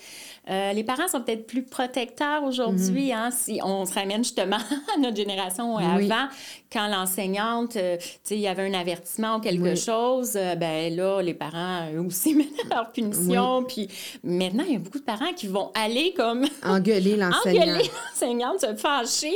Euh, 0.49 0.73
les 0.73 0.83
parents 0.83 1.07
sont 1.07 1.21
peut-être 1.21 1.47
plus 1.47 1.63
protecteurs 1.63 2.43
aujourd'hui, 2.43 3.07
mhm. 3.07 3.17
hein, 3.17 3.29
si 3.31 3.61
on 3.63 3.85
se 3.85 3.93
ramène 3.93 4.23
justement 4.23 4.57
à 4.95 4.99
notre 4.99 5.15
génération 5.15 5.77
avant, 5.77 6.27
quand 6.71 6.87
l'enseignante, 6.87 7.77
euh, 7.77 7.97
tu 7.97 8.07
sais, 8.23 8.35
il 8.35 8.41
y 8.41 8.47
avait 8.47 8.67
un 8.67 8.73
avertissement 8.73 9.37
ou 9.37 9.39
quelque 9.39 9.75
chose, 9.75 10.33
euh, 10.35 10.55
ben 10.55 10.93
là, 10.93 11.21
les 11.21 11.33
parents 11.33 11.87
eux 11.93 12.01
aussi 12.01 12.35
mettaient 12.35 12.67
leur 12.69 12.91
punition. 12.91 13.63
Puis 13.63 13.87
maintenant, 14.23 14.63
il 14.67 14.73
y 14.73 14.75
a 14.75 14.79
beaucoup 14.79 14.99
de 14.99 15.03
parents 15.03 15.33
qui 15.33 15.47
vont 15.47 15.71
aller 15.75 16.13
comme... 16.13 16.45
Engueuler 16.63 17.15
l'enseignante. 17.15 17.67
Engueuler 17.67 17.89
l'enseignante, 18.11 18.59
se 18.59 18.75
fâcher 18.75 19.33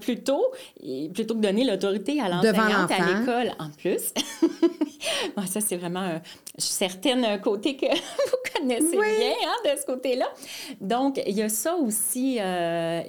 plutôt, 0.00 0.46
plutôt 1.12 1.34
que 1.34 1.40
donner 1.40 1.64
l'autorité 1.64 2.20
à 2.20 2.28
l'enseignante 2.28 2.90
à 2.90 3.18
l'école 3.18 3.52
en 3.58 3.68
plus. 3.70 4.12
ça, 5.46 5.60
c'est 5.60 5.76
vraiment, 5.76 6.20
un 7.24 7.38
côté 7.38 7.76
que 7.76 7.86
vous 7.86 8.36
connaissez 8.54 8.96
bien 8.96 9.34
hein, 9.44 9.74
de 9.74 9.80
ce 9.80 9.84
côté-là. 9.84 10.21
Donc, 10.80 11.20
il 11.26 11.36
y 11.36 11.42
a 11.42 11.48
ça 11.48 11.74
aussi. 11.76 12.38
Euh, 12.40 13.02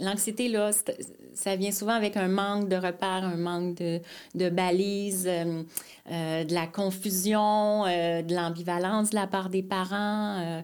l'anxiété, 0.00 0.48
là, 0.48 0.70
ça 1.34 1.56
vient 1.56 1.72
souvent 1.72 1.92
avec 1.92 2.16
un 2.16 2.28
manque 2.28 2.68
de 2.68 2.76
repères, 2.76 3.24
un 3.24 3.36
manque 3.36 3.76
de, 3.76 4.00
de 4.34 4.48
balises, 4.48 5.26
euh, 5.26 5.62
euh, 6.10 6.44
de 6.44 6.54
la 6.54 6.66
confusion, 6.66 7.84
de 7.84 8.34
l'ambivalence 8.34 9.10
de 9.10 9.16
la 9.16 9.26
part 9.26 9.50
des 9.50 9.62
parents. 9.62 10.62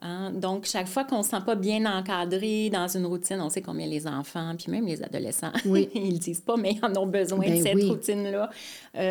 Hein? 0.00 0.30
Donc, 0.32 0.66
chaque 0.66 0.88
fois 0.88 1.04
qu'on 1.04 1.18
ne 1.18 1.22
se 1.22 1.30
sent 1.30 1.42
pas 1.44 1.54
bien 1.54 1.84
encadré 1.86 2.70
dans 2.70 2.88
une 2.88 3.06
routine, 3.06 3.40
on 3.40 3.50
sait 3.50 3.62
combien 3.62 3.86
les 3.86 4.06
enfants, 4.06 4.54
puis 4.56 4.70
même 4.70 4.86
les 4.86 5.02
adolescents, 5.02 5.52
ils 5.64 6.14
ne 6.14 6.18
disent 6.18 6.40
pas, 6.40 6.56
mais 6.56 6.72
ils 6.72 6.84
en 6.84 6.94
ont 6.96 7.06
besoin 7.06 7.38
de 7.40 7.44
ben 7.44 7.62
cette 7.62 7.82
routine-là. 7.82 8.50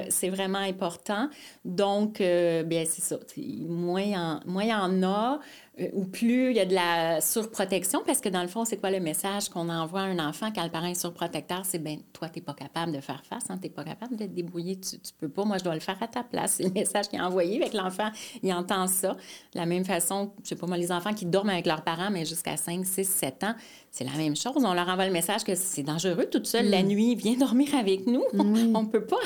c'est 0.10 0.30
vraiment 0.30 0.60
important. 0.60 1.30
Donc, 1.64 2.20
bien, 2.20 2.84
c'est 2.86 3.02
ça. 3.02 3.18
Moins 3.68 4.02
il 4.02 4.68
y 4.68 4.74
en 4.74 5.04
a, 5.04 5.40
euh, 5.80 5.88
ou 5.94 6.06
plus 6.06 6.52
il 6.52 6.58
y 6.58 6.60
a 6.60 6.66
de 6.66 6.74
la 6.74 7.22
surprotection, 7.22 8.02
parce 8.06 8.20
que 8.20 8.30
dans 8.30 8.42
le 8.42 8.48
fond, 8.48 8.66
c'est 8.66 8.78
quoi 8.78 8.92
le 8.92 9.00
message 9.00 9.50
qu'on 9.50 9.70
envoie 9.70 10.02
à 10.02 10.04
un 10.04 10.20
enfant 10.20 10.52
quand 10.54 10.64
le 10.64 10.70
parent 10.70 10.88
est 10.88 11.00
surprotecteur? 11.00 11.62
C'est 11.64 11.80
ben 11.80 12.00
toi, 12.14 12.30
tu 12.30 12.40
n'es 12.40 12.46
pas 12.46 12.54
capable 12.54 12.92
de 12.92 13.02
faire 13.02 13.24
face, 13.26 13.50
hein, 13.50 13.58
tu 13.58 13.64
n'es 13.64 13.70
pas 13.70 13.84
capable 13.84 14.16
de 14.16 14.26
te 14.26 14.30
débrouiller, 14.30 14.80
tu, 14.80 14.96
ne 14.96 15.00
peux 15.20 15.30
pas, 15.30 15.46
moi, 15.46 15.58
je 15.58 15.64
dois 15.64 15.74
le 15.74 15.80
faire 15.80 16.02
à 16.02 16.08
ta 16.08 16.24
place. 16.24 16.54
C'est 16.58 16.64
le 16.64 16.72
message 16.72 17.08
qui 17.10 17.16
est 17.16 17.22
envoyé 17.22 17.62
avec 17.62 17.74
l'enfant, 17.74 18.10
il 18.44 18.54
entend 18.54 18.88
ça. 18.88 19.14
De 19.54 19.60
la 19.60 19.66
même 19.66 19.86
façon, 19.86 20.32
je 20.44 20.50
sais 20.50 20.56
pas 20.56 20.68
moi, 20.68 20.78
les 20.80 20.92
enfants 20.92 21.14
qui 21.14 21.26
dorment 21.26 21.50
avec 21.50 21.66
leurs 21.66 21.82
parents, 21.82 22.10
mais 22.12 22.26
jusqu'à 22.26 22.58
5, 22.58 22.86
6, 22.86 23.06
7 23.06 23.44
ans, 23.44 23.56
c'est 23.92 24.04
la 24.04 24.12
même 24.12 24.36
chose. 24.36 24.54
On 24.58 24.74
leur 24.74 24.88
envoie 24.88 25.06
le 25.08 25.12
message 25.12 25.44
que 25.44 25.56
c'est 25.56 25.82
dangereux 25.82 26.28
toute 26.32 26.46
seule 26.46 26.70
la 26.70 26.84
mm. 26.84 26.88
nuit. 26.88 27.16
Viens 27.16 27.34
dormir 27.34 27.74
avec 27.76 28.06
nous. 28.06 28.24
On 28.34 28.44
ne 28.44 28.86
peut 28.86 29.04
pas. 29.04 29.18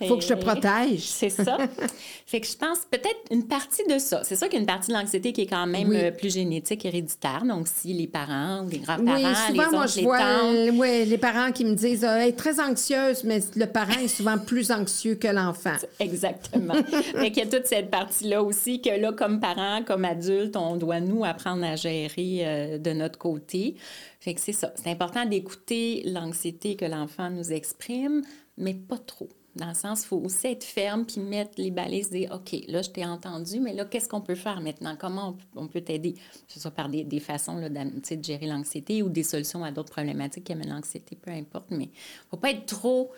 Il 0.00 0.08
faut 0.08 0.16
que 0.16 0.22
je 0.22 0.28
te 0.28 0.34
protège. 0.34 1.00
c'est 1.02 1.28
ça. 1.28 1.58
fait 2.26 2.40
que 2.40 2.46
je 2.46 2.56
pense 2.56 2.78
peut-être 2.90 3.20
une 3.30 3.46
partie 3.46 3.86
de 3.86 3.98
ça. 3.98 4.22
C'est 4.24 4.36
ça 4.36 4.46
qu'il 4.46 4.54
y 4.54 4.58
a 4.58 4.60
une 4.60 4.66
partie 4.66 4.88
de 4.88 4.96
l'anxiété 4.96 5.32
qui 5.32 5.42
est 5.42 5.46
quand 5.46 5.66
même 5.66 5.92
euh, 5.92 6.10
plus 6.10 6.32
génétique, 6.32 6.86
héréditaire. 6.86 7.44
Donc, 7.44 7.68
si 7.68 7.92
les 7.92 8.06
parents 8.06 8.64
ou 8.64 8.70
les 8.70 8.78
grands-parents, 8.78 9.16
oui, 9.16 9.34
souvent, 9.48 9.70
les 9.70 9.76
moi, 9.76 9.86
je 9.86 10.00
vois, 10.00 10.20
euh, 10.20 10.70
oui, 10.72 11.04
les 11.04 11.18
parents 11.18 11.52
qui 11.52 11.64
me 11.66 11.74
disent 11.74 12.04
euh, 12.04 12.18
être 12.18 12.36
très 12.36 12.60
anxieuse, 12.60 13.24
mais 13.24 13.40
le 13.56 13.66
parent 13.66 14.00
est 14.02 14.08
souvent 14.08 14.38
plus 14.38 14.70
anxieux 14.70 15.16
que 15.16 15.28
l'enfant. 15.28 15.76
Exactement. 16.00 16.74
fait 16.74 17.30
qu'il 17.30 17.44
y 17.44 17.46
a 17.46 17.50
toute 17.50 17.66
cette 17.66 17.90
partie-là 17.90 18.42
aussi 18.42 18.80
que 18.80 18.90
là, 18.98 19.12
comme 19.12 19.38
parents, 19.38 19.82
comme 19.86 20.06
adultes, 20.06 20.56
on 20.56 20.76
doit 20.76 20.87
nous 21.00 21.24
apprendre 21.24 21.64
à 21.64 21.76
gérer 21.76 22.78
de 22.78 22.92
notre 22.92 23.18
côté. 23.18 23.76
Fait 24.20 24.34
que 24.34 24.40
c'est 24.40 24.52
ça. 24.52 24.72
C'est 24.74 24.90
important 24.90 25.24
d'écouter 25.24 26.02
l'anxiété 26.06 26.76
que 26.76 26.84
l'enfant 26.84 27.30
nous 27.30 27.52
exprime, 27.52 28.22
mais 28.56 28.74
pas 28.74 28.98
trop. 28.98 29.28
Dans 29.58 29.68
le 29.68 29.74
sens, 29.74 30.02
il 30.04 30.06
faut 30.06 30.18
aussi 30.18 30.46
être 30.46 30.62
ferme 30.62 31.04
puis 31.04 31.20
mettre 31.20 31.52
les 31.56 31.72
balises, 31.72 32.10
dire 32.10 32.30
OK, 32.32 32.56
là, 32.68 32.80
je 32.80 32.90
t'ai 32.90 33.04
entendu, 33.04 33.58
mais 33.58 33.72
là, 33.72 33.84
qu'est-ce 33.84 34.08
qu'on 34.08 34.20
peut 34.20 34.36
faire 34.36 34.60
maintenant? 34.60 34.96
Comment 34.96 35.36
on, 35.56 35.66
peut 35.66 35.80
t'aider? 35.80 36.12
Que 36.12 36.52
ce 36.52 36.60
soit 36.60 36.70
par 36.70 36.88
des, 36.88 37.02
des 37.02 37.18
façons 37.18 37.56
là, 37.56 37.68
de, 37.68 38.22
gérer 38.22 38.46
l'anxiété 38.46 39.02
ou 39.02 39.08
des 39.08 39.24
solutions 39.24 39.64
à 39.64 39.72
d'autres 39.72 39.90
problématiques 39.90 40.44
qui 40.44 40.52
amènent 40.52 40.70
l'anxiété, 40.70 41.16
peu 41.16 41.32
importe. 41.32 41.66
Mais 41.70 41.84
il 41.84 41.88
ne 41.88 42.30
faut 42.30 42.36
pas 42.36 42.50
être 42.50 42.66
trop. 42.66 43.10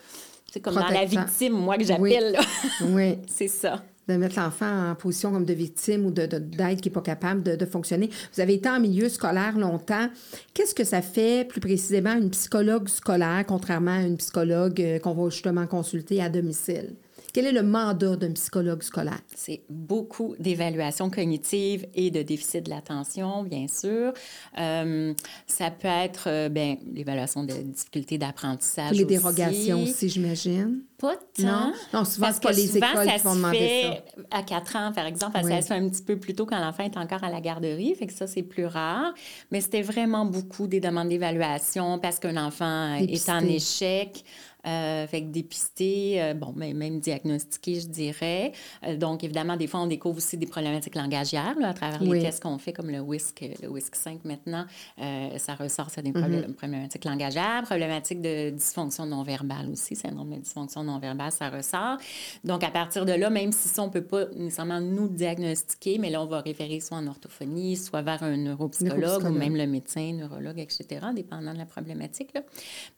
C'est 0.50 0.60
comme 0.60 0.76
dans 0.76 0.88
la 0.88 1.04
victime, 1.04 1.52
moi, 1.52 1.76
que 1.76 1.84
j'appelle. 1.84 2.38
Oui. 2.80 2.88
oui. 2.88 3.18
c'est 3.28 3.48
ça 3.48 3.82
de 4.10 4.16
mettre 4.16 4.38
l'enfant 4.38 4.90
en 4.90 4.94
position 4.94 5.32
comme 5.32 5.44
de 5.44 5.54
victime 5.54 6.06
ou 6.06 6.10
d'aide 6.10 6.50
de, 6.50 6.74
qui 6.74 6.88
n'est 6.88 6.92
pas 6.92 7.00
capable 7.00 7.42
de, 7.42 7.66
fonctionner. 7.66 8.10
Vous 8.34 8.40
avez 8.40 8.54
été 8.54 8.68
en 8.68 8.80
milieu 8.80 9.08
scolaire 9.08 9.56
longtemps. 9.58 10.08
Qu'est-ce 10.54 10.74
que 10.74 10.84
ça 10.84 11.02
fait 11.02 11.46
plus 11.48 11.60
précisément 11.60 12.14
une 12.14 12.30
psychologue 12.30 12.88
scolaire, 12.88 13.44
contrairement 13.46 13.98
à 13.98 14.02
une 14.02 14.16
psychologue 14.16 14.80
euh, 14.80 14.98
qu'on 14.98 15.14
va 15.14 15.30
justement 15.30 15.66
consulter 15.66 16.22
à 16.22 16.28
domicile? 16.28 16.94
Quel 17.32 17.46
est 17.46 17.52
le 17.52 17.62
mandat 17.62 18.16
d'un 18.16 18.32
psychologue 18.32 18.82
scolaire? 18.82 19.20
C'est 19.34 19.62
beaucoup 19.68 20.34
d'évaluation 20.38 21.10
cognitive 21.10 21.86
et 21.94 22.10
de 22.10 22.22
déficit 22.22 22.64
de 22.64 22.70
l'attention, 22.70 23.44
bien 23.44 23.66
sûr. 23.68 24.12
Euh, 24.58 25.14
ça 25.46 25.70
peut 25.70 25.88
être 25.88 26.24
euh, 26.28 26.48
ben, 26.48 26.76
l'évaluation 26.92 27.44
de 27.44 27.54
difficultés 27.54 28.18
d'apprentissage. 28.18 28.96
Les 28.96 29.04
dérogations 29.04 29.82
aussi, 29.82 30.08
j'imagine? 30.08 30.80
Pas 30.98 31.16
tant. 31.16 31.44
Non, 31.44 31.72
non 31.94 32.04
souvent, 32.04 32.30
c'est 32.32 32.42
pas 32.42 32.52
les 32.52 32.76
écoles 32.76 33.06
qui 33.06 33.22
vont 33.22 33.34
demander 33.34 33.82
ça. 33.82 34.38
À 34.38 34.42
4 34.42 34.76
ans, 34.76 34.92
par 34.92 35.06
exemple, 35.06 35.38
ça 35.42 35.62
se 35.62 35.66
fait 35.68 35.74
un 35.74 35.88
petit 35.88 36.02
peu 36.02 36.18
plus 36.18 36.34
tôt 36.34 36.44
quand 36.44 36.60
l'enfant 36.60 36.84
est 36.84 36.96
encore 36.96 37.24
à 37.24 37.30
la 37.30 37.40
garderie, 37.40 37.94
fait 37.94 38.06
que 38.06 38.12
ça, 38.12 38.26
c'est 38.26 38.42
plus 38.42 38.66
rare. 38.66 39.14
Mais 39.50 39.60
c'était 39.60 39.82
vraiment 39.82 40.26
beaucoup 40.26 40.66
des 40.66 40.80
demandes 40.80 41.08
d'évaluation 41.08 41.98
parce 41.98 42.18
qu'un 42.18 42.36
enfant 42.36 42.94
est 42.96 43.28
en 43.28 43.40
échec. 43.40 44.24
Euh, 44.66 45.06
fait 45.06 45.22
que 45.22 45.26
dépister, 45.28 46.22
euh, 46.22 46.34
bon, 46.34 46.52
mais 46.54 46.74
même 46.74 47.00
diagnostiquer, 47.00 47.80
je 47.80 47.88
dirais. 47.88 48.52
Euh, 48.86 48.96
donc, 48.96 49.24
évidemment, 49.24 49.56
des 49.56 49.66
fois, 49.66 49.80
on 49.80 49.86
découvre 49.86 50.18
aussi 50.18 50.36
des 50.36 50.46
problématiques 50.46 50.94
langagières 50.94 51.58
là, 51.58 51.70
à 51.70 51.74
travers 51.74 52.02
les 52.02 52.20
tests 52.20 52.42
qu'on 52.42 52.58
fait, 52.58 52.72
comme 52.72 52.90
le 52.90 53.00
WISC, 53.00 53.44
le 53.62 53.68
WISC 53.68 53.94
5 53.94 54.24
maintenant. 54.24 54.66
ça 54.98 55.54
ressort, 55.54 55.90
ça 55.90 56.02
des 56.02 56.10
mm-hmm. 56.10 56.54
problématiques 56.54 57.04
langagières, 57.04 57.62
problématiques 57.64 58.20
de 58.20 58.50
dysfonction 58.50 59.06
non 59.06 59.22
verbale 59.22 59.68
aussi, 59.70 59.96
syndrome 59.96 60.30
de 60.30 60.40
dysfonction 60.40 60.84
non 60.84 60.98
verbale, 60.98 61.32
ça 61.32 61.50
ressort. 61.50 61.96
Donc, 62.44 62.64
à 62.64 62.70
partir 62.70 63.06
de 63.06 63.12
là, 63.12 63.30
même 63.30 63.52
si 63.52 63.68
ça, 63.68 63.82
on 63.82 63.86
ne 63.86 63.92
peut 63.92 64.04
pas 64.04 64.26
nécessairement 64.36 64.80
nous 64.80 65.08
diagnostiquer, 65.08 65.98
mais 65.98 66.10
là, 66.10 66.22
on 66.22 66.26
va 66.26 66.40
référer 66.40 66.80
soit 66.80 66.98
en 66.98 67.06
orthophonie, 67.06 67.76
soit 67.76 68.02
vers 68.02 68.22
un 68.22 68.36
neuropsychologue, 68.36 69.24
ou 69.24 69.30
même 69.30 69.56
le 69.56 69.66
médecin, 69.66 70.12
neurologue, 70.12 70.58
etc., 70.58 71.06
dépendant 71.14 71.52
de 71.52 71.58
la 71.58 71.66
problématique. 71.66 72.30
Là. 72.34 72.42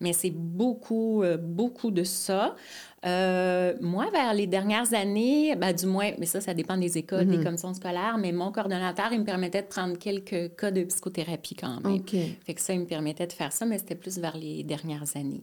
Mais 0.01 0.13
c'est 0.13 0.31
beaucoup, 0.31 1.23
beaucoup 1.39 1.52
de 1.91 2.05
ça. 2.05 2.57
Euh, 3.05 3.75
moi, 3.81 4.09
vers 4.13 4.33
les 4.33 4.47
dernières 4.47 4.95
années, 4.95 5.57
ben, 5.57 5.73
du 5.73 5.87
moins, 5.87 6.13
mais 6.19 6.27
ça, 6.27 6.41
ça 6.41 6.55
dépend 6.55 6.77
des 6.77 6.99
écoles, 6.99 7.27
des 7.27 7.39
mhm. 7.39 7.45
commissions 7.45 7.75
scolaires, 7.75 8.17
mais 8.19 8.31
mon 8.31 8.53
coordonnateur, 8.53 9.13
il 9.13 9.21
me 9.21 9.25
permettait 9.25 9.63
de 9.63 9.67
prendre 9.67 9.99
quelques 9.99 10.55
cas 10.57 10.71
de 10.71 10.85
psychothérapie 10.85 11.57
quand 11.57 11.81
même. 11.81 12.03
Fait 12.07 12.55
que 12.55 12.61
ça, 12.61 12.73
il 12.75 12.81
me 12.81 12.87
permettait 12.87 13.27
de 13.27 13.33
faire 13.33 13.53
ça, 13.53 13.67
mais 13.67 13.79
c'était 13.79 13.97
plus 13.97 14.19
vers 14.19 14.37
les 14.37 14.63
dernières 14.63 15.17
années. 15.17 15.43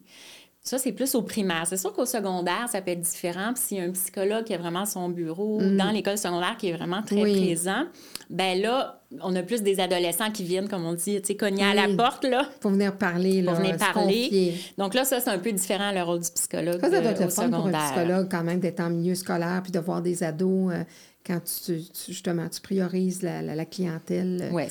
Ça, 0.61 0.77
c'est 0.77 0.91
plus 0.91 1.15
au 1.15 1.21
primaire. 1.21 1.65
C'est 1.65 1.77
sûr 1.77 1.93
qu'au 1.93 2.05
secondaire, 2.05 2.67
ça 2.69 2.81
peut 2.81 2.91
être 2.91 3.01
différent. 3.01 3.53
Puis 3.53 3.63
s'il 3.63 3.77
y 3.77 3.81
a 3.81 3.85
un 3.85 3.91
psychologue 3.91 4.43
qui 4.43 4.53
a 4.53 4.57
vraiment 4.57 4.85
son 4.85 5.09
bureau 5.09 5.59
mhm. 5.59 5.77
dans 5.77 5.89
l'école 5.89 6.17
secondaire 6.17 6.57
qui 6.57 6.67
est 6.69 6.73
vraiment 6.73 7.01
très 7.01 7.21
présent, 7.21 7.85
ben 8.29 8.61
là, 8.61 9.01
on 9.21 9.35
a 9.35 9.41
plus 9.41 9.63
des 9.63 9.79
adolescents 9.79 10.31
qui 10.31 10.43
viennent, 10.43 10.67
comme 10.67 10.85
on 10.85 10.93
dit, 10.93 11.21
tu 11.21 11.27
sais, 11.27 11.35
cogner 11.35 11.63
à 11.63 11.73
la 11.73 11.87
porte, 11.95 12.25
là. 12.25 12.47
Pour 12.59 12.71
venir 12.71 12.95
parler, 12.97 13.41
là. 13.41 13.53
Pour 13.53 13.61
venir 13.61 13.77
parler. 13.77 14.53
Donc 14.77 14.93
là, 14.93 15.05
ça, 15.05 15.19
c'est 15.19 15.29
un 15.29 15.39
peu 15.39 15.51
différent, 15.51 15.91
le 15.91 16.03
rôle 16.03 16.19
du 16.19 16.29
psychologue 16.29 16.79
ça, 16.81 16.91
ça 16.91 17.01
doit 17.01 17.11
être 17.11 17.21
euh, 17.21 17.25
le 17.25 17.31
fun 17.31 17.49
pour 17.49 17.67
un 17.67 17.71
psychologue, 17.71 18.27
quand 18.29 18.43
même, 18.43 18.59
d'être 18.59 18.81
en 18.81 18.89
milieu 18.89 19.15
scolaire 19.15 19.61
puis 19.63 19.71
de 19.71 19.79
voir 19.79 20.01
des 20.01 20.23
ados... 20.23 20.73
Euh, 20.73 20.83
quand 21.25 21.41
tu, 21.43 21.81
justement, 22.07 22.47
tu 22.49 22.59
priorises 22.61 23.21
la, 23.21 23.41
la, 23.41 23.65
clientèle. 23.65 24.49
Oui, 24.51 24.63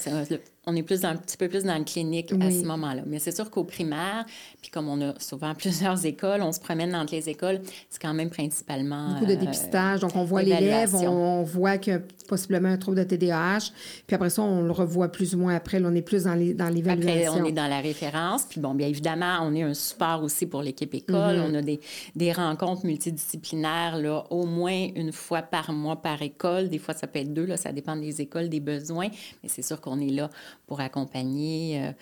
on 0.68 0.76
est 0.76 0.83
plus 0.83 1.04
un 1.04 1.16
petit 1.16 1.37
peu 1.38 1.48
plus 1.48 1.64
dans 1.64 1.78
le 1.78 1.85
clinique 1.85 2.33
à 2.40 2.50
ce 2.50 2.62
moment-là. 2.64 3.02
Mais 3.07 3.18
c'est 3.18 3.35
sûr 3.35 3.50
qu'au 3.50 3.64
primaire, 3.64 4.26
puis 4.61 4.70
comme 4.70 4.88
on 4.88 5.00
a 5.00 5.14
souvent 5.18 5.54
plusieurs 5.59 6.04
écoles, 6.04 6.42
on 6.42 6.52
se 6.52 6.61
promène 6.61 6.94
entre 6.94 7.14
les 7.14 7.28
écoles, 7.28 7.61
c'est 7.88 8.00
quand 8.00 8.12
même 8.12 8.28
principalement... 8.28 9.14
Beaucoup 9.14 9.26
de 9.26 9.33
euh, 9.33 9.37
dépistage. 9.37 10.00
Donc, 10.00 10.14
on 10.14 10.24
voit 10.24 10.42
l'élève, 10.42 10.94
on, 10.94 11.42
voit 11.42 11.78
qu'il 11.78 11.94
y 11.94 11.96
a 11.96 12.00
possiblement 12.28 12.68
un 12.68 12.76
trouble 12.76 12.98
de 12.98 13.04
TDAH, 13.04 13.70
puis 14.07 14.14
après 14.14 14.28
ça, 14.28 14.42
on 14.42 14.62
le 14.62 14.72
revoit 14.72 15.09
plus 15.09 15.35
ou 15.35 15.38
moins 15.38 15.54
après. 15.54 15.81
Là, 15.81 15.88
on 15.90 15.94
est 15.94 16.02
plus 16.02 16.24
dans 16.24 16.35
l'évaluation. 16.35 17.33
Après, 17.33 17.40
on 17.40 17.44
est 17.46 17.52
dans 17.52 17.66
la 17.66 17.81
référence. 17.81 18.42
Puis 18.48 18.61
bon, 18.61 18.74
bien 18.74 18.88
évidemment, 18.88 19.38
on 19.42 19.54
est 19.54 19.62
un 19.62 19.74
support 19.74 20.22
aussi 20.22 20.44
pour 20.44 20.62
l'équipe 20.62 20.92
école. 20.94 21.37
Mm-hmm. 21.37 21.50
On 21.50 21.54
a 21.54 21.62
des, 21.62 21.81
des 22.14 22.33
rencontres 22.33 22.85
multidisciplinaires, 22.85 23.96
là, 23.96 24.24
au 24.28 24.44
moins 24.44 24.88
une 24.94 25.12
fois 25.12 25.40
par 25.40 25.72
mois 25.72 26.02
par 26.02 26.20
école. 26.20 26.68
Des 26.68 26.78
fois, 26.78 26.92
ça 26.92 27.07
peut 27.07 27.20
être 27.20 27.33
deux, 27.33 27.46
là, 27.46 27.57
ça 27.57 27.72
dépend 27.72 27.96
des 27.96 28.20
écoles, 28.20 28.50
des 28.50 28.61
besoins. 28.61 29.09
Mais 29.42 29.48
c'est 29.48 29.62
sûr 29.62 29.81
qu'on 29.81 29.98
est 30.00 30.11
là 30.11 30.28
pour 30.66 30.81
accompagner. 30.81 31.83
Euh, 31.83 31.92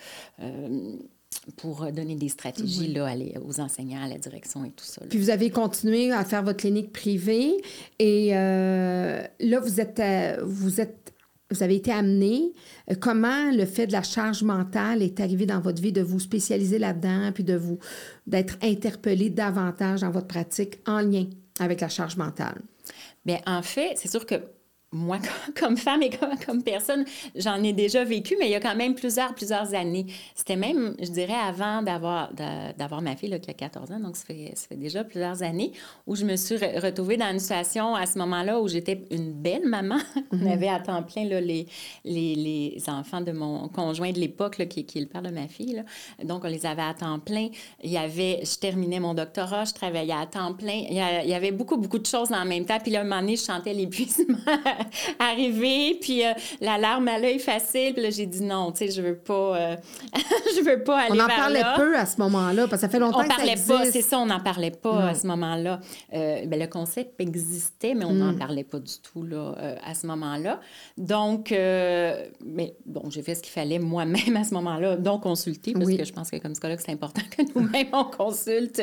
euh, 0.42 0.96
pour 1.58 1.92
donner 1.92 2.16
des 2.16 2.28
stratégies 2.28 2.92
là, 2.92 3.08
aux 3.44 3.60
enseignants, 3.60 4.02
à 4.02 4.08
la 4.08 4.18
direction 4.18 4.64
et 4.64 4.70
tout 4.70 4.84
ça. 4.84 5.02
Puis 5.08 5.18
vous 5.18 5.30
avez 5.30 5.50
continué 5.50 6.10
à 6.10 6.24
faire 6.24 6.42
votre 6.42 6.56
clinique 6.56 6.92
privée 6.92 7.62
et 8.00 8.30
euh, 8.34 9.22
là, 9.38 9.60
vous 9.60 9.80
êtes, 9.80 10.02
vous 10.42 10.80
êtes, 10.80 11.14
vous 11.50 11.62
avez 11.62 11.76
été 11.76 11.92
amené. 11.92 12.52
Comment 13.00 13.52
le 13.52 13.64
fait 13.64 13.86
de 13.86 13.92
la 13.92 14.02
charge 14.02 14.42
mentale 14.42 15.02
est 15.02 15.20
arrivé 15.20 15.46
dans 15.46 15.60
votre 15.60 15.80
vie, 15.80 15.92
de 15.92 16.02
vous 16.02 16.18
spécialiser 16.18 16.78
là-dedans, 16.78 17.30
puis 17.32 17.44
de 17.44 17.54
vous 17.54 17.78
d'être 18.26 18.56
interpellé 18.62 19.30
davantage 19.30 20.00
dans 20.00 20.10
votre 20.10 20.28
pratique 20.28 20.80
en 20.86 21.00
lien 21.00 21.26
avec 21.60 21.80
la 21.80 21.88
charge 21.88 22.16
mentale? 22.16 22.60
Bien, 23.24 23.38
en 23.46 23.62
fait, 23.62 23.92
c'est 23.96 24.10
sûr 24.10 24.26
que 24.26 24.36
moi, 24.92 25.18
comme 25.58 25.76
femme 25.76 26.02
et 26.02 26.10
comme, 26.10 26.62
personne, 26.62 27.04
j'en 27.34 27.62
ai 27.62 27.72
déjà 27.72 28.04
vécu, 28.04 28.36
mais 28.38 28.46
il 28.46 28.52
y 28.52 28.54
a 28.54 28.60
quand 28.60 28.76
même 28.76 28.94
plusieurs, 28.94 29.34
plusieurs 29.34 29.74
années. 29.74 30.06
C'était 30.34 30.56
même, 30.56 30.94
je 31.00 31.10
dirais, 31.10 31.34
avant 31.34 31.82
d'avoir, 31.82 32.32
d'avoir 32.32 33.02
ma 33.02 33.16
fille 33.16 33.38
qui 33.40 33.50
a 33.50 33.54
14 33.54 33.92
ans, 33.92 34.00
donc 34.00 34.16
ça 34.16 34.24
fait, 34.24 34.52
ça 34.54 34.68
fait, 34.68 34.76
déjà 34.76 35.04
plusieurs 35.04 35.42
années, 35.42 35.72
où 36.06 36.14
je 36.14 36.24
me 36.24 36.36
suis 36.36 36.56
retrouvée 36.56 37.16
dans 37.16 37.30
une 37.30 37.40
situation 37.40 37.94
à 37.94 38.06
ce 38.06 38.18
moment-là 38.18 38.60
où 38.60 38.68
j'étais 38.68 39.06
une 39.10 39.32
belle 39.32 39.66
maman. 39.66 39.98
On 40.32 40.36
mhm. 40.36 40.48
avait 40.48 40.68
à 40.68 40.80
temps 40.80 41.02
plein 41.02 41.24
là, 41.24 41.40
les, 41.40 41.66
les, 42.04 42.34
les, 42.34 42.82
enfants 42.88 43.20
de 43.20 43.32
mon 43.32 43.68
conjoint 43.68 44.12
de 44.12 44.20
l'époque, 44.20 44.66
qui, 44.68 44.86
qui, 44.86 44.98
est 44.98 45.00
le 45.02 45.08
père 45.08 45.22
de 45.22 45.30
ma 45.30 45.48
fille. 45.48 45.74
Là. 45.74 45.82
Donc, 46.24 46.44
on 46.44 46.48
les 46.48 46.64
avait 46.64 46.82
à 46.82 46.94
temps 46.94 47.18
plein. 47.18 47.48
Il 47.82 47.90
y 47.90 47.98
avait, 47.98 48.40
je 48.44 48.58
terminais 48.58 49.00
mon 49.00 49.14
doctorat, 49.14 49.64
je 49.64 49.74
travaillais 49.74 50.14
à 50.14 50.26
temps 50.26 50.54
plein. 50.54 50.84
Il 50.88 50.96
y, 50.96 51.34
avait 51.34 51.50
beaucoup, 51.50 51.76
beaucoup 51.76 51.98
de 51.98 52.06
choses 52.06 52.32
en 52.32 52.44
même 52.44 52.64
temps. 52.64 52.78
Puis 52.80 52.92
là, 52.92 53.00
un 53.00 53.04
moment 53.04 53.20
donné, 53.20 53.36
je 53.36 53.44
chantais 53.44 53.74
l'épuisement 53.74 54.38
arrivé, 55.18 55.98
puis 56.00 56.24
euh, 56.24 56.32
la 56.60 56.78
larme 56.78 57.08
à 57.08 57.18
l'œil 57.18 57.38
facile. 57.38 57.94
Puis 57.94 58.02
là, 58.02 58.10
j'ai 58.10 58.26
dit 58.26 58.42
non, 58.42 58.72
tu 58.72 58.78
sais, 58.78 58.90
je 58.90 59.02
veux 59.02 59.16
pas, 59.16 59.56
euh, 59.56 59.76
je 60.56 60.62
veux 60.62 60.82
pas 60.82 61.02
aller 61.02 61.20
On 61.20 61.24
en 61.24 61.28
parlait 61.28 61.64
peu 61.76 61.96
à 61.96 62.06
ce 62.06 62.18
moment-là, 62.18 62.66
parce 62.68 62.82
que 62.82 62.86
ça 62.86 62.88
fait 62.88 62.98
longtemps 62.98 63.20
on 63.20 63.24
que 63.24 63.28
parlait 63.28 63.56
ça 63.56 63.78
pas, 63.78 63.84
c'est 63.90 64.02
ça, 64.02 64.18
on 64.18 64.26
n'en 64.26 64.40
parlait 64.40 64.70
pas 64.70 65.08
à 65.08 65.14
ce 65.14 65.26
moment-là. 65.26 65.80
Euh, 66.12 66.46
ben, 66.46 66.60
le 66.60 66.66
concept 66.66 67.20
existait, 67.20 67.94
mais 67.94 68.04
on 68.04 68.12
n'en 68.12 68.32
mm. 68.32 68.38
parlait 68.38 68.64
pas 68.64 68.78
du 68.78 68.94
tout 69.00 69.22
là, 69.22 69.54
à 69.84 69.94
ce 69.94 70.06
moment-là. 70.06 70.60
Donc, 70.96 71.50
mais 71.50 72.74
bon, 72.84 73.10
j'ai 73.10 73.22
fait 73.22 73.34
ce 73.34 73.42
qu'il 73.42 73.52
fallait 73.52 73.78
moi-même 73.78 74.36
à 74.36 74.44
ce 74.44 74.54
moment-là, 74.54 74.96
donc 74.96 75.22
consulter, 75.22 75.72
parce 75.72 75.86
que 75.86 76.04
je 76.04 76.12
pense 76.12 76.30
que 76.30 76.36
comme 76.36 76.52
psychologue, 76.52 76.78
c'est 76.84 76.92
important 76.92 77.22
que 77.36 77.42
nous-mêmes, 77.54 77.88
on 77.92 78.04
consulte 78.04 78.82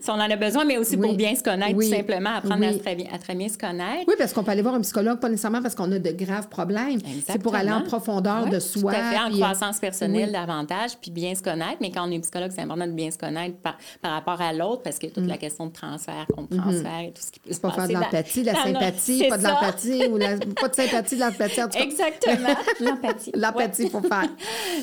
si 0.00 0.10
on 0.10 0.14
en 0.14 0.20
a 0.20 0.36
besoin, 0.36 0.64
mais 0.64 0.78
aussi 0.78 0.96
pour 0.96 1.14
bien 1.14 1.34
se 1.34 1.42
connaître, 1.42 1.78
tout 1.78 1.82
simplement, 1.82 2.30
apprendre 2.36 2.64
à, 2.64 2.74
très 2.74 2.94
bien, 2.94 3.06
à 3.12 3.18
très 3.18 3.34
bien 3.34 3.48
se 3.48 3.58
connaître. 3.58 4.04
Oui, 4.06 4.14
parce 4.18 4.32
qu'on 4.32 4.44
peut 4.44 4.50
aller 4.50 4.62
voir 4.62 4.74
un 4.74 4.80
psychologue, 4.80 5.18
pas 5.22 5.28
nécessairement 5.28 5.62
parce 5.62 5.74
qu'on 5.74 5.90
a 5.92 5.98
de 5.98 6.10
graves 6.10 6.48
problèmes. 6.48 6.98
C'est 7.26 7.40
pour 7.40 7.54
aller 7.54 7.70
en 7.70 7.82
profondeur 7.82 8.48
de 8.48 8.58
soi. 8.58 8.92
Tout 8.92 8.98
à 8.98 9.10
fait, 9.10 9.18
en 9.18 9.30
croissance 9.30 9.78
personnelle 9.78 10.32
davantage, 10.32 10.98
puis 11.00 11.10
bien 11.10 11.34
se 11.34 11.42
connaître. 11.42 11.78
Mais 11.80 11.90
quand 11.90 12.06
on 12.06 12.10
est 12.10 12.18
psychologue, 12.18 12.50
c'est 12.54 12.62
important 12.62 12.86
de 12.86 12.92
bien 12.92 13.10
se 13.10 13.18
connaître 13.18 13.56
par, 13.58 13.78
par 14.00 14.12
rapport 14.12 14.40
à 14.40 14.52
l'autre, 14.52 14.82
parce 14.82 14.98
que 14.98 15.06
toute 15.06 15.26
la 15.26 15.36
mm. 15.36 15.38
question 15.38 15.66
de 15.66 15.72
transfert, 15.72 16.26
contre 16.34 16.56
transfert 16.56 17.00
et 17.00 17.12
tout 17.12 17.22
ce 17.22 17.30
qui 17.30 17.40
peut 17.40 17.52
se 17.52 17.60
passer. 17.60 17.76
Pas 17.76 17.86
faire 17.86 17.88
de 17.88 18.04
l'empathie, 18.04 18.40
de 18.42 18.46
la 18.46 18.54
sympathie, 18.54 19.28
pas 19.28 19.38
de 19.38 19.44
l'empathie, 19.44 20.06
ou 20.06 20.18
pas 20.54 20.68
de 20.68 20.74
sympathie, 20.74 21.16
de 21.16 21.20
l'empathie. 21.20 21.62
En 21.62 21.68
tout 21.68 21.78
cas. 21.78 21.84
Exactement, 21.84 22.56
l'empathie. 22.80 23.32
l'empathie, 23.34 23.82
il 23.84 23.90
faut 23.90 24.02
faire. 24.02 24.28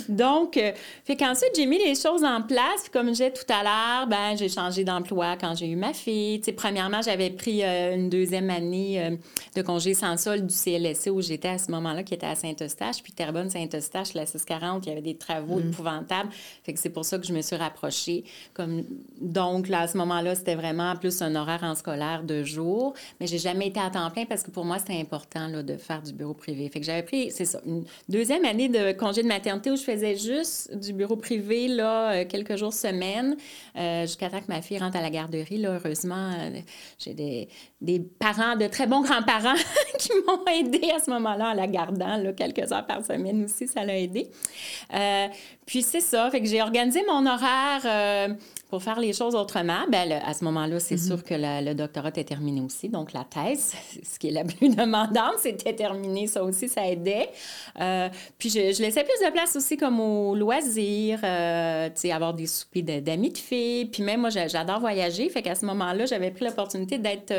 Donc, 0.07 0.55
euh, 0.55 0.71
fait 1.03 1.17
qu'ensuite, 1.17 1.51
j'ai 1.55 1.65
mis 1.65 1.77
les 1.77 1.95
choses 1.95 2.23
en 2.23 2.41
place. 2.41 2.81
Puis 2.83 2.91
comme 2.91 3.07
je 3.07 3.11
disais 3.11 3.31
tout 3.31 3.51
à 3.51 3.63
l'heure, 3.63 4.07
ben, 4.07 4.37
j'ai 4.37 4.49
changé 4.49 4.83
d'emploi 4.83 5.35
quand 5.39 5.55
j'ai 5.55 5.67
eu 5.67 5.75
ma 5.75 5.93
fille. 5.93 6.41
premièrement, 6.55 7.01
j'avais 7.01 7.29
pris 7.29 7.63
euh, 7.63 7.95
une 7.95 8.09
deuxième 8.09 8.49
année 8.49 9.03
euh, 9.03 9.15
de 9.55 9.61
congé 9.61 9.93
sans 9.93 10.17
du 10.37 10.53
CLSC 10.53 11.07
où 11.07 11.21
j'étais 11.21 11.49
à 11.49 11.57
ce 11.57 11.71
moment-là, 11.71 12.03
qui 12.03 12.13
était 12.13 12.27
à 12.27 12.35
Saint-Eustache. 12.35 13.01
Puis 13.03 13.13
Terrebonne-Saint-Eustache, 13.13 14.13
la 14.13 14.25
640, 14.25 14.85
il 14.85 14.89
y 14.89 14.91
avait 14.91 15.01
des 15.01 15.15
travaux 15.15 15.59
mm. 15.59 15.69
épouvantables. 15.69 16.29
Fait 16.63 16.73
que 16.73 16.79
c'est 16.79 16.89
pour 16.89 17.05
ça 17.05 17.17
que 17.17 17.25
je 17.25 17.33
me 17.33 17.41
suis 17.41 17.55
rapprochée. 17.55 18.23
Comme... 18.53 18.83
Donc, 19.19 19.67
là, 19.67 19.81
à 19.81 19.87
ce 19.87 19.97
moment-là, 19.97 20.35
c'était 20.35 20.55
vraiment 20.55 20.95
plus 20.95 21.21
un 21.21 21.35
horaire 21.35 21.63
en 21.63 21.75
scolaire 21.75 22.23
de 22.23 22.43
jour. 22.43 22.93
Mais 23.19 23.27
j'ai 23.27 23.37
jamais 23.37 23.67
été 23.67 23.79
à 23.79 23.89
temps 23.89 24.09
plein 24.11 24.25
parce 24.25 24.43
que 24.43 24.51
pour 24.51 24.65
moi, 24.65 24.79
c'était 24.79 24.99
important 24.99 25.47
là, 25.47 25.63
de 25.63 25.77
faire 25.77 26.01
du 26.01 26.13
bureau 26.13 26.33
privé. 26.33 26.69
Fait 26.69 26.79
que 26.79 26.85
j'avais 26.85 27.03
pris, 27.03 27.31
c'est 27.31 27.45
ça, 27.45 27.61
une 27.65 27.83
deuxième 28.07 28.45
année 28.45 28.69
de 28.69 28.91
congé 28.93 29.23
de 29.23 29.27
maternité 29.27 29.71
où 29.71 29.75
je 29.75 29.83
faisais 29.83 30.15
juste 30.15 30.75
du 30.75 30.93
bureau 30.93 31.15
privé, 31.15 31.67
là, 31.67 32.13
euh, 32.13 32.25
quelques 32.25 32.55
jours 32.55 32.73
semaine, 32.73 33.35
euh, 33.77 34.01
jusqu'à 34.01 34.29
temps 34.29 34.39
que 34.39 34.47
ma 34.47 34.61
fille 34.61 34.77
rentre 34.77 34.97
à 34.97 35.01
la 35.01 35.09
garderie. 35.09 35.57
Là, 35.57 35.79
heureusement, 35.83 36.31
euh, 36.37 36.59
j'ai 36.97 37.13
des, 37.13 37.47
des 37.81 37.99
parents, 37.99 38.55
de 38.55 38.67
très 38.67 38.87
bons 38.87 39.01
grands-parents 39.01 39.55
qui 39.99 40.11
m'ont 40.27 40.45
aidé 40.45 40.91
à 40.91 40.99
ce 40.99 41.09
moment-là 41.11 41.51
en 41.51 41.53
la 41.53 41.67
gardant 41.67 42.17
là, 42.17 42.33
quelques 42.33 42.71
heures 42.71 42.85
par 42.85 43.05
semaine 43.05 43.45
aussi, 43.45 43.67
ça 43.67 43.83
l'a 43.83 43.97
aidé. 43.97 44.29
Euh, 44.93 45.27
puis 45.65 45.81
c'est 45.83 46.01
ça, 46.01 46.29
fait 46.31 46.41
que 46.41 46.47
j'ai 46.47 46.61
organisé 46.61 47.03
mon 47.07 47.25
horaire 47.25 47.81
euh, 47.85 48.33
pour 48.69 48.83
faire 48.83 48.99
les 48.99 49.13
choses 49.13 49.35
autrement. 49.35 49.85
Ben, 49.91 50.11
à 50.11 50.33
ce 50.33 50.43
moment-là, 50.43 50.79
c'est 50.79 50.95
mm-hmm. 50.95 51.07
sûr 51.07 51.23
que 51.23 51.33
le 51.35 51.73
doctorat 51.73 52.09
était 52.09 52.23
terminé 52.23 52.61
aussi, 52.61 52.87
donc 52.87 53.13
la 53.13 53.23
thèse, 53.23 53.73
ce 54.03 54.19
qui 54.19 54.27
est 54.27 54.31
la 54.31 54.43
plus 54.43 54.69
demandante, 54.75 55.39
c'était 55.39 55.73
terminé, 55.73 56.27
ça 56.27 56.43
aussi, 56.43 56.69
ça 56.69 56.87
aidait. 56.87 57.29
Euh, 57.79 58.09
puis 58.37 58.49
je, 58.49 58.71
je, 58.73 58.81
laissais 58.81 59.03
plus 59.03 59.25
de 59.25 59.31
place 59.31 59.55
aussi 59.55 59.75
comme 59.75 59.99
au 59.99 60.35
loisir, 60.35 61.19
tu 61.19 61.25
sais, 61.95 62.11
avoir 62.11 62.33
des 62.33 62.47
soupers 62.47 62.83
d'amis 63.01 63.31
de 63.31 63.37
filles. 63.37 63.85
Puis 63.85 64.03
même, 64.03 64.21
moi, 64.21 64.29
j'adore 64.29 64.79
voyager, 64.79 65.29
fait 65.29 65.41
qu'à 65.41 65.55
ce 65.55 65.65
moment-là, 65.65 66.05
j'avais 66.05 66.31
pris 66.31 66.45
l'opportunité 66.45 66.97
d'être 66.97 67.33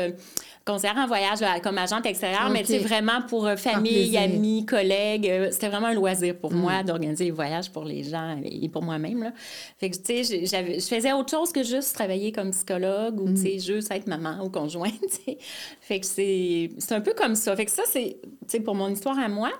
conseillère 0.65 0.97
en 0.97 1.07
voyage 1.07 1.39
comme 1.63 1.77
agente 1.77 2.05
extérieure, 2.05 2.49
mais 2.51 2.63
c'est 2.63 2.77
vraiment 2.77 3.21
pour 3.27 3.47
euh, 3.47 3.55
famille, 3.55 4.15
amis, 4.17 4.65
collègues. 4.65 5.27
Euh, 5.27 5.49
c'était 5.51 5.69
vraiment 5.69 5.87
un 5.87 5.93
loisir 5.93 6.35
pour 6.37 6.53
moi 6.53 6.81
mm. 6.81 6.85
d'organiser 6.85 7.23
les 7.25 7.31
voyages 7.31 7.71
pour 7.71 7.83
les 7.83 8.03
gens 8.03 8.37
et 8.43 8.69
pour 8.69 8.83
moi-même. 8.83 9.31
Fait 9.79 9.89
que, 9.89 9.97
tu 9.97 10.23
sais, 10.23 10.45
je 10.45 10.85
faisais 10.85 11.11
autre 11.21 11.31
chose 11.31 11.51
que 11.51 11.63
juste 11.63 11.93
travailler 11.93 12.31
comme 12.31 12.51
psychologue 12.51 13.19
ou, 13.19 13.29
tu 13.29 13.37
sais, 13.37 13.59
juste 13.59 13.91
être 13.91 14.07
maman 14.07 14.43
ou 14.43 14.49
conjointe, 14.49 14.93
Fait 15.81 15.99
que 15.99 16.05
c'est 16.05 16.69
un 16.91 17.01
peu 17.01 17.13
comme 17.13 17.35
ça. 17.35 17.55
Fait 17.55 17.65
que 17.65 17.71
ça, 17.71 17.83
c'est, 17.89 18.17
tu 18.21 18.29
sais, 18.47 18.59
pour 18.59 18.75
mon 18.75 18.89
histoire 18.89 19.17
à 19.17 19.29
moi. 19.29 19.51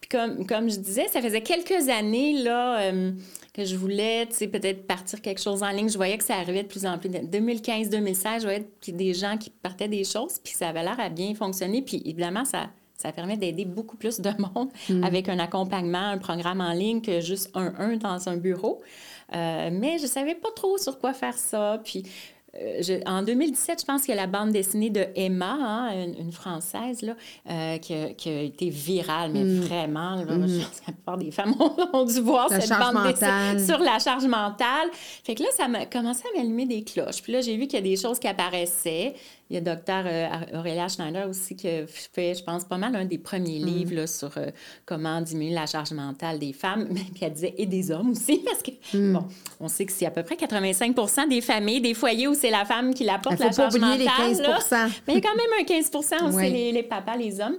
Puis 0.00 0.08
comme, 0.08 0.46
comme 0.46 0.68
je 0.68 0.78
disais, 0.78 1.06
ça 1.08 1.22
faisait 1.22 1.42
quelques 1.42 1.88
années, 1.88 2.42
là, 2.42 2.80
euh, 2.80 3.12
que 3.54 3.64
je 3.64 3.76
voulais, 3.76 4.26
tu 4.26 4.34
sais, 4.34 4.48
peut-être 4.48 4.86
partir 4.86 5.20
quelque 5.20 5.40
chose 5.40 5.62
en 5.62 5.70
ligne. 5.70 5.88
Je 5.88 5.96
voyais 5.96 6.18
que 6.18 6.24
ça 6.24 6.36
arrivait 6.36 6.62
de 6.62 6.68
plus 6.68 6.86
en 6.86 6.98
plus. 6.98 7.10
2015-2016, 7.10 8.38
je 8.38 8.42
voyais 8.42 8.68
des 8.88 9.14
gens 9.14 9.36
qui 9.36 9.50
partaient 9.50 9.88
des 9.88 10.04
choses, 10.04 10.38
puis 10.42 10.54
ça 10.54 10.68
avait 10.68 10.82
l'air 10.82 10.98
à 10.98 11.08
bien 11.08 11.34
fonctionner. 11.34 11.82
Puis 11.82 12.02
évidemment, 12.04 12.44
ça, 12.44 12.70
ça 13.02 13.12
permet 13.12 13.36
d'aider 13.36 13.64
beaucoup 13.64 13.96
plus 13.96 14.20
de 14.20 14.30
monde 14.38 14.70
mm. 14.88 15.04
avec 15.04 15.28
un 15.28 15.38
accompagnement, 15.38 16.08
un 16.10 16.18
programme 16.18 16.60
en 16.60 16.72
ligne 16.72 17.00
que 17.00 17.20
juste 17.20 17.50
un-un 17.54 17.96
dans 17.96 18.28
un 18.28 18.36
bureau. 18.36 18.80
Euh, 19.34 19.70
mais 19.72 19.98
je 19.98 20.06
savais 20.06 20.34
pas 20.34 20.50
trop 20.54 20.78
sur 20.78 20.98
quoi 20.98 21.12
faire 21.12 21.36
ça. 21.36 21.80
Puis 21.84 22.04
euh, 22.60 23.00
en 23.06 23.22
2017, 23.22 23.80
je 23.80 23.84
pense 23.86 24.02
qu'il 24.02 24.14
y 24.14 24.18
a 24.18 24.20
la 24.20 24.26
bande 24.26 24.50
dessinée 24.50 24.90
de 24.90 25.06
Emma, 25.16 25.56
hein, 25.58 26.06
une, 26.18 26.32
Française, 26.32 27.00
là, 27.00 27.16
euh, 27.48 27.78
qui, 27.78 27.94
a, 27.94 28.42
été 28.42 28.68
virale, 28.68 29.30
mais 29.32 29.44
mm. 29.44 29.60
vraiment, 29.60 30.18
je 30.18 30.24
mm. 30.24 30.38
pense 30.38 30.80
que 30.80 30.86
la 30.86 30.92
plupart 30.92 31.18
des 31.18 31.30
femmes 31.30 31.54
ont, 31.92 32.04
dû 32.04 32.20
voir 32.20 32.50
cette 32.50 32.68
bande 32.68 33.06
dessinée 33.06 33.64
sur 33.64 33.78
la 33.78 33.98
charge 33.98 34.26
mentale. 34.26 34.88
Fait 35.24 35.34
que 35.34 35.42
là, 35.42 35.48
ça 35.56 35.66
m'a 35.66 35.86
commencé 35.86 36.24
à 36.34 36.38
m'allumer 36.38 36.66
des 36.66 36.84
cloches. 36.84 37.22
Puis 37.22 37.32
là, 37.32 37.40
j'ai 37.40 37.56
vu 37.56 37.66
qu'il 37.66 37.78
y 37.78 37.82
a 37.82 37.84
des 37.84 37.96
choses 37.96 38.18
qui 38.18 38.28
apparaissaient. 38.28 39.14
Il 39.52 39.56
y 39.56 39.58
a 39.58 39.60
docteur 39.60 40.04
euh, 40.06 40.58
Aurélia 40.58 40.88
Schneider 40.88 41.28
aussi 41.28 41.54
qui 41.54 41.68
fait, 41.86 42.34
je 42.34 42.42
pense, 42.42 42.64
pas 42.64 42.78
mal 42.78 42.96
un 42.96 43.04
des 43.04 43.18
premiers 43.18 43.60
mm. 43.60 43.66
livres 43.66 43.94
là, 43.96 44.06
sur 44.06 44.30
euh, 44.38 44.46
comment 44.86 45.20
diminuer 45.20 45.54
la 45.54 45.66
charge 45.66 45.92
mentale 45.92 46.38
des 46.38 46.54
femmes, 46.54 46.88
puis 47.14 47.22
elle 47.22 47.34
disait 47.34 47.54
et 47.58 47.66
des 47.66 47.90
hommes 47.90 48.12
aussi, 48.12 48.38
parce 48.38 48.62
que, 48.62 49.12
bon, 49.12 49.26
on 49.60 49.68
sait 49.68 49.84
que 49.84 49.92
c'est 49.92 50.06
à 50.06 50.10
peu 50.10 50.22
près 50.22 50.36
85% 50.36 51.28
des 51.28 51.42
familles, 51.42 51.82
des 51.82 51.92
foyers 51.92 52.28
où 52.28 52.34
c'est 52.42 52.50
la 52.50 52.64
femme 52.64 52.92
qui 52.92 53.04
la 53.04 53.18
porte, 53.18 53.38
la 53.38 53.52
charge 53.52 53.74
mentale. 53.78 53.98
Les 53.98 54.04
15 54.04 54.42
là. 54.42 54.58
Mais 55.06 55.14
il 55.14 55.14
y 55.14 55.18
a 55.18 55.20
quand 55.20 55.36
même 55.36 55.60
un 55.60 55.64
15 55.64 55.90
aussi, 56.28 56.50
les, 56.50 56.72
les, 56.72 56.82
papas, 56.82 57.16
les 57.16 57.40
hommes. 57.40 57.58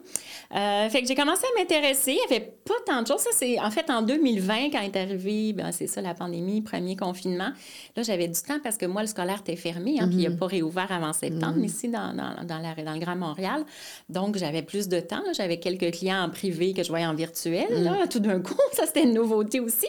Euh, 0.56 0.90
fait 0.90 1.02
que 1.02 1.08
j'ai 1.08 1.16
commencé 1.16 1.44
à 1.46 1.60
m'intéresser. 1.60 2.12
Il 2.12 2.30
n'y 2.30 2.36
avait 2.36 2.54
pas 2.66 2.74
tant 2.86 3.02
de 3.02 3.08
choses. 3.08 3.22
Ça, 3.22 3.30
c'est 3.34 3.60
en 3.60 3.72
fait 3.72 3.90
en 3.90 4.02
2020, 4.02 4.72
quand 4.72 4.82
est 4.82 4.96
arrivé, 4.96 5.54
ben, 5.54 5.72
c'est 5.72 5.88
ça, 5.88 6.02
la 6.02 6.14
pandémie, 6.14 6.62
premier 6.62 6.96
confinement. 6.96 7.52
Là, 7.96 8.04
j'avais 8.04 8.28
du 8.28 8.40
temps 8.42 8.60
parce 8.64 8.78
que 8.78 8.86
moi, 8.86 9.02
le 9.02 9.08
scolaire 9.08 9.40
était 9.40 9.56
fermé, 9.56 10.00
hein, 10.00 10.08
puis 10.08 10.18
il 10.18 10.24
n'a 10.24 10.30
mm-hmm. 10.30 10.38
pas 10.38 10.48
réouvert 10.48 10.92
avant 10.92 11.14
septembre. 11.14 11.58
Mm-hmm 11.58 11.90
dans, 11.90 12.14
dans, 12.14 12.60
la, 12.60 12.76
dans 12.84 12.94
le 12.94 13.00
Grand 13.00 13.16
Montréal. 13.16 13.64
Donc, 14.10 14.38
j'avais 14.38 14.62
plus 14.62 14.88
de 14.88 15.00
temps. 15.00 15.24
J'avais 15.34 15.60
quelques 15.60 15.92
clients 15.92 16.24
en 16.24 16.30
privé 16.30 16.74
que 16.74 16.84
je 16.84 16.90
voyais 16.90 17.06
en 17.06 17.16
virtuel. 17.16 17.84
Là, 17.84 18.06
mm. 18.06 18.10
tout 18.10 18.20
d'un 18.20 18.40
coup, 18.42 18.58
ça, 18.74 18.86
c'était 18.86 19.04
une 19.04 19.14
nouveauté 19.14 19.60
aussi. 19.60 19.88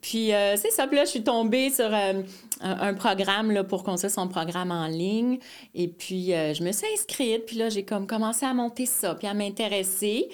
Puis, 0.00 0.32
euh, 0.32 0.56
c'est 0.56 0.70
ça. 0.70 0.86
Puis 0.86 0.96
là, 0.96 1.04
je 1.04 1.10
suis 1.10 1.22
tombée 1.22 1.70
sur 1.70 1.92
euh, 1.92 2.22
un, 2.60 2.94
programme 2.94 3.50
là, 3.50 3.64
pour 3.64 3.82
construire 3.82 4.12
son 4.12 4.28
programme 4.28 4.70
en 4.70 4.86
ligne. 4.86 5.38
Et 5.74 5.88
puis, 5.88 6.32
euh, 6.32 6.54
je 6.54 6.62
me 6.62 6.72
suis 6.72 6.86
inscrite. 6.94 7.46
Puis 7.46 7.56
là, 7.56 7.68
j'ai 7.68 7.82
comme 7.82 8.06
commencé 8.06 8.46
à 8.46 8.54
monter 8.54 8.86
ça, 8.86 9.14
puis 9.14 9.26
à 9.26 9.34
m'intéresser. 9.34 10.28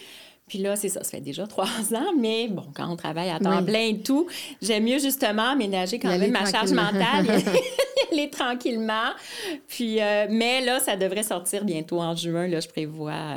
Puis 0.48 0.58
là, 0.58 0.76
c'est 0.76 0.88
ça, 0.88 1.02
ça 1.02 1.10
fait 1.10 1.20
déjà 1.20 1.46
trois 1.48 1.94
ans, 1.94 2.12
mais 2.18 2.48
bon, 2.48 2.66
quand 2.74 2.90
on 2.90 2.96
travaille 2.96 3.30
à 3.30 3.38
temps 3.38 3.64
plein 3.64 3.88
et 3.88 3.98
tout, 4.00 4.26
j'aime 4.60 4.84
mieux 4.84 4.98
justement 4.98 5.56
ménager 5.56 5.98
quand 5.98 6.18
même 6.18 6.32
ma 6.32 6.50
charge 6.50 6.72
mentale, 6.72 7.26
aller 8.12 8.28
tranquillement. 8.28 9.12
Puis, 9.68 10.00
mais 10.28 10.60
là, 10.64 10.80
ça 10.80 10.96
devrait 10.96 11.22
sortir 11.22 11.64
bientôt 11.64 12.00
en 12.00 12.14
juin. 12.14 12.46
Là, 12.46 12.60
je 12.60 12.68
prévois. 12.68 13.36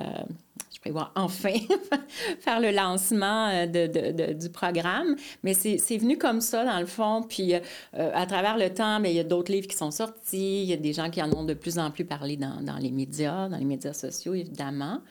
Euh, 0.88 1.02
enfin 1.16 1.54
faire 2.40 2.60
le 2.60 2.72
lancement 2.72 3.50
euh, 3.50 4.34
du 4.34 4.50
programme. 4.50 5.16
Mais 5.44 5.54
c'est 5.54 5.98
venu 5.98 6.18
comme 6.18 6.42
ça, 6.42 6.66
dans 6.66 6.80
le 6.80 6.86
fond. 6.86 7.24
Puis 7.28 7.54
à 7.94 8.26
travers 8.26 8.58
le 8.58 8.74
temps, 8.74 9.00
mais 9.00 9.12
il 9.12 9.16
y 9.16 9.20
a 9.20 9.24
d'autres 9.24 9.52
livres 9.52 9.68
qui 9.68 9.78
sont 9.78 9.92
sortis. 9.92 10.64
Il 10.64 10.70
y 10.70 10.74
a 10.74 10.78
des 10.78 10.94
gens 10.94 11.10
qui 11.10 11.22
en 11.22 11.32
ont 11.34 11.44
de 11.44 11.54
plus 11.54 11.80
en 11.80 11.92
plus 11.92 12.06
parlé 12.06 12.38
dans, 12.38 12.62
dans 12.62 12.78
les 12.78 12.92
médias, 12.92 13.50
dans 13.50 13.58
les 13.58 13.66
médias 13.66 13.94
sociaux, 13.94 14.34
évidemment. 14.34 15.02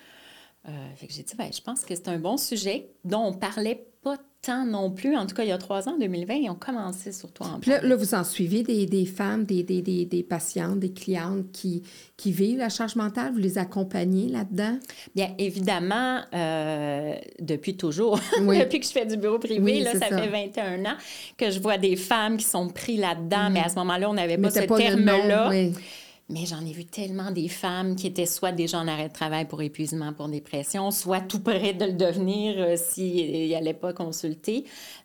Euh, 0.66 0.70
fait 0.96 1.07
que 1.07 1.12
j'ai 1.12 1.22
dit, 1.22 1.35
ben, 1.37 1.53
je 1.53 1.61
pense 1.61 1.85
que 1.85 1.94
c'est 1.94 2.09
un 2.09 2.18
bon 2.18 2.37
sujet 2.37 2.88
dont 3.05 3.27
on 3.27 3.33
parlait 3.35 3.87
pas 4.03 4.16
tant 4.40 4.64
non 4.64 4.90
plus. 4.90 5.16
En 5.16 5.27
tout 5.27 5.35
cas, 5.35 5.42
il 5.42 5.48
y 5.48 5.53
a 5.53 5.59
trois 5.59 5.88
ans, 5.88 5.96
2020, 5.98 6.35
ils 6.35 6.50
ont 6.50 6.55
commencé 6.55 7.12
surtout 7.12 7.42
en 7.42 7.61
là, 7.66 7.81
là, 7.83 7.96
vous 7.96 8.14
en 8.14 8.24
suivez 8.24 8.62
des, 8.62 8.87
des 8.87 9.07
femmes, 9.07 9.44
des, 9.44 9.62
des, 9.62 9.83
des, 9.83 10.05
des, 10.05 10.22
patientes, 10.22 10.79
des 10.79 10.92
clientes 10.92 11.50
qui, 11.53 11.83
qui 12.16 12.33
vivent 12.33 12.59
la 12.59 12.68
charge 12.68 12.96
mentale? 12.96 13.33
Vous 13.33 13.38
les 13.38 13.59
accompagnez 13.59 14.29
là-dedans? 14.29 14.79
Bien, 15.14 15.35
évidemment, 15.38 16.20
euh, 16.35 17.14
depuis 17.40 17.77
toujours. 17.77 18.18
depuis 18.38 18.81
que 18.81 18.87
je 18.87 18.92
fais 18.92 19.07
du 19.07 19.16
bureau 19.16 19.38
privé, 19.38 19.81
là, 19.81 19.92
ça, 19.92 20.07
fait 20.07 20.29
21 20.29 20.85
ans 20.85 20.96
que 21.37 21.50
je 21.50 21.61
vois 21.61 21.79
des 21.79 21.96
femmes 21.96 22.37
qui 22.37 22.46
sont 22.46 22.68
prises 22.68 23.00
là-dedans, 23.00 23.50
mais 23.50 23.61
à 23.61 23.68
ce 23.68 23.77
moment-là, 23.77 24.11
on 24.11 24.14
n'avait 24.14 24.38
pas 24.38 24.50
ce 24.50 24.61
terme-là. 24.61 25.50
Mais 26.30 26.46
j'en 26.46 26.64
ai 26.64 26.72
vu 26.72 26.87
tellement 26.87 27.30
des 27.30 27.48
femmes 27.48 27.96
qui 27.96 28.06
étaient 28.06 28.24
soit 28.24 28.52
déjà 28.52 28.78
en 28.78 28.88
arrêt 28.88 29.08
de 29.08 29.12
travail 29.12 29.44
pour 29.44 29.60
épuisement, 29.60 30.14
pour 30.14 30.28
dépression, 30.28 30.90
soit 30.90 31.20
tout 31.20 31.40
près 31.40 31.74
de 31.74 31.84
le 31.84 31.92
devenir 31.92 32.54
euh, 32.56 32.76
s'ils 32.76 33.50
n'allaient 33.50 33.74
pas 33.74 33.92
consulter. 33.92 34.64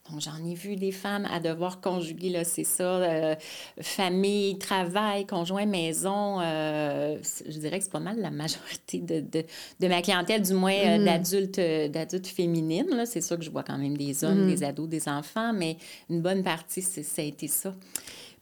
Donc, 0.10 0.22
j'en 0.22 0.38
ai 0.50 0.54
vu 0.56 0.78
des 0.78 0.94
femmes 0.94 1.28
à 1.30 1.42
devoir 1.42 1.82
conjuguer, 1.82 2.30
là, 2.30 2.46
c'est 2.46 2.64
ça, 2.64 2.84
euh, 2.84 3.36
famille, 3.82 4.58
travail, 4.60 5.28
conjoint, 5.28 5.66
maison. 5.66 6.40
Euh, 6.40 7.18
je 7.46 7.60
dirais 7.60 7.80
que 7.80 7.84
c'est 7.84 7.92
pas 7.92 8.00
mal 8.00 8.18
la 8.22 8.32
majorité 8.32 9.00
de, 9.00 9.20
de, 9.20 9.44
de 9.82 9.88
ma 9.90 10.02
clientèle, 10.02 10.42
du 10.42 10.54
moins 10.54 10.72
mm-hmm. 10.72 11.04
d'adultes, 11.04 11.92
d'adultes 11.92 12.28
féminines. 12.28 12.90
Là. 12.92 13.06
C'est 13.06 13.22
sûr 13.22 13.38
que 13.38 13.44
je 13.44 13.52
vois 13.52 13.64
quand 13.64 13.78
même 13.78 13.98
des 13.98 14.24
hommes, 14.24 14.48
mm-hmm. 14.48 14.56
des 14.56 14.64
ados, 14.64 14.88
des 14.88 15.10
enfants, 15.10 15.52
mais 15.52 15.76
une 16.10 16.22
bonne 16.22 16.44
partie, 16.44 16.82
ça 16.82 17.22
a 17.22 17.26
été 17.26 17.48
ça. 17.50 17.76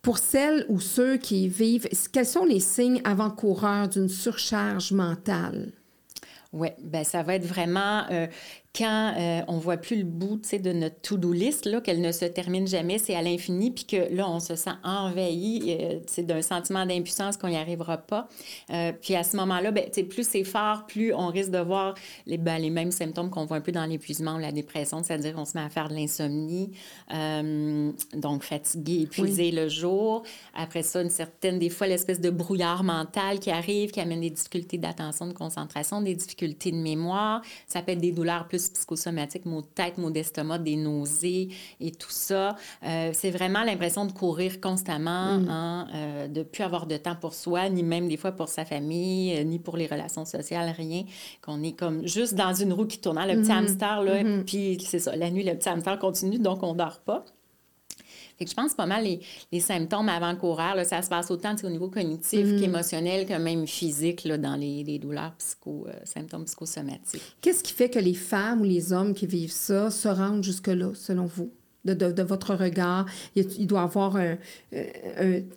Pour 0.08 0.20
celles 0.20 0.66
ou 0.70 0.80
ceux 0.80 1.18
qui 1.18 1.50
vivent, 1.50 1.86
quels 2.14 2.26
sont 2.26 2.46
les 2.46 2.62
signes 2.62 3.02
avant-coureurs 3.04 3.90
d'une 3.90 4.08
surcharge 4.08 4.94
mentale? 4.94 5.74
Oui, 6.54 6.70
ben 6.82 7.04
ça 7.04 7.24
va 7.24 7.36
être 7.36 7.46
vraiment 7.46 8.06
euh, 8.10 8.28
quand 8.78 9.14
euh, 9.18 9.42
on 9.48 9.58
voit 9.58 9.78
plus 9.78 9.98
le 9.98 10.04
bout 10.04 10.38
de 10.38 10.72
notre 10.72 11.02
to-do 11.02 11.34
list, 11.34 11.82
qu'elle 11.82 12.02
ne 12.02 12.12
se 12.12 12.26
termine 12.26 12.68
jamais, 12.68 13.00
c'est 13.00 13.16
à 13.16 13.22
l'infini, 13.22 13.72
puis 13.72 13.86
que 13.86 14.14
là, 14.14 14.30
on 14.30 14.40
se 14.40 14.56
sent 14.56 14.76
envahi 14.84 15.78
euh, 15.80 16.24
d'un 16.24 16.42
sentiment 16.42 16.86
d'impuissance 16.86 17.38
qu'on 17.38 17.48
n'y 17.48 17.58
arrivera 17.58 17.98
pas. 17.98 18.28
Euh, 18.70 18.92
puis 19.02 19.16
à 19.16 19.24
ce 19.24 19.36
moment-là, 19.38 19.72
ben, 19.72 19.90
plus 20.08 20.28
c'est 20.28 20.44
fort, 20.44 20.86
plus 20.86 21.14
on 21.14 21.28
risque 21.28 21.52
de 21.52 21.60
voir 21.60 21.96
les, 22.28 22.38
ben, 22.38 22.60
les 22.60 22.70
mêmes 22.70 22.92
symptômes 22.92 23.30
qu'on 23.32 23.46
voit 23.46 23.58
un 23.58 23.62
peu 23.62 23.72
dans 23.72 23.86
l'épuisement 23.86 24.36
ou 24.36 24.40
la 24.40 24.52
dépression, 24.52 25.02
c'est-à-dire 25.02 25.34
qu'on 25.34 25.46
se 25.46 25.58
met 25.58 25.64
à 25.64 25.70
faire 25.70 25.90
de 25.90 25.96
l'insomnie, 25.96 26.72
donc 28.14 28.44
fatigué, 28.44 29.02
épuisé 29.02 29.52
le 29.52 29.70
jour. 29.70 30.24
Après 30.54 30.84
ça, 30.84 31.02
une 31.02 31.10
certaine, 31.10 31.58
des 31.58 31.70
fois, 31.70 31.88
l'espèce 31.88 32.22
de 32.22 32.30
brouillard 32.30 32.84
mental 32.84 33.40
qui 33.40 33.50
arrive, 33.50 33.92
qui 33.92 34.02
amène 34.02 34.22
des 34.22 34.30
difficultés 34.30 34.78
d'attention, 34.78 35.28
de 35.28 35.34
concentration, 35.34 36.02
des 36.02 36.16
difficultés 36.16 36.72
de 36.72 36.78
mémoire. 36.78 37.42
Ça 37.68 37.82
peut 37.82 37.94
être 37.94 38.02
des 38.02 38.12
douleurs 38.12 38.48
plus 38.48 38.67
psychosomatique, 38.70 39.46
maux 39.46 39.62
de 39.62 39.68
tête, 39.68 39.98
maux 39.98 40.12
d'estomac, 40.12 40.60
des 40.60 40.76
nausées 40.76 41.50
et 41.80 41.92
tout 41.92 42.12
ça. 42.12 42.56
Euh, 42.84 43.12
c'est 43.14 43.32
vraiment 43.32 43.64
l'impression 43.64 44.06
de 44.06 44.12
courir 44.12 44.60
constamment, 44.62 45.40
mm. 45.40 45.50
hein, 45.50 45.88
euh, 45.94 46.28
de 46.28 46.40
ne 46.40 46.44
plus 46.44 46.64
avoir 46.64 46.88
de 46.88 46.98
temps 46.98 47.16
pour 47.16 47.34
soi, 47.34 47.70
ni 47.70 47.84
même 47.84 48.08
des 48.08 48.18
fois 48.18 48.32
pour 48.32 48.50
sa 48.50 48.66
famille, 48.66 49.38
euh, 49.38 49.44
ni 49.44 49.60
pour 49.60 49.78
les 49.78 49.88
relations 49.88 50.26
sociales, 50.26 50.74
rien. 50.76 51.04
Qu'on 51.42 51.64
est 51.64 51.74
comme 51.74 52.08
juste 52.08 52.36
dans 52.36 52.54
une 52.54 52.74
roue 52.74 52.86
qui 52.86 53.00
tourne, 53.00 53.18
hein, 53.18 53.26
le 53.26 53.42
petit 53.42 53.52
mm-hmm. 53.52 53.70
hamster, 53.70 54.02
là, 54.04 54.24
mm-hmm. 54.24 54.44
puis 54.44 54.78
c'est 54.82 55.00
ça, 55.00 55.16
la 55.16 55.30
nuit, 55.30 55.44
le 55.44 55.56
petit 55.56 55.70
hamster 55.70 55.98
continue, 56.00 56.40
donc 56.40 56.64
on 56.64 56.74
ne 56.74 56.78
dort 56.78 57.00
pas. 57.00 57.26
Fait 58.38 58.46
que 58.46 58.52
je 58.52 58.56
pense 58.56 58.74
pas 58.74 58.86
mal 58.86 59.04
les, 59.04 59.20
les 59.52 59.60
symptômes 59.60 60.10
avant-coureurs, 60.10 60.86
ça 60.86 61.02
se 61.02 61.10
passe 61.10 61.32
autant 61.32 61.56
au 61.64 61.70
niveau 61.70 61.90
cognitif 61.90 62.46
mm. 62.46 62.60
qu'émotionnel 62.60 63.26
que 63.26 63.34
même 63.34 63.68
physique 63.68 64.24
là, 64.26 64.38
dans 64.38 64.56
les, 64.56 64.84
les 64.84 65.00
douleurs 65.00 65.34
psycho, 65.38 65.88
euh, 65.88 65.94
symptômes 66.04 66.46
psychosomatiques. 66.46 67.22
Qu'est-ce 67.42 67.64
qui 67.64 67.74
fait 67.74 67.90
que 67.90 68.00
les 68.00 68.14
femmes 68.14 68.62
ou 68.62 68.64
les 68.64 68.94
hommes 68.94 69.14
qui 69.14 69.26
vivent 69.26 69.52
ça 69.52 69.90
se 69.90 70.08
rendent 70.08 70.44
jusque-là, 70.44 70.92
selon 70.94 71.26
vous? 71.26 71.52
De, 71.86 71.94
de, 71.94 72.24
votre 72.24 72.54
regard, 72.54 73.06
il, 73.34 73.66
doit 73.66 73.80
y 73.80 73.84
avoir 73.84 74.18
un, 74.18 74.36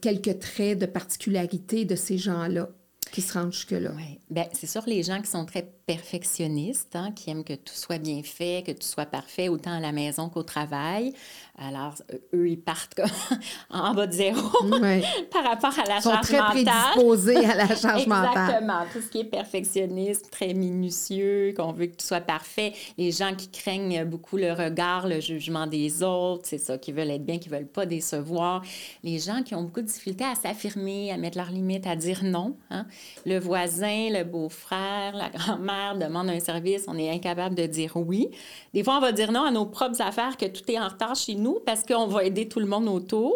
quelques 0.00 0.38
traits 0.38 0.78
de 0.78 0.86
particularité 0.86 1.84
de 1.84 1.96
ces 1.96 2.18
gens-là 2.18 2.68
qui 3.10 3.20
se 3.20 3.32
rendent 3.32 3.52
jusque-là? 3.52 3.90
Oui. 3.96 4.20
Bien, 4.30 4.46
c'est 4.52 4.68
sûr, 4.68 4.82
les 4.86 5.02
gens 5.02 5.20
qui 5.20 5.28
sont 5.28 5.44
très 5.44 5.68
perfectionnistes, 5.90 6.94
hein, 6.94 7.10
qui 7.10 7.30
aiment 7.30 7.42
que 7.42 7.54
tout 7.54 7.74
soit 7.74 7.98
bien 7.98 8.22
fait, 8.22 8.64
que 8.64 8.70
tout 8.70 8.86
soit 8.86 9.06
parfait, 9.06 9.48
autant 9.48 9.72
à 9.72 9.80
la 9.80 9.90
maison 9.90 10.28
qu'au 10.28 10.44
travail. 10.44 11.12
Alors, 11.58 11.94
eux, 12.32 12.48
ils 12.48 12.60
partent 12.60 12.94
comme 12.94 13.10
en 13.70 13.92
bas 13.92 14.06
de 14.06 14.12
zéro 14.12 14.40
par 15.32 15.44
rapport 15.44 15.76
à 15.78 15.88
la 15.88 15.96
ils 15.96 16.02
sont 16.02 16.16
très 16.22 16.38
prédisposés 16.38 17.44
à 17.44 17.56
la 17.56 17.74
charge 17.74 18.06
mentale. 18.06 18.30
Exactement. 18.30 18.82
Tout 18.92 19.00
ce 19.00 19.08
qui 19.08 19.20
est 19.20 19.24
perfectionniste, 19.24 20.30
très 20.30 20.54
minutieux, 20.54 21.52
qu'on 21.56 21.72
veut 21.72 21.86
que 21.86 21.96
tout 21.96 22.06
soit 22.06 22.20
parfait. 22.20 22.72
Les 22.96 23.10
gens 23.10 23.34
qui 23.34 23.48
craignent 23.48 24.04
beaucoup 24.04 24.36
le 24.36 24.52
regard, 24.52 25.08
le 25.08 25.20
jugement 25.20 25.66
des 25.66 26.04
autres, 26.04 26.44
c'est 26.44 26.58
ça, 26.58 26.78
qui 26.78 26.92
veulent 26.92 27.10
être 27.10 27.26
bien, 27.26 27.38
qui 27.38 27.48
veulent 27.48 27.66
pas 27.66 27.84
décevoir. 27.84 28.62
Les 29.02 29.18
gens 29.18 29.42
qui 29.42 29.56
ont 29.56 29.64
beaucoup 29.64 29.80
de 29.80 29.86
difficultés 29.86 30.24
à 30.24 30.36
s'affirmer, 30.36 31.10
à 31.10 31.16
mettre 31.16 31.36
leurs 31.36 31.50
limites, 31.50 31.86
à 31.86 31.96
dire 31.96 32.20
non. 32.22 32.56
Hein. 32.70 32.86
Le 33.26 33.38
voisin, 33.40 34.08
le 34.10 34.22
beau-frère, 34.22 35.16
la 35.16 35.28
grand-mère, 35.30 35.79
demande 35.98 36.28
un 36.30 36.40
service, 36.40 36.84
on 36.88 36.96
est 36.96 37.10
incapable 37.10 37.54
de 37.54 37.66
dire 37.66 37.92
oui. 37.96 38.30
Des 38.74 38.84
fois, 38.84 38.96
on 38.96 39.00
va 39.00 39.12
dire 39.12 39.32
non 39.32 39.44
à 39.44 39.50
nos 39.50 39.66
propres 39.66 40.00
affaires 40.00 40.36
que 40.36 40.46
tout 40.46 40.62
est 40.70 40.78
en 40.78 40.88
retard 40.88 41.14
chez 41.14 41.34
nous 41.34 41.60
parce 41.64 41.84
qu'on 41.84 42.06
va 42.06 42.24
aider 42.24 42.48
tout 42.48 42.60
le 42.60 42.66
monde 42.66 42.88
autour. 42.88 43.34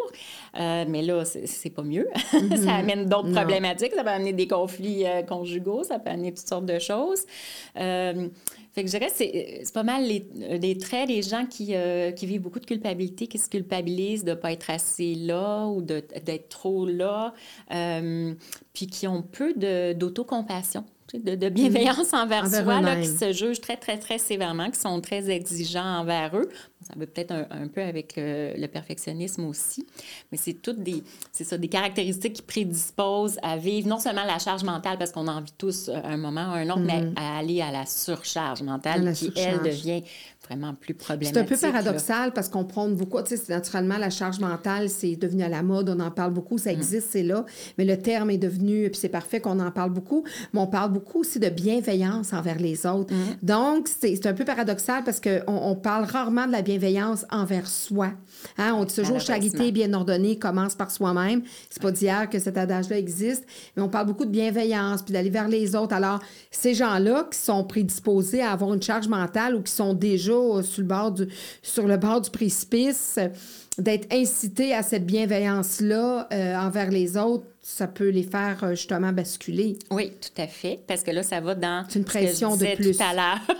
Euh, 0.58 0.84
mais 0.88 1.02
là, 1.02 1.24
c'est 1.24 1.70
pas 1.70 1.82
mieux. 1.82 2.08
ça 2.30 2.38
mm-hmm. 2.38 2.68
amène 2.68 3.06
d'autres 3.06 3.32
problématiques. 3.32 3.92
Ça 3.94 4.04
peut 4.04 4.10
amener 4.10 4.32
des 4.32 4.46
conflits 4.46 5.06
euh, 5.06 5.22
conjugaux, 5.22 5.82
ça 5.82 5.98
peut 5.98 6.10
amener 6.10 6.32
toutes 6.32 6.48
sortes 6.48 6.66
de 6.66 6.78
choses. 6.78 7.24
Euh, 7.78 8.28
fait 8.72 8.82
que 8.82 8.90
je 8.90 8.96
dirais 8.98 9.12
c'est 9.14 9.60
c'est 9.62 9.72
pas 9.72 9.84
mal 9.84 10.02
les, 10.04 10.26
les, 10.58 10.76
traits 10.76 11.06
des 11.06 11.22
gens 11.22 11.46
qui, 11.46 11.74
qui 12.16 12.26
vivent 12.26 12.40
beaucoup 12.40 12.58
de 12.58 12.66
culpabilité, 12.66 13.28
qui 13.28 13.38
se 13.38 13.48
culpabilisent 13.48 14.24
de 14.24 14.30
ne 14.30 14.34
pas 14.34 14.50
être 14.50 14.68
assez 14.68 15.14
là 15.14 15.66
ou 15.66 15.80
d'être 15.80 16.48
trop 16.48 16.84
là, 16.84 17.34
puis 17.68 18.88
qui 18.88 19.06
ont 19.06 19.22
peu 19.22 19.54
d'autocompassion 19.94 20.84
de, 21.18 21.48
bienveillance 21.48 22.12
envers, 22.12 22.46
soi, 22.46 22.80
là, 22.80 22.96
qui 22.96 23.08
se 23.08 23.32
jugent 23.32 23.60
très, 23.60 23.76
très, 23.76 23.98
très 23.98 24.18
sévèrement, 24.18 24.70
qui 24.70 24.80
sont 24.80 25.00
très 25.00 25.30
exigeants 25.30 26.00
envers 26.00 26.36
eux. 26.36 26.48
Ça 26.86 26.92
va 26.98 27.06
peut-être 27.06 27.32
un, 27.32 27.66
peu 27.68 27.80
avec 27.80 28.18
euh, 28.18 28.52
le 28.58 28.66
perfectionnisme 28.66 29.46
aussi, 29.46 29.86
mais 30.30 30.36
c'est 30.36 30.52
toutes 30.52 30.82
des, 30.82 31.02
c'est 31.32 31.44
ça, 31.44 31.56
des 31.56 31.68
caractéristiques 31.68 32.34
qui 32.34 32.42
prédisposent 32.42 33.38
à 33.42 33.56
vivre 33.56 33.88
non 33.88 33.98
seulement 33.98 34.24
la 34.24 34.38
charge 34.38 34.64
mentale, 34.64 34.98
parce 34.98 35.10
qu'on 35.10 35.26
en 35.26 35.40
vit 35.40 35.54
tous 35.56 35.88
euh, 35.88 35.94
un 36.04 36.18
moment 36.18 36.50
ou 36.50 36.56
un 36.56 36.68
autre, 36.68 36.80
mais 36.80 37.00
mm-hmm. 37.00 37.16
à 37.16 37.38
aller 37.38 37.62
à 37.62 37.72
la 37.72 37.86
surcharge 37.86 38.62
mentale 38.62 39.14
qui, 39.14 39.32
elle, 39.36 39.62
devient 39.62 40.02
vraiment 40.46 40.74
plus 40.74 40.92
problématique. 40.92 41.34
C'est 41.34 41.40
un 41.40 41.70
peu 41.70 41.72
paradoxal 41.72 42.32
parce 42.34 42.50
qu'on 42.50 42.64
prône 42.64 42.94
beaucoup, 42.96 43.22
tu 43.22 43.34
sais, 43.34 43.42
naturellement, 43.48 43.96
la 43.96 44.10
charge 44.10 44.40
mentale, 44.40 44.90
c'est 44.90 45.16
devenu 45.16 45.42
à 45.42 45.48
la 45.48 45.62
mode, 45.62 45.88
on 45.88 46.00
en 46.00 46.10
parle 46.10 46.34
beaucoup, 46.34 46.58
ça 46.58 46.70
mm. 46.70 46.76
existe, 46.76 47.08
c'est 47.12 47.22
là, 47.22 47.46
mais 47.78 47.86
le 47.86 47.96
terme 47.96 48.28
est 48.28 48.36
devenu, 48.36 48.90
puis 48.90 49.00
c'est 49.00 49.08
parfait 49.08 49.40
qu'on 49.40 49.58
en 49.58 49.70
parle 49.70 49.90
beaucoup, 49.90 50.24
mais 50.52 50.60
on 50.60 50.66
parle 50.66 50.92
beaucoup 50.92 51.20
aussi 51.20 51.38
de 51.38 51.48
bienveillance 51.48 52.34
envers 52.34 52.58
les 52.58 52.84
autres. 52.84 53.14
Mm. 53.14 53.36
Donc, 53.42 53.88
c'est 53.88 54.26
un 54.26 54.34
peu 54.34 54.44
paradoxal 54.44 55.02
parce 55.02 55.18
qu'on 55.18 55.40
on 55.46 55.76
parle 55.76 56.04
rarement 56.04 56.46
de 56.46 56.52
la 56.52 56.60
bienveillance 56.60 56.73
envers 57.30 57.66
soi. 57.66 58.12
Hein? 58.58 58.74
On 58.76 58.84
dit 58.84 58.94
toujours 58.94 59.20
charité 59.20 59.72
bien 59.72 59.92
ordonnée 59.92 60.38
commence 60.38 60.74
par 60.74 60.90
soi-même. 60.90 61.42
C'est 61.70 61.82
pas 61.82 61.90
d'hier 61.90 62.28
que 62.28 62.38
cet 62.38 62.56
adage-là 62.56 62.98
existe, 62.98 63.44
mais 63.76 63.82
on 63.82 63.88
parle 63.88 64.06
beaucoup 64.06 64.24
de 64.24 64.30
bienveillance 64.30 65.02
puis 65.02 65.12
d'aller 65.12 65.30
vers 65.30 65.48
les 65.48 65.74
autres. 65.74 65.94
Alors, 65.94 66.20
ces 66.50 66.74
gens-là 66.74 67.28
qui 67.30 67.38
sont 67.38 67.64
prédisposés 67.64 68.42
à 68.42 68.52
avoir 68.52 68.74
une 68.74 68.82
charge 68.82 69.08
mentale 69.08 69.54
ou 69.54 69.62
qui 69.62 69.72
sont 69.72 69.94
déjà 69.94 70.32
sur 70.62 70.82
le 70.82 70.86
bord 70.86 71.12
du, 71.12 71.28
sur 71.62 71.86
le 71.86 71.96
bord 71.96 72.20
du 72.20 72.30
précipice, 72.30 73.18
d'être 73.78 74.12
incités 74.12 74.74
à 74.74 74.82
cette 74.82 75.06
bienveillance-là 75.06 76.28
euh, 76.32 76.56
envers 76.56 76.90
les 76.90 77.16
autres, 77.16 77.46
ça 77.66 77.86
peut 77.86 78.10
les 78.10 78.24
faire 78.24 78.62
euh, 78.62 78.70
justement 78.72 79.10
basculer. 79.10 79.78
Oui, 79.90 80.12
tout 80.20 80.42
à 80.42 80.46
fait, 80.46 80.80
parce 80.86 81.02
que 81.02 81.10
là, 81.10 81.22
ça 81.22 81.40
va 81.40 81.54
dans 81.54 81.86
une 81.94 82.04
pression 82.04 82.58
de 82.58 82.74
plus. 82.76 82.94
tout 82.94 83.02
à 83.02 83.14
l'heure, 83.14 83.56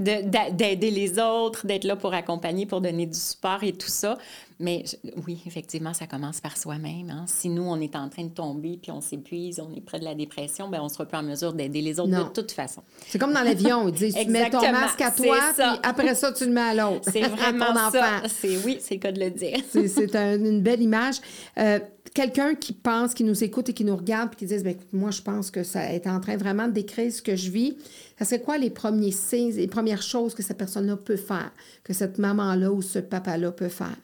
d'aider 0.50 0.90
les 0.90 1.20
autres, 1.20 1.64
d'être 1.64 1.84
là 1.84 1.94
pour 1.94 2.12
accompagner, 2.14 2.66
pour 2.66 2.80
donner 2.80 3.06
du 3.06 3.16
support 3.16 3.62
et 3.62 3.72
tout 3.72 3.88
ça. 3.88 4.18
Mais 4.58 4.82
oui, 5.24 5.40
effectivement, 5.46 5.94
ça 5.94 6.08
commence 6.08 6.40
par 6.40 6.56
soi-même. 6.56 7.10
Hein. 7.10 7.24
Si 7.28 7.48
nous, 7.48 7.62
on 7.62 7.80
est 7.80 7.94
en 7.94 8.08
train 8.08 8.24
de 8.24 8.34
tomber, 8.34 8.76
puis 8.82 8.90
on 8.90 9.00
s'épuise, 9.00 9.60
on 9.60 9.72
est 9.72 9.80
près 9.80 10.00
de 10.00 10.04
la 10.04 10.16
dépression, 10.16 10.68
bien, 10.68 10.82
on 10.82 10.88
sera 10.88 11.06
plus 11.06 11.16
en 11.16 11.22
mesure 11.22 11.52
d'aider 11.52 11.80
les 11.80 12.00
autres 12.00 12.10
de 12.10 12.32
toute 12.32 12.50
façon. 12.50 12.82
C'est 13.06 13.20
comme 13.20 13.32
dans 13.32 13.44
l'avion, 13.44 13.86
ils 13.86 13.94
disent, 13.94 14.14
tu 14.20 14.28
mets 14.30 14.50
ton 14.50 14.60
masque 14.72 15.00
à 15.00 15.12
toi, 15.12 15.38
puis 15.56 15.64
après 15.84 16.16
ça, 16.16 16.32
tu 16.32 16.44
le 16.44 16.50
mets 16.50 16.60
à 16.60 16.74
l'autre. 16.74 17.08
C'est 17.12 17.20
vraiment 17.28 17.88
ça. 17.92 18.22
Oui, 18.64 18.78
c'est 18.80 18.94
le 18.94 19.00
cas 19.00 19.12
de 19.12 19.20
le 19.20 19.30
dire. 19.30 19.58
c'est 19.70 20.16
une 20.16 20.60
belle 20.60 20.82
image. 20.82 21.20
Euh, 21.56 21.78
quelqu'un 22.14 22.54
qui 22.54 22.72
pense, 22.72 23.14
qui 23.14 23.24
nous 23.24 23.44
écoute 23.44 23.68
et 23.68 23.72
qui 23.72 23.84
nous 23.84 23.96
regarde, 23.96 24.30
puis 24.30 24.46
qui 24.46 24.46
dit, 24.46 24.62
ben, 24.62 24.76
moi, 24.92 25.10
je 25.10 25.22
pense 25.22 25.50
que 25.50 25.62
ça 25.62 25.92
est 25.92 26.06
en 26.06 26.20
train 26.20 26.36
vraiment 26.36 26.66
de 26.66 26.72
décrire 26.72 27.12
ce 27.12 27.22
que 27.22 27.36
je 27.36 27.50
vis. 27.50 27.76
Ça 28.18 28.24
serait 28.24 28.40
quoi 28.40 28.58
les 28.58 28.70
premiers 28.70 29.12
signes, 29.12 29.52
les 29.52 29.68
premières 29.68 30.02
choses 30.02 30.34
que 30.34 30.42
cette 30.42 30.58
personne-là 30.58 30.96
peut 30.96 31.16
faire, 31.16 31.52
que 31.84 31.92
cette 31.92 32.18
maman-là 32.18 32.70
ou 32.72 32.82
ce 32.82 32.98
papa-là 32.98 33.52
peut 33.52 33.68
faire? 33.68 33.96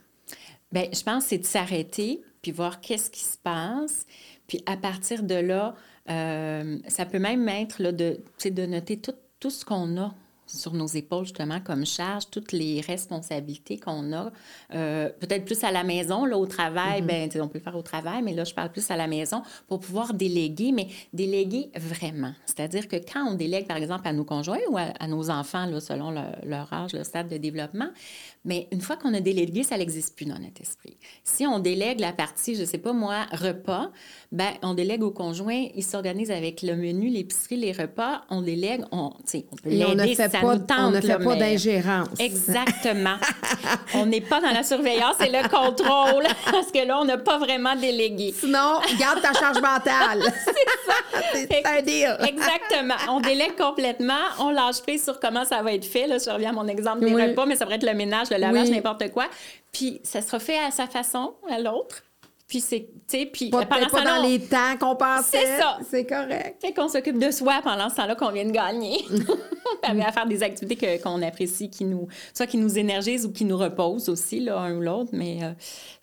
Bien, 0.72 0.88
je 0.92 1.02
pense 1.02 1.24
que 1.24 1.28
c'est 1.30 1.38
de 1.38 1.46
s'arrêter, 1.46 2.22
puis 2.42 2.52
voir 2.52 2.80
qu'est-ce 2.80 3.10
qui 3.10 3.24
se 3.24 3.38
passe. 3.38 4.06
Puis 4.46 4.62
à 4.66 4.76
partir 4.76 5.22
de 5.22 5.36
là, 5.36 5.74
euh, 6.10 6.78
ça 6.88 7.06
peut 7.06 7.18
même 7.18 7.48
être 7.48 7.80
là, 7.80 7.92
de, 7.92 8.18
de 8.44 8.66
noter 8.66 8.98
tout, 8.98 9.14
tout 9.40 9.50
ce 9.50 9.64
qu'on 9.64 9.96
a 9.98 10.14
sur 10.58 10.72
nos 10.72 10.86
épaules, 10.86 11.24
justement, 11.24 11.60
comme 11.60 11.84
charge, 11.86 12.24
toutes 12.30 12.52
les 12.52 12.80
responsabilités 12.80 13.78
qu'on 13.78 14.12
a. 14.12 14.32
Euh, 14.74 15.10
peut-être 15.20 15.44
plus 15.44 15.62
à 15.64 15.70
la 15.70 15.84
maison, 15.84 16.24
là, 16.24 16.38
au 16.38 16.46
travail, 16.46 17.02
mm-hmm. 17.02 17.32
ben, 17.32 17.42
on 17.42 17.48
peut 17.48 17.58
le 17.58 17.64
faire 17.64 17.76
au 17.76 17.82
travail, 17.82 18.22
mais 18.22 18.34
là, 18.34 18.44
je 18.44 18.54
parle 18.54 18.70
plus 18.70 18.90
à 18.90 18.96
la 18.96 19.06
maison 19.06 19.42
pour 19.68 19.80
pouvoir 19.80 20.14
déléguer, 20.14 20.72
mais 20.72 20.88
déléguer 21.12 21.70
vraiment. 21.76 22.32
C'est-à-dire 22.46 22.88
que 22.88 22.96
quand 22.96 23.24
on 23.26 23.34
délègue, 23.34 23.66
par 23.66 23.76
exemple, 23.76 24.06
à 24.06 24.12
nos 24.12 24.24
conjoints 24.24 24.60
ou 24.70 24.78
à, 24.78 25.06
nos 25.06 25.30
enfants, 25.30 25.66
là, 25.66 25.80
selon 25.80 26.10
leur 26.10 26.72
âge, 26.72 26.92
le 26.92 27.04
stade 27.04 27.28
de 27.28 27.36
développement, 27.36 27.88
mais 28.44 28.68
une 28.72 28.80
fois 28.80 28.96
qu'on 28.96 29.14
a 29.14 29.20
délégué, 29.20 29.62
ça 29.62 29.78
n'existe 29.78 30.16
plus 30.16 30.26
dans 30.26 30.38
notre 30.38 30.60
esprit. 30.60 30.96
Si 31.24 31.46
on 31.46 31.58
délègue 31.58 32.00
la 32.00 32.12
partie, 32.12 32.54
je 32.54 32.60
ne 32.60 32.66
sais 32.66 32.78
pas 32.78 32.92
moi, 32.92 33.26
repas, 33.32 33.90
ben 34.32 34.50
on 34.62 34.74
délègue 34.74 35.02
au 35.02 35.10
conjoint, 35.10 35.66
il 35.74 35.82
s'organise 35.82 36.30
avec 36.30 36.62
le 36.62 36.76
menu, 36.76 37.08
l'épicerie, 37.08 37.56
les 37.56 37.72
repas, 37.72 38.24
on 38.30 38.42
délègue, 38.42 38.82
on, 38.92 39.12
on 39.12 39.56
peut 39.56 39.70
l'aider, 39.70 40.14
ça 40.14 40.28
pas, 40.44 40.74
On 40.78 40.90
ne 40.90 41.00
fait 41.00 41.18
pas 41.18 41.37
d'ingérence. 41.37 42.09
Exactement. 42.18 43.16
on 43.94 44.07
n'est 44.07 44.20
pas 44.20 44.40
dans 44.40 44.50
la 44.50 44.62
surveillance 44.62 45.16
et 45.20 45.30
le 45.30 45.48
contrôle, 45.48 46.24
parce 46.50 46.70
que 46.70 46.87
là, 46.87 46.98
on 47.00 47.04
n'a 47.04 47.18
pas 47.18 47.38
vraiment 47.38 47.74
délégué. 47.74 48.35
Sinon, 48.38 48.80
garde 48.98 49.20
ta 49.20 49.33
charge 49.33 49.61
mentale. 49.61 50.22
c'est 50.44 50.52
ça. 50.87 51.22
c'est 51.33 51.66
un 51.66 51.83
deal. 51.83 52.16
Exactement. 52.28 52.94
On 53.09 53.20
délègue 53.20 53.57
complètement, 53.57 54.12
on 54.40 54.50
lâche 54.50 54.80
prise 54.83 55.04
sur 55.04 55.18
comment 55.18 55.44
ça 55.44 55.62
va 55.62 55.72
être 55.72 55.85
fait. 55.85 56.07
Là, 56.07 56.18
je 56.18 56.30
reviens 56.30 56.50
à 56.50 56.52
mon 56.52 56.68
exemple 56.68 57.04
des 57.04 57.12
repas, 57.12 57.46
mais 57.46 57.57
ça 57.57 57.64
pourrait 57.64 57.76
être 57.76 57.87
le 57.87 57.94
ménage, 57.94 58.30
le 58.30 58.37
lavage, 58.37 58.70
n'importe 58.70 59.11
quoi. 59.11 59.26
Puis 59.72 60.00
ça 60.04 60.22
sera 60.22 60.38
fait 60.38 60.59
à 60.59 60.70
sa 60.70 60.87
façon, 60.87 61.35
à 61.50 61.59
l'autre. 61.59 62.03
Puis 62.46 62.61
c'est, 62.61 62.90
tu 63.09 63.18
sais, 63.18 63.26
puis 63.26 63.48
pas, 63.48 63.64
pendant 63.64 63.88
pas 63.88 64.04
dans 64.04 64.22
les 64.22 64.38
temps 64.38 64.76
qu'on 64.78 64.96
pensait. 64.96 65.38
C'est 65.38 65.59
ça. 65.59 65.78
C'est 65.88 66.04
correct. 66.04 66.57
Fait 66.61 66.74
qu'on 66.74 66.88
s'occupe 66.88 67.18
de 67.18 67.30
soi 67.30 67.61
pendant 67.62 67.88
ce 67.88 67.96
temps-là 67.96 68.14
qu'on 68.16 68.30
vient 68.33 68.44
de 68.44 68.50
gagner. 68.50 69.04
à 69.83 70.12
faire 70.12 70.26
des 70.26 70.42
activités 70.42 70.98
qu'on 70.98 71.22
apprécie, 71.22 71.70
qui 71.70 71.85
nous, 71.85 72.09
soit 72.35 72.46
qui 72.46 72.59
nous 72.59 72.78
énergisent 72.78 73.26
ou 73.26 73.33
qui 73.33 73.44
nous 73.44 73.57
reposent 73.57 74.09
aussi, 74.09 74.40
là, 74.40 74.59
un 74.59 74.76
ou 74.76 74.80
l'autre. 74.80 75.11
Mais 75.12 75.42
euh, 75.42 75.52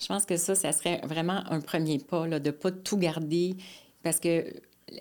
je 0.00 0.06
pense 0.06 0.24
que 0.24 0.36
ça, 0.36 0.54
ça 0.54 0.72
serait 0.72 1.00
vraiment 1.04 1.42
un 1.50 1.60
premier 1.60 1.98
pas, 1.98 2.26
là, 2.26 2.40
de 2.40 2.50
pas 2.50 2.70
tout 2.70 2.96
garder. 2.96 3.56
Parce 4.02 4.18
que 4.18 4.44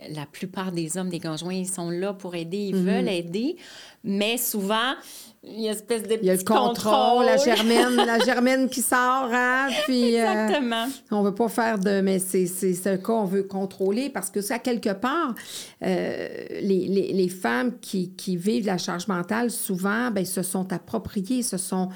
la 0.10 0.26
plupart 0.26 0.72
des 0.72 0.98
hommes, 0.98 1.10
des 1.10 1.20
conjoints, 1.20 1.54
ils 1.54 1.70
sont 1.70 1.90
là 1.90 2.14
pour 2.14 2.36
aider, 2.36 2.58
ils 2.58 2.76
mm-hmm. 2.76 2.98
veulent 2.98 3.10
aider. 3.10 3.58
Mais 4.04 4.38
souvent, 4.38 4.96
il 5.44 5.62
y 5.62 5.68
a 5.68 5.72
une 5.72 5.76
espèce 5.76 6.04
de 6.04 6.18
Il 6.22 6.26
y 6.26 6.30
a 6.30 6.36
le 6.36 6.44
contrôle, 6.44 7.26
la 7.26 7.38
germaine, 7.44 7.96
la 7.96 8.20
germaine 8.20 8.70
qui 8.70 8.82
sort, 8.82 9.30
hein, 9.32 9.70
puis... 9.86 10.20
Euh, 10.20 10.48
Exactement. 10.48 10.88
on 11.10 11.24
veut 11.24 11.34
pas 11.34 11.50
faire 11.50 11.80
de... 11.80 12.02
Mais 12.02 12.20
c'est, 12.20 12.46
c'est 12.46 12.88
un 12.88 12.98
cas, 12.98 13.14
on 13.14 13.26
veut 13.26 13.44
contrôler 13.44 14.10
parce 14.10 14.30
que 14.30 14.42
ça, 14.42 14.60
quelque 14.60 14.94
part, 14.94 15.34
euh, 15.84 16.28
les, 16.62 16.88
les, 16.88 17.14
les, 17.14 17.30
femmes 17.30 17.80
qui, 17.80 18.12
qui, 18.12 18.38
vivent 18.38 18.68
la 18.68 18.78
charge 18.78 19.08
mentale, 19.08 19.50
souvent, 19.50 20.12
ben, 20.12 20.26
se 20.26 20.44
sont 20.44 20.72
appropriées, 20.74 21.42
se 21.42 21.58
sont 21.58 21.90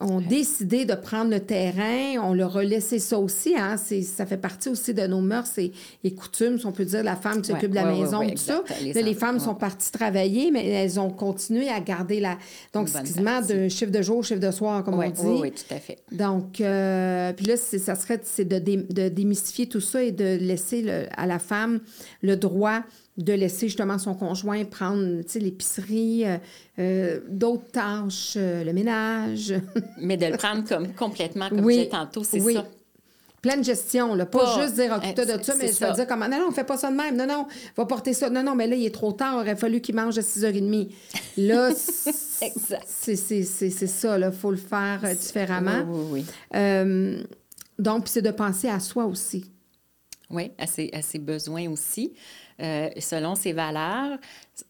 ont 0.00 0.20
décidé 0.20 0.86
de 0.86 0.94
prendre 0.94 1.30
le 1.30 1.40
terrain, 1.40 2.18
on 2.22 2.32
leur 2.32 2.56
a 2.56 2.64
laissé 2.64 2.98
ça 2.98 3.18
aussi. 3.18 3.54
Hein? 3.56 3.76
ça 3.76 4.24
fait 4.24 4.38
partie 4.38 4.70
aussi 4.70 4.94
de 4.94 5.06
nos 5.06 5.20
mœurs 5.20 5.58
et, 5.58 5.72
coutumes, 6.14 6.58
si 6.58 6.66
on 6.66 6.72
peut 6.72 6.86
dire, 6.86 7.02
la 7.02 7.16
femme 7.16 7.42
qui 7.42 7.50
s'occupe 7.50 7.70
de 7.70 7.74
la 7.74 7.84
maison, 7.84 8.26
tout 8.28 8.36
ça. 8.36 8.62
Les, 8.82 9.14
femmes 9.14 9.38
sont 9.38 9.54
parties 9.54 9.92
travailler, 9.92 10.50
mais 10.50 10.66
elles 10.66 10.98
ont 10.98 11.10
continué 11.10 11.68
à 11.68 11.80
garder 11.80 12.20
la. 12.20 12.38
Donc, 12.72 12.88
excusez-moi, 12.88 13.42
de 13.42 13.68
chiffre 13.68 13.92
de 13.92 14.02
jour, 14.02 14.24
chiffre 14.24 14.40
de 14.40 14.50
soir, 14.50 14.82
comme 14.84 14.94
on 14.94 15.10
dit. 15.10 15.20
Oui, 15.22 15.38
oui, 15.42 15.52
tout 15.52 15.74
à 15.74 15.78
fait. 15.78 15.98
Donc, 16.10 16.60
euh, 16.60 17.32
puis 17.34 17.46
là, 17.46 17.56
ça 17.56 17.94
serait 17.94 18.20
c'est 18.22 18.44
de, 18.44 18.58
de, 18.58 19.08
démystifier 19.08 19.68
tout 19.68 19.80
ça 19.80 20.02
et 20.02 20.12
de 20.12 20.36
laisser 20.36 21.06
à 21.16 21.26
la 21.26 21.38
femme 21.38 21.80
le 22.22 22.36
droit 22.36 22.82
de 23.20 23.32
laisser 23.32 23.68
justement 23.68 23.98
son 23.98 24.14
conjoint 24.14 24.64
prendre 24.64 25.22
l'épicerie, 25.34 26.26
euh, 26.26 26.38
euh, 26.78 27.20
d'autres 27.28 27.70
tâches, 27.70 28.34
euh, 28.36 28.64
le 28.64 28.72
ménage. 28.72 29.54
Mais 29.98 30.16
de 30.16 30.26
le 30.26 30.36
prendre 30.36 30.66
comme 30.66 30.92
complètement, 30.94 31.48
comme 31.48 31.64
oui, 31.64 31.88
tantôt, 31.88 32.24
c'est 32.24 32.40
oui. 32.40 32.54
ça. 32.54 32.66
Pleine 33.42 33.64
gestion, 33.64 34.14
là. 34.14 34.26
Pas, 34.26 34.60
juste 34.60 34.74
dire, 34.74 34.92
occupe-toi 34.92 35.24
de 35.24 35.42
ça, 35.42 35.54
mais 35.56 35.72
je 35.72 35.80
vais 35.80 35.92
dire 35.94 36.06
comment, 36.06 36.28
non, 36.28 36.40
non, 36.40 36.48
on 36.50 36.52
fait 36.52 36.64
pas 36.64 36.76
ça 36.76 36.90
de 36.90 36.96
même. 36.96 37.16
Non, 37.16 37.26
non, 37.26 37.46
va 37.74 37.86
porter 37.86 38.12
ça. 38.12 38.28
Non, 38.28 38.42
non, 38.42 38.54
mais 38.54 38.66
là, 38.66 38.76
il 38.76 38.84
est 38.84 38.94
trop 38.94 39.12
tard, 39.12 39.36
il 39.36 39.40
aurait 39.40 39.56
fallu 39.56 39.80
qu'il 39.80 39.94
mange 39.94 40.18
à 40.18 40.20
6h30. 40.20 40.90
Là, 41.38 41.70
c'est 41.74 43.86
ça, 43.86 44.18
là. 44.18 44.30
Il 44.30 44.38
faut 44.38 44.50
le 44.50 44.58
faire 44.58 45.00
différemment. 45.18 45.86
Oui, 45.88 46.00
oui, 46.12 46.26
oui. 46.52 47.24
donc, 47.78 48.08
c'est 48.08 48.20
de 48.20 48.30
penser 48.30 48.68
à 48.68 48.78
soi 48.78 49.06
aussi. 49.06 49.50
Oui, 50.28 50.50
à 50.58 50.66
ses, 50.66 50.90
à 50.92 51.00
ses 51.00 51.18
besoins 51.18 51.70
aussi. 51.70 52.12
Euh, 52.60 52.90
selon 52.98 53.34
ses 53.36 53.52
valeurs. 53.54 54.18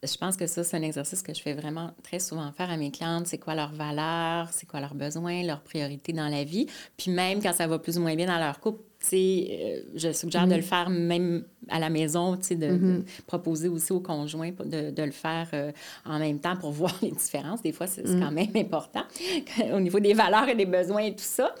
Je 0.01 0.15
pense 0.17 0.37
que 0.37 0.47
ça, 0.47 0.63
c'est 0.63 0.77
un 0.77 0.81
exercice 0.81 1.21
que 1.21 1.33
je 1.33 1.41
fais 1.41 1.53
vraiment 1.53 1.91
très 2.03 2.19
souvent 2.19 2.49
faire 2.53 2.69
à 2.71 2.77
mes 2.77 2.89
clientes. 2.91 3.27
C'est 3.27 3.37
quoi 3.37 3.53
leurs 3.53 3.73
valeurs, 3.73 4.47
c'est 4.51 4.65
quoi 4.65 4.79
leurs 4.79 4.93
besoins, 4.95 5.43
leurs 5.43 5.59
priorités 5.61 6.13
dans 6.13 6.29
la 6.29 6.45
vie? 6.45 6.67
Puis 6.95 7.11
même 7.11 7.41
quand 7.41 7.51
ça 7.53 7.67
va 7.67 7.79
plus 7.79 7.97
ou 7.97 8.01
moins 8.01 8.15
bien 8.15 8.27
dans 8.27 8.39
leur 8.39 8.61
couple, 8.61 8.79
euh, 9.13 9.81
je 9.95 10.13
suggère 10.13 10.47
de 10.47 10.55
le 10.55 10.61
faire 10.61 10.89
même 10.89 11.43
à 11.67 11.79
la 11.79 11.89
maison, 11.89 12.35
de, 12.37 12.55
de, 12.55 12.67
Mm-hmm. 12.67 13.03
proposer 13.27 13.67
aussi 13.67 13.91
au 13.91 13.99
conjoint 13.99 14.51
de, 14.63 14.91
de 14.91 15.03
le 15.03 15.11
faire 15.11 15.49
euh, 15.53 15.71
en 16.05 16.19
même 16.19 16.39
temps 16.39 16.55
pour 16.55 16.71
voir 16.81 16.95
les 17.01 17.11
différences. 17.11 17.61
Des 17.61 17.73
fois, 17.73 17.87
c'est 17.87 18.07
Mm. 18.07 18.19
quand 18.21 18.31
même 18.31 18.51
important 18.55 19.03
au 19.73 19.79
niveau 19.81 19.99
des 19.99 20.13
valeurs 20.13 20.47
et 20.47 20.55
des 20.55 20.65
besoins 20.65 21.01
et 21.01 21.11
tout 21.15 21.23
ça. 21.25 21.53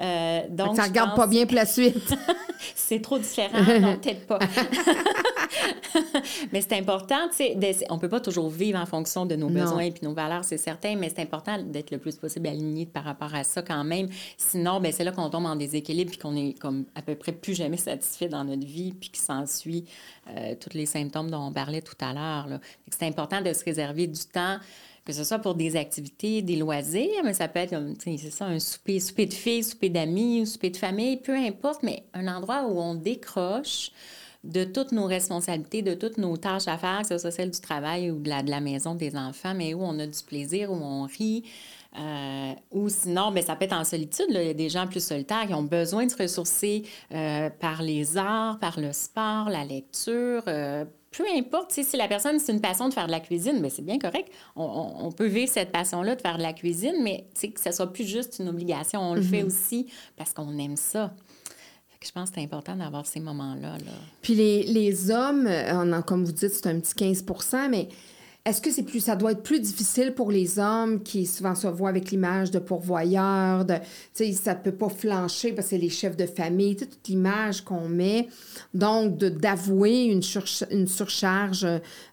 Euh, 0.00 0.40
donc, 0.48 0.76
ça 0.76 0.84
regarde 0.84 1.10
pense- 1.10 1.18
pas 1.18 1.26
bien 1.26 1.44
pour 1.46 1.56
la 1.56 1.66
suite. 1.66 2.14
c'est 2.74 3.00
trop 3.02 3.18
différent, 3.18 3.58
non, 3.80 3.96
peut-être 3.98 4.26
pas. 4.26 4.38
mais 6.52 6.60
c'est 6.60 6.76
important, 6.78 7.28
tu 7.30 7.36
sais, 7.36 7.56
on 7.90 7.98
peut 7.98 8.08
pas 8.08 8.20
toujours 8.20 8.48
vivre 8.48 8.78
en 8.78 8.86
fonction 8.86 9.26
de 9.26 9.36
nos 9.36 9.50
Non. 9.50 9.62
besoins 9.62 9.82
et 9.82 9.90
puis 9.90 10.04
nos 10.04 10.14
valeurs, 10.14 10.44
c'est 10.44 10.58
certain, 10.58 10.96
mais 10.96 11.10
c'est 11.14 11.22
important 11.22 11.58
d'être 11.62 11.90
le 11.90 11.98
plus 11.98 12.16
possible 12.16 12.48
aligné 12.48 12.86
par 12.86 13.04
rapport 13.04 13.34
à 13.34 13.44
ça 13.44 13.62
quand 13.62 13.84
même. 13.84 14.08
Sinon, 14.36 14.80
ben 14.80 14.92
c'est 14.92 15.04
là 15.04 15.12
qu'on 15.12 15.28
tombe 15.30 15.46
en 15.46 15.56
déséquilibre 15.56 16.10
puis 16.10 16.18
qu'on 16.18 16.36
est 16.36 16.58
comme 16.58 16.84
à 16.94 17.02
peu 17.02 17.14
près 17.14 17.32
plus 17.32 17.54
jamais 17.54 17.76
satisfait 17.76 18.28
dans 18.28 18.44
notre 18.44 18.66
vie 18.66 18.92
puis 18.92 19.10
qui 19.10 19.20
s'ensuit 19.20 19.84
euh, 20.36 20.54
tous 20.58 20.76
les 20.76 20.86
symptômes 20.86 21.30
dont 21.30 21.46
on 21.48 21.52
parlait 21.52 21.82
tout 21.82 21.94
à 22.00 22.12
l'heure. 22.12 22.60
C'est 22.90 23.06
important 23.06 23.40
de 23.40 23.52
se 23.52 23.64
réserver 23.64 24.06
du 24.06 24.20
temps 24.32 24.58
que 25.10 25.16
ce 25.16 25.24
soit 25.24 25.38
pour 25.38 25.54
des 25.54 25.76
activités, 25.76 26.42
des 26.42 26.56
loisirs, 26.56 27.22
mais 27.24 27.34
ça 27.34 27.48
peut 27.48 27.60
être, 27.60 27.76
c'est 27.98 28.16
ça, 28.30 28.46
un 28.46 28.58
souper, 28.58 29.00
souper 29.00 29.26
de 29.26 29.34
filles, 29.34 29.64
souper 29.64 29.88
d'amis, 29.88 30.40
ou 30.42 30.46
souper 30.46 30.70
de 30.70 30.76
famille, 30.76 31.16
peu 31.18 31.34
importe, 31.34 31.82
mais 31.82 32.04
un 32.14 32.26
endroit 32.28 32.66
où 32.66 32.80
on 32.80 32.94
décroche 32.94 33.90
de 34.42 34.64
toutes 34.64 34.92
nos 34.92 35.04
responsabilités, 35.04 35.82
de 35.82 35.94
toutes 35.94 36.16
nos 36.16 36.36
tâches 36.38 36.66
à 36.68 36.78
faire, 36.78 37.02
que 37.02 37.08
ce 37.08 37.18
soit 37.18 37.30
celle 37.30 37.50
du 37.50 37.60
travail 37.60 38.10
ou 38.10 38.18
de 38.18 38.28
la, 38.28 38.42
de 38.42 38.50
la 38.50 38.60
maison 38.60 38.94
des 38.94 39.14
enfants, 39.16 39.54
mais 39.54 39.74
où 39.74 39.82
on 39.82 39.98
a 39.98 40.06
du 40.06 40.22
plaisir, 40.26 40.72
où 40.72 40.76
on 40.76 41.02
rit. 41.04 41.44
euh, 41.98 42.52
ou 42.70 42.88
sinon, 42.88 43.32
ben, 43.32 43.42
ça 43.42 43.56
peut 43.56 43.64
être 43.64 43.72
en 43.74 43.84
solitude. 43.84 44.26
Il 44.30 44.36
y 44.36 44.48
a 44.48 44.54
des 44.54 44.68
gens 44.68 44.86
plus 44.86 45.04
solitaires 45.04 45.46
qui 45.46 45.54
ont 45.54 45.62
besoin 45.64 46.06
de 46.06 46.10
se 46.10 46.16
ressourcer 46.16 46.84
euh, 47.12 47.50
par 47.50 47.82
les 47.82 48.16
arts, 48.16 48.58
par 48.60 48.78
le 48.78 48.92
sport, 48.92 49.50
la 49.50 49.64
lecture, 49.64 50.42
euh, 50.46 50.84
peu 51.16 51.24
importe, 51.36 51.72
si 51.72 51.96
la 51.96 52.06
personne, 52.08 52.38
c'est 52.38 52.52
une 52.52 52.60
passion 52.60 52.88
de 52.88 52.94
faire 52.94 53.06
de 53.06 53.10
la 53.12 53.20
cuisine, 53.20 53.58
mais 53.60 53.68
c'est 53.70 53.82
bien 53.82 53.98
correct. 53.98 54.30
On, 54.56 54.62
on- 54.64 55.06
on 55.06 55.12
peut 55.12 55.26
vivre 55.26 55.50
cette 55.50 55.72
passion-là 55.72 56.14
de 56.14 56.20
faire 56.20 56.36
de 56.38 56.42
la 56.42 56.52
cuisine, 56.52 56.94
mais 57.02 57.26
que 57.40 57.60
ce 57.60 57.72
soit 57.72 57.92
plus 57.92 58.04
juste 58.06 58.38
une 58.38 58.48
obligation. 58.48 59.00
On 59.00 59.14
le 59.14 59.22
fait 59.22 59.42
aussi 59.42 59.86
parce 60.16 60.32
qu'on 60.32 60.56
aime 60.58 60.76
ça. 60.76 61.12
Je 62.02 62.10
pense 62.12 62.30
que 62.30 62.36
c'est 62.36 62.44
important 62.44 62.76
d'avoir 62.76 63.04
ces 63.06 63.20
moments-là. 63.20 63.76
Là. 63.76 63.92
Puis 64.22 64.34
les, 64.34 64.62
les 64.62 65.10
hommes, 65.10 65.46
euh, 65.46 65.72
on 65.74 65.92
en- 65.92 66.00
comme 66.02 66.24
vous 66.24 66.32
dites, 66.32 66.54
c'est 66.54 66.66
un 66.68 66.80
petit 66.80 66.94
15% 66.94 67.68
mais 67.68 67.88
est-ce 68.44 68.62
que 68.62 68.70
c'est 68.70 68.84
plus, 68.84 69.00
ça 69.00 69.16
doit 69.16 69.32
être 69.32 69.42
plus 69.42 69.60
difficile 69.60 70.14
pour 70.14 70.30
les 70.30 70.58
hommes 70.58 71.02
qui 71.02 71.26
souvent 71.26 71.54
se 71.54 71.66
voient 71.66 71.90
avec 71.90 72.10
l'image 72.10 72.50
de 72.50 72.58
pourvoyeur, 72.58 73.66
de, 73.66 73.74
tu 73.74 73.80
sais, 74.14 74.32
ça 74.32 74.54
peut 74.54 74.72
pas 74.72 74.88
flancher 74.88 75.52
parce 75.52 75.66
que 75.66 75.70
c'est 75.70 75.78
les 75.78 75.90
chefs 75.90 76.16
de 76.16 76.26
famille, 76.26 76.74
toute 76.74 77.06
l'image 77.06 77.62
qu'on 77.62 77.86
met. 77.88 78.28
Donc, 78.72 79.18
d'avouer 79.18 80.04
une, 80.04 80.22
surch- 80.22 80.64
une 80.70 80.88
surcharge 80.88 81.66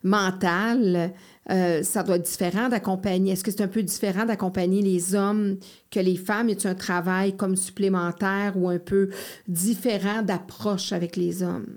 mentale, 0.04 1.14
euh, 1.50 1.82
ça 1.82 2.04
doit 2.04 2.18
être 2.18 2.26
différent 2.26 2.68
d'accompagner. 2.68 3.32
Est-ce 3.32 3.44
que 3.44 3.52
c'est 3.52 3.64
un 3.64 3.70
peu 3.70 3.82
différent 3.82 4.26
d'accompagner 4.26 4.82
les 4.82 5.16
hommes 5.16 5.58
que 5.90 6.02
les 6.02 6.18
femmes? 6.18 6.50
Y 6.50 6.52
a-t-il 6.52 6.68
un 6.68 6.76
travail 6.76 7.38
comme 7.38 7.56
supplémentaire 7.56 8.54
ou 8.58 8.68
un 8.68 8.80
peu 8.80 9.12
différent 9.48 10.24
d'approche 10.24 10.92
avec 10.92 11.16
les 11.16 11.42
hommes? 11.42 11.68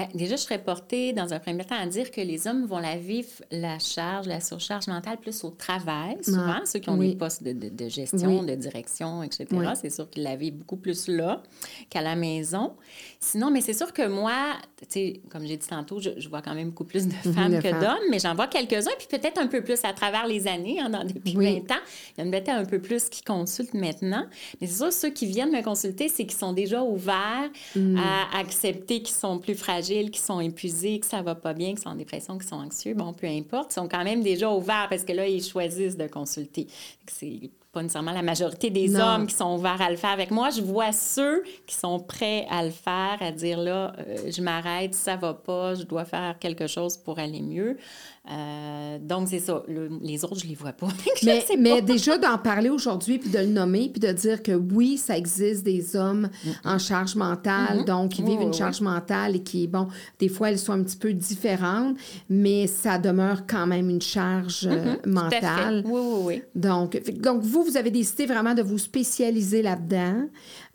Bien, 0.00 0.08
déjà, 0.14 0.36
je 0.36 0.40
serais 0.42 0.58
portée, 0.62 1.12
dans 1.12 1.32
un 1.34 1.38
premier 1.38 1.64
temps, 1.64 1.76
à 1.78 1.86
dire 1.86 2.10
que 2.10 2.20
les 2.20 2.46
hommes 2.46 2.64
vont 2.66 2.78
la 2.78 2.96
vivre, 2.96 3.28
la 3.50 3.78
charge, 3.78 4.26
la 4.26 4.40
surcharge 4.40 4.86
mentale, 4.86 5.18
plus 5.18 5.44
au 5.44 5.50
travail, 5.50 6.16
souvent, 6.22 6.40
Ah, 6.60 6.62
ceux 6.64 6.78
qui 6.78 6.88
ont 6.90 6.96
oui. 6.96 7.10
des 7.10 7.16
postes 7.16 7.42
de, 7.42 7.52
de- 7.52 7.68
de 7.68 7.88
gestion, 7.88 8.40
Oui. 8.40 8.46
de 8.46 8.54
direction, 8.54 9.22
etc. 9.22 9.46
Oui. 9.52 9.66
C'est 9.80 9.90
sûr 9.90 10.08
qu'ils 10.08 10.22
la 10.22 10.36
vivent 10.36 10.54
beaucoup 10.56 10.76
plus 10.76 11.08
là 11.08 11.42
qu'à 11.90 12.00
la 12.00 12.16
maison. 12.16 12.72
Sinon, 13.20 13.50
mais 13.50 13.60
c'est 13.60 13.74
sûr 13.74 13.92
que 13.92 14.06
moi, 14.08 14.32
tu 14.80 14.86
sais, 14.88 15.20
comme 15.30 15.44
j'ai 15.46 15.56
dit 15.56 15.66
tantôt, 15.66 16.00
je, 16.00 16.10
je 16.16 16.28
vois 16.28 16.40
quand 16.42 16.54
même 16.54 16.68
beaucoup 16.70 16.84
plus 16.84 17.06
de 17.06 17.12
femmes 17.12 17.52
de 17.52 17.60
que 17.60 17.68
femmes. 17.68 17.80
d'hommes, 17.80 18.08
mais 18.10 18.18
j'en 18.18 18.34
vois 18.34 18.46
quelques-uns, 18.46 18.90
puis 18.98 19.08
peut-être 19.10 19.38
un 19.38 19.46
peu 19.48 19.62
plus 19.62 19.80
à 19.84 19.92
travers 19.92 20.26
les 20.26 20.48
années, 20.48 20.80
hein, 20.80 20.88
dans- 20.88 21.04
depuis 21.04 21.36
Oui. 21.36 21.60
20 21.68 21.74
ans. 21.74 21.80
Il 22.16 22.24
y 22.24 22.26
en 22.26 22.28
a 22.28 22.30
peut-être 22.30 22.48
un 22.50 22.64
peu 22.64 22.78
plus 22.80 23.08
qui 23.08 23.22
consultent 23.22 23.74
maintenant. 23.74 24.24
Mais 24.60 24.66
c'est 24.66 24.76
sûr, 24.78 24.92
ceux 24.92 25.10
qui 25.10 25.26
viennent 25.26 25.52
me 25.52 25.62
consulter, 25.62 26.08
c'est 26.08 26.24
qu'ils 26.24 26.38
sont 26.38 26.52
déjà 26.52 26.82
ouverts 26.82 27.50
Mm. 27.76 27.98
à 27.98 28.38
accepter 28.38 29.02
qu'ils 29.02 29.14
sont 29.14 29.38
plus 29.38 29.54
fragiles, 29.54 29.89
qu'ils 29.90 30.16
sont 30.22 30.40
épuisés, 30.40 30.98
que 31.00 31.06
ça 31.06 31.22
va 31.22 31.34
pas 31.34 31.52
bien, 31.52 31.68
qu'ils 31.70 31.80
sont 31.80 31.88
en 31.90 31.94
dépression, 31.94 32.38
qu'ils 32.38 32.48
sont 32.48 32.56
anxieux. 32.56 32.94
Bon, 32.94 33.12
peu 33.12 33.26
importe. 33.26 33.72
Ils 33.72 33.74
sont 33.74 33.88
quand 33.88 34.04
même 34.04 34.22
déjà 34.22 34.50
ouverts 34.50 34.86
parce 34.88 35.04
que 35.04 35.12
là, 35.12 35.26
ils 35.26 35.42
choisissent 35.44 35.96
de 35.96 36.06
consulter. 36.06 36.66
C'est 37.06 37.50
pas 37.72 37.82
nécessairement 37.82 38.12
la 38.12 38.22
majorité 38.22 38.68
des 38.70 38.88
Non. 38.88 39.00
hommes 39.00 39.26
qui 39.28 39.34
sont 39.34 39.54
ouverts 39.56 39.80
à 39.80 39.90
le 39.90 39.96
faire 39.96 40.10
avec 40.10 40.32
moi. 40.32 40.50
Je 40.50 40.60
vois 40.60 40.90
ceux 40.92 41.44
qui 41.66 41.76
sont 41.76 42.00
prêts 42.00 42.44
à 42.50 42.64
le 42.64 42.70
faire, 42.70 43.18
à 43.20 43.30
dire 43.30 43.58
là, 43.58 43.92
euh, 43.98 44.30
je 44.30 44.42
m'arrête, 44.42 44.92
ça 44.94 45.14
va 45.16 45.34
pas, 45.34 45.74
je 45.76 45.84
dois 45.84 46.04
faire 46.04 46.36
quelque 46.40 46.66
chose 46.66 46.96
pour 46.96 47.20
aller 47.20 47.40
mieux. 47.40 47.76
Euh, 48.30 48.98
donc, 49.00 49.28
c'est 49.28 49.38
ça. 49.38 49.62
Le- 49.66 49.88
les 50.02 50.24
autres, 50.24 50.38
je 50.38 50.46
les 50.46 50.54
vois 50.54 50.72
pas. 50.72 50.88
Mais, 51.22 51.44
mais 51.58 51.70
pas. 51.76 51.80
déjà 51.80 52.18
d'en 52.18 52.38
parler 52.38 52.68
aujourd'hui, 52.70 53.18
puis 53.18 53.30
de 53.30 53.38
le 53.38 53.46
nommer, 53.46 53.88
puis 53.90 54.00
de 54.00 54.12
dire 54.12 54.42
que 54.42 54.52
oui, 54.52 54.96
ça 54.98 55.16
existe 55.16 55.64
des 55.64 55.96
hommes 55.96 56.28
en 56.64 56.78
charge 56.78 57.14
mentale, 57.16 57.84
donc 57.86 58.12
qui 58.12 58.22
Mm-hmm. 58.22 58.26
Vivent 58.26 58.38
oui, 58.40 58.44
une 58.46 58.52
charge 58.54 58.80
mentale 58.82 59.36
et 59.36 59.42
qui, 59.42 59.66
bon, 59.66 59.88
des 60.18 60.28
fois, 60.28 60.50
elles 60.50 60.58
sont 60.58 60.72
un 60.72 60.82
petit 60.82 60.96
peu 60.96 61.12
différentes, 61.12 61.96
mais 62.28 62.66
ça 62.66 62.98
demeure 62.98 63.46
quand 63.46 63.66
même 63.66 63.88
une 63.90 64.02
charge 64.02 64.66
euh, 64.70 64.94
Mm-hmm. 64.94 65.00
Tout 65.02 65.18
à 65.18 65.30
fait. 65.30 65.40
mentale. 65.40 65.82
Oui, 65.86 66.00
oui, 66.02 66.20
oui. 66.24 66.42
Donc, 66.54 67.00
donc, 67.20 67.42
vous, 67.42 67.64
vous 67.64 67.76
avez 67.76 67.90
décidé 67.90 68.26
vraiment 68.26 68.54
de 68.54 68.62
vous 68.62 68.78
spécialiser 68.78 69.62
là-dedans, 69.62 70.26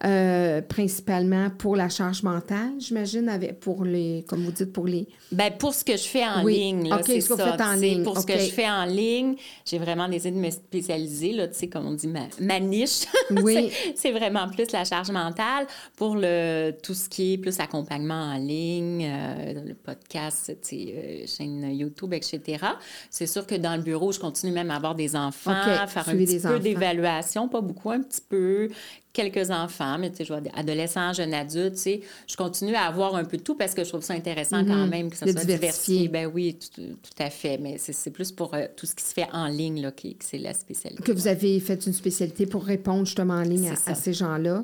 euh, 0.03 0.61
principalement 0.61 1.49
pour 1.51 1.75
la 1.75 1.89
charge 1.89 2.23
mentale, 2.23 2.73
j'imagine, 2.79 3.31
pour 3.61 3.83
les, 3.85 4.25
comme 4.27 4.43
vous 4.43 4.51
dites, 4.51 4.73
pour 4.73 4.85
les... 4.87 5.07
Ben, 5.31 5.51
pour 5.57 5.73
ce 5.73 5.83
que 5.85 5.95
je 5.95 6.03
fais 6.03 6.25
en 6.25 6.43
Oui. 6.43 6.55
ligne, 6.55 6.89
là, 6.89 6.97
OK, 6.99 7.21
ça. 7.37 7.51
faites 7.51 7.61
en 7.61 7.73
ligne. 7.73 8.03
Pour 8.03 8.19
ce 8.19 8.25
que 8.25 8.33
je 8.37 8.49
fais 8.51 8.69
en 8.69 8.85
ligne, 8.85 9.35
j'ai 9.65 9.77
vraiment 9.77 10.07
décidé 10.07 10.31
de 10.31 10.37
me 10.39 10.49
spécialiser, 10.49 11.33
là, 11.33 11.47
tu 11.47 11.55
sais, 11.55 11.67
comme 11.67 11.87
on 11.87 11.93
dit, 11.93 12.07
ma, 12.07 12.21
ma 12.39 12.59
niche. 12.59 13.05
Oui. 13.31 13.71
C'est- 13.95 14.11
vraiment 14.15 14.47
plus 14.47 14.71
la 14.71 14.85
charge 14.85 15.09
mentale 15.11 15.67
pour 15.97 16.15
le, 16.15 16.71
tout 16.83 16.93
ce 16.93 17.09
qui 17.09 17.33
est 17.33 17.37
plus 17.37 17.59
accompagnement 17.59 18.13
en 18.33 18.37
ligne, 18.37 19.03
euh, 19.05 19.53
le 19.65 19.73
podcast, 19.73 20.55
tu 20.61 20.69
sais, 20.69 20.93
euh, 20.95 21.25
chaîne 21.27 21.69
YouTube, 21.75 22.13
etc. 22.13 22.63
C'est 23.09 23.27
sûr 23.27 23.45
que 23.45 23.55
dans 23.55 23.75
le 23.75 23.81
bureau, 23.81 24.11
je 24.11 24.19
continue 24.19 24.51
même 24.53 24.71
à 24.71 24.75
avoir 24.77 24.95
des 24.95 25.15
enfants, 25.15 25.51
OK, 25.51 25.89
faire 25.89 26.09
un 26.09 26.15
petit 26.15 26.39
peu 26.39 26.59
d'évaluation, 26.59 27.49
pas 27.49 27.61
beaucoup, 27.61 27.91
un 27.91 28.01
petit 28.01 28.21
peu, 28.21 28.69
quelques 29.15 29.49
enfants, 29.49 29.97
mais 29.97 30.11
tu 30.11 30.17
sais, 30.17 30.25
je 30.25 30.33
vois 30.33 30.43
adolescents, 30.53 31.13
jeunes 31.13 31.33
adultes, 31.33 31.75
tu 31.75 31.81
sais, 31.81 32.01
je 32.27 32.35
continue 32.35 32.75
à 32.75 32.83
avoir 32.83 33.15
un 33.15 33.23
peu 33.23 33.37
de 33.37 33.41
tout 33.41 33.55
parce 33.55 33.73
que 33.73 33.83
je 33.83 33.89
trouve 33.89 34.03
ça 34.03 34.13
intéressant 34.13 34.63
quand 34.65 34.87
même 34.87 35.09
que 35.09 35.15
ça 35.15 35.25
soit 35.25 35.45
diversifié. 35.45 36.07
Ben 36.09 36.29
oui, 36.31 36.59
tout, 36.59 36.81
tout 36.81 37.23
à 37.23 37.29
fait, 37.29 37.57
mais 37.57 37.77
c'est 37.77 38.11
plus 38.11 38.31
pour 38.31 38.53
euh, 38.53 38.65
tout 38.75 38.85
ce 38.85 38.93
qui 38.93 39.03
se 39.03 39.13
fait 39.13 39.27
en 39.31 39.47
ligne, 39.47 39.81
là, 39.81 39.91
qui, 39.91 40.17
c'est 40.19 40.37
la 40.37 40.53
spécialité. 40.53 41.01
que 41.01 41.11
vous 41.11 41.27
avez 41.27 41.59
fait 41.59 41.85
une 41.85 41.93
spécialité 41.93 42.45
pour 42.45 42.65
répondre 42.65 43.05
justement 43.05 43.35
en 43.35 43.41
ligne 43.41 43.69
à, 43.69 43.91
à 43.91 43.95
ces 43.95 44.13
gens-là. 44.13 44.63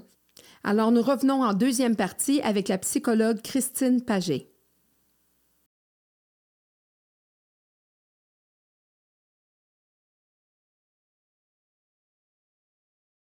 Alors, 0.64 0.91
nous 0.91 1.02
revenons 1.02 1.43
en 1.43 1.54
deuxième 1.54 1.95
partie 1.95 2.41
avec 2.41 2.68
la 2.68 2.78
psychologue 2.78 3.41
Christine 3.41 4.02
Paget. 4.02 4.51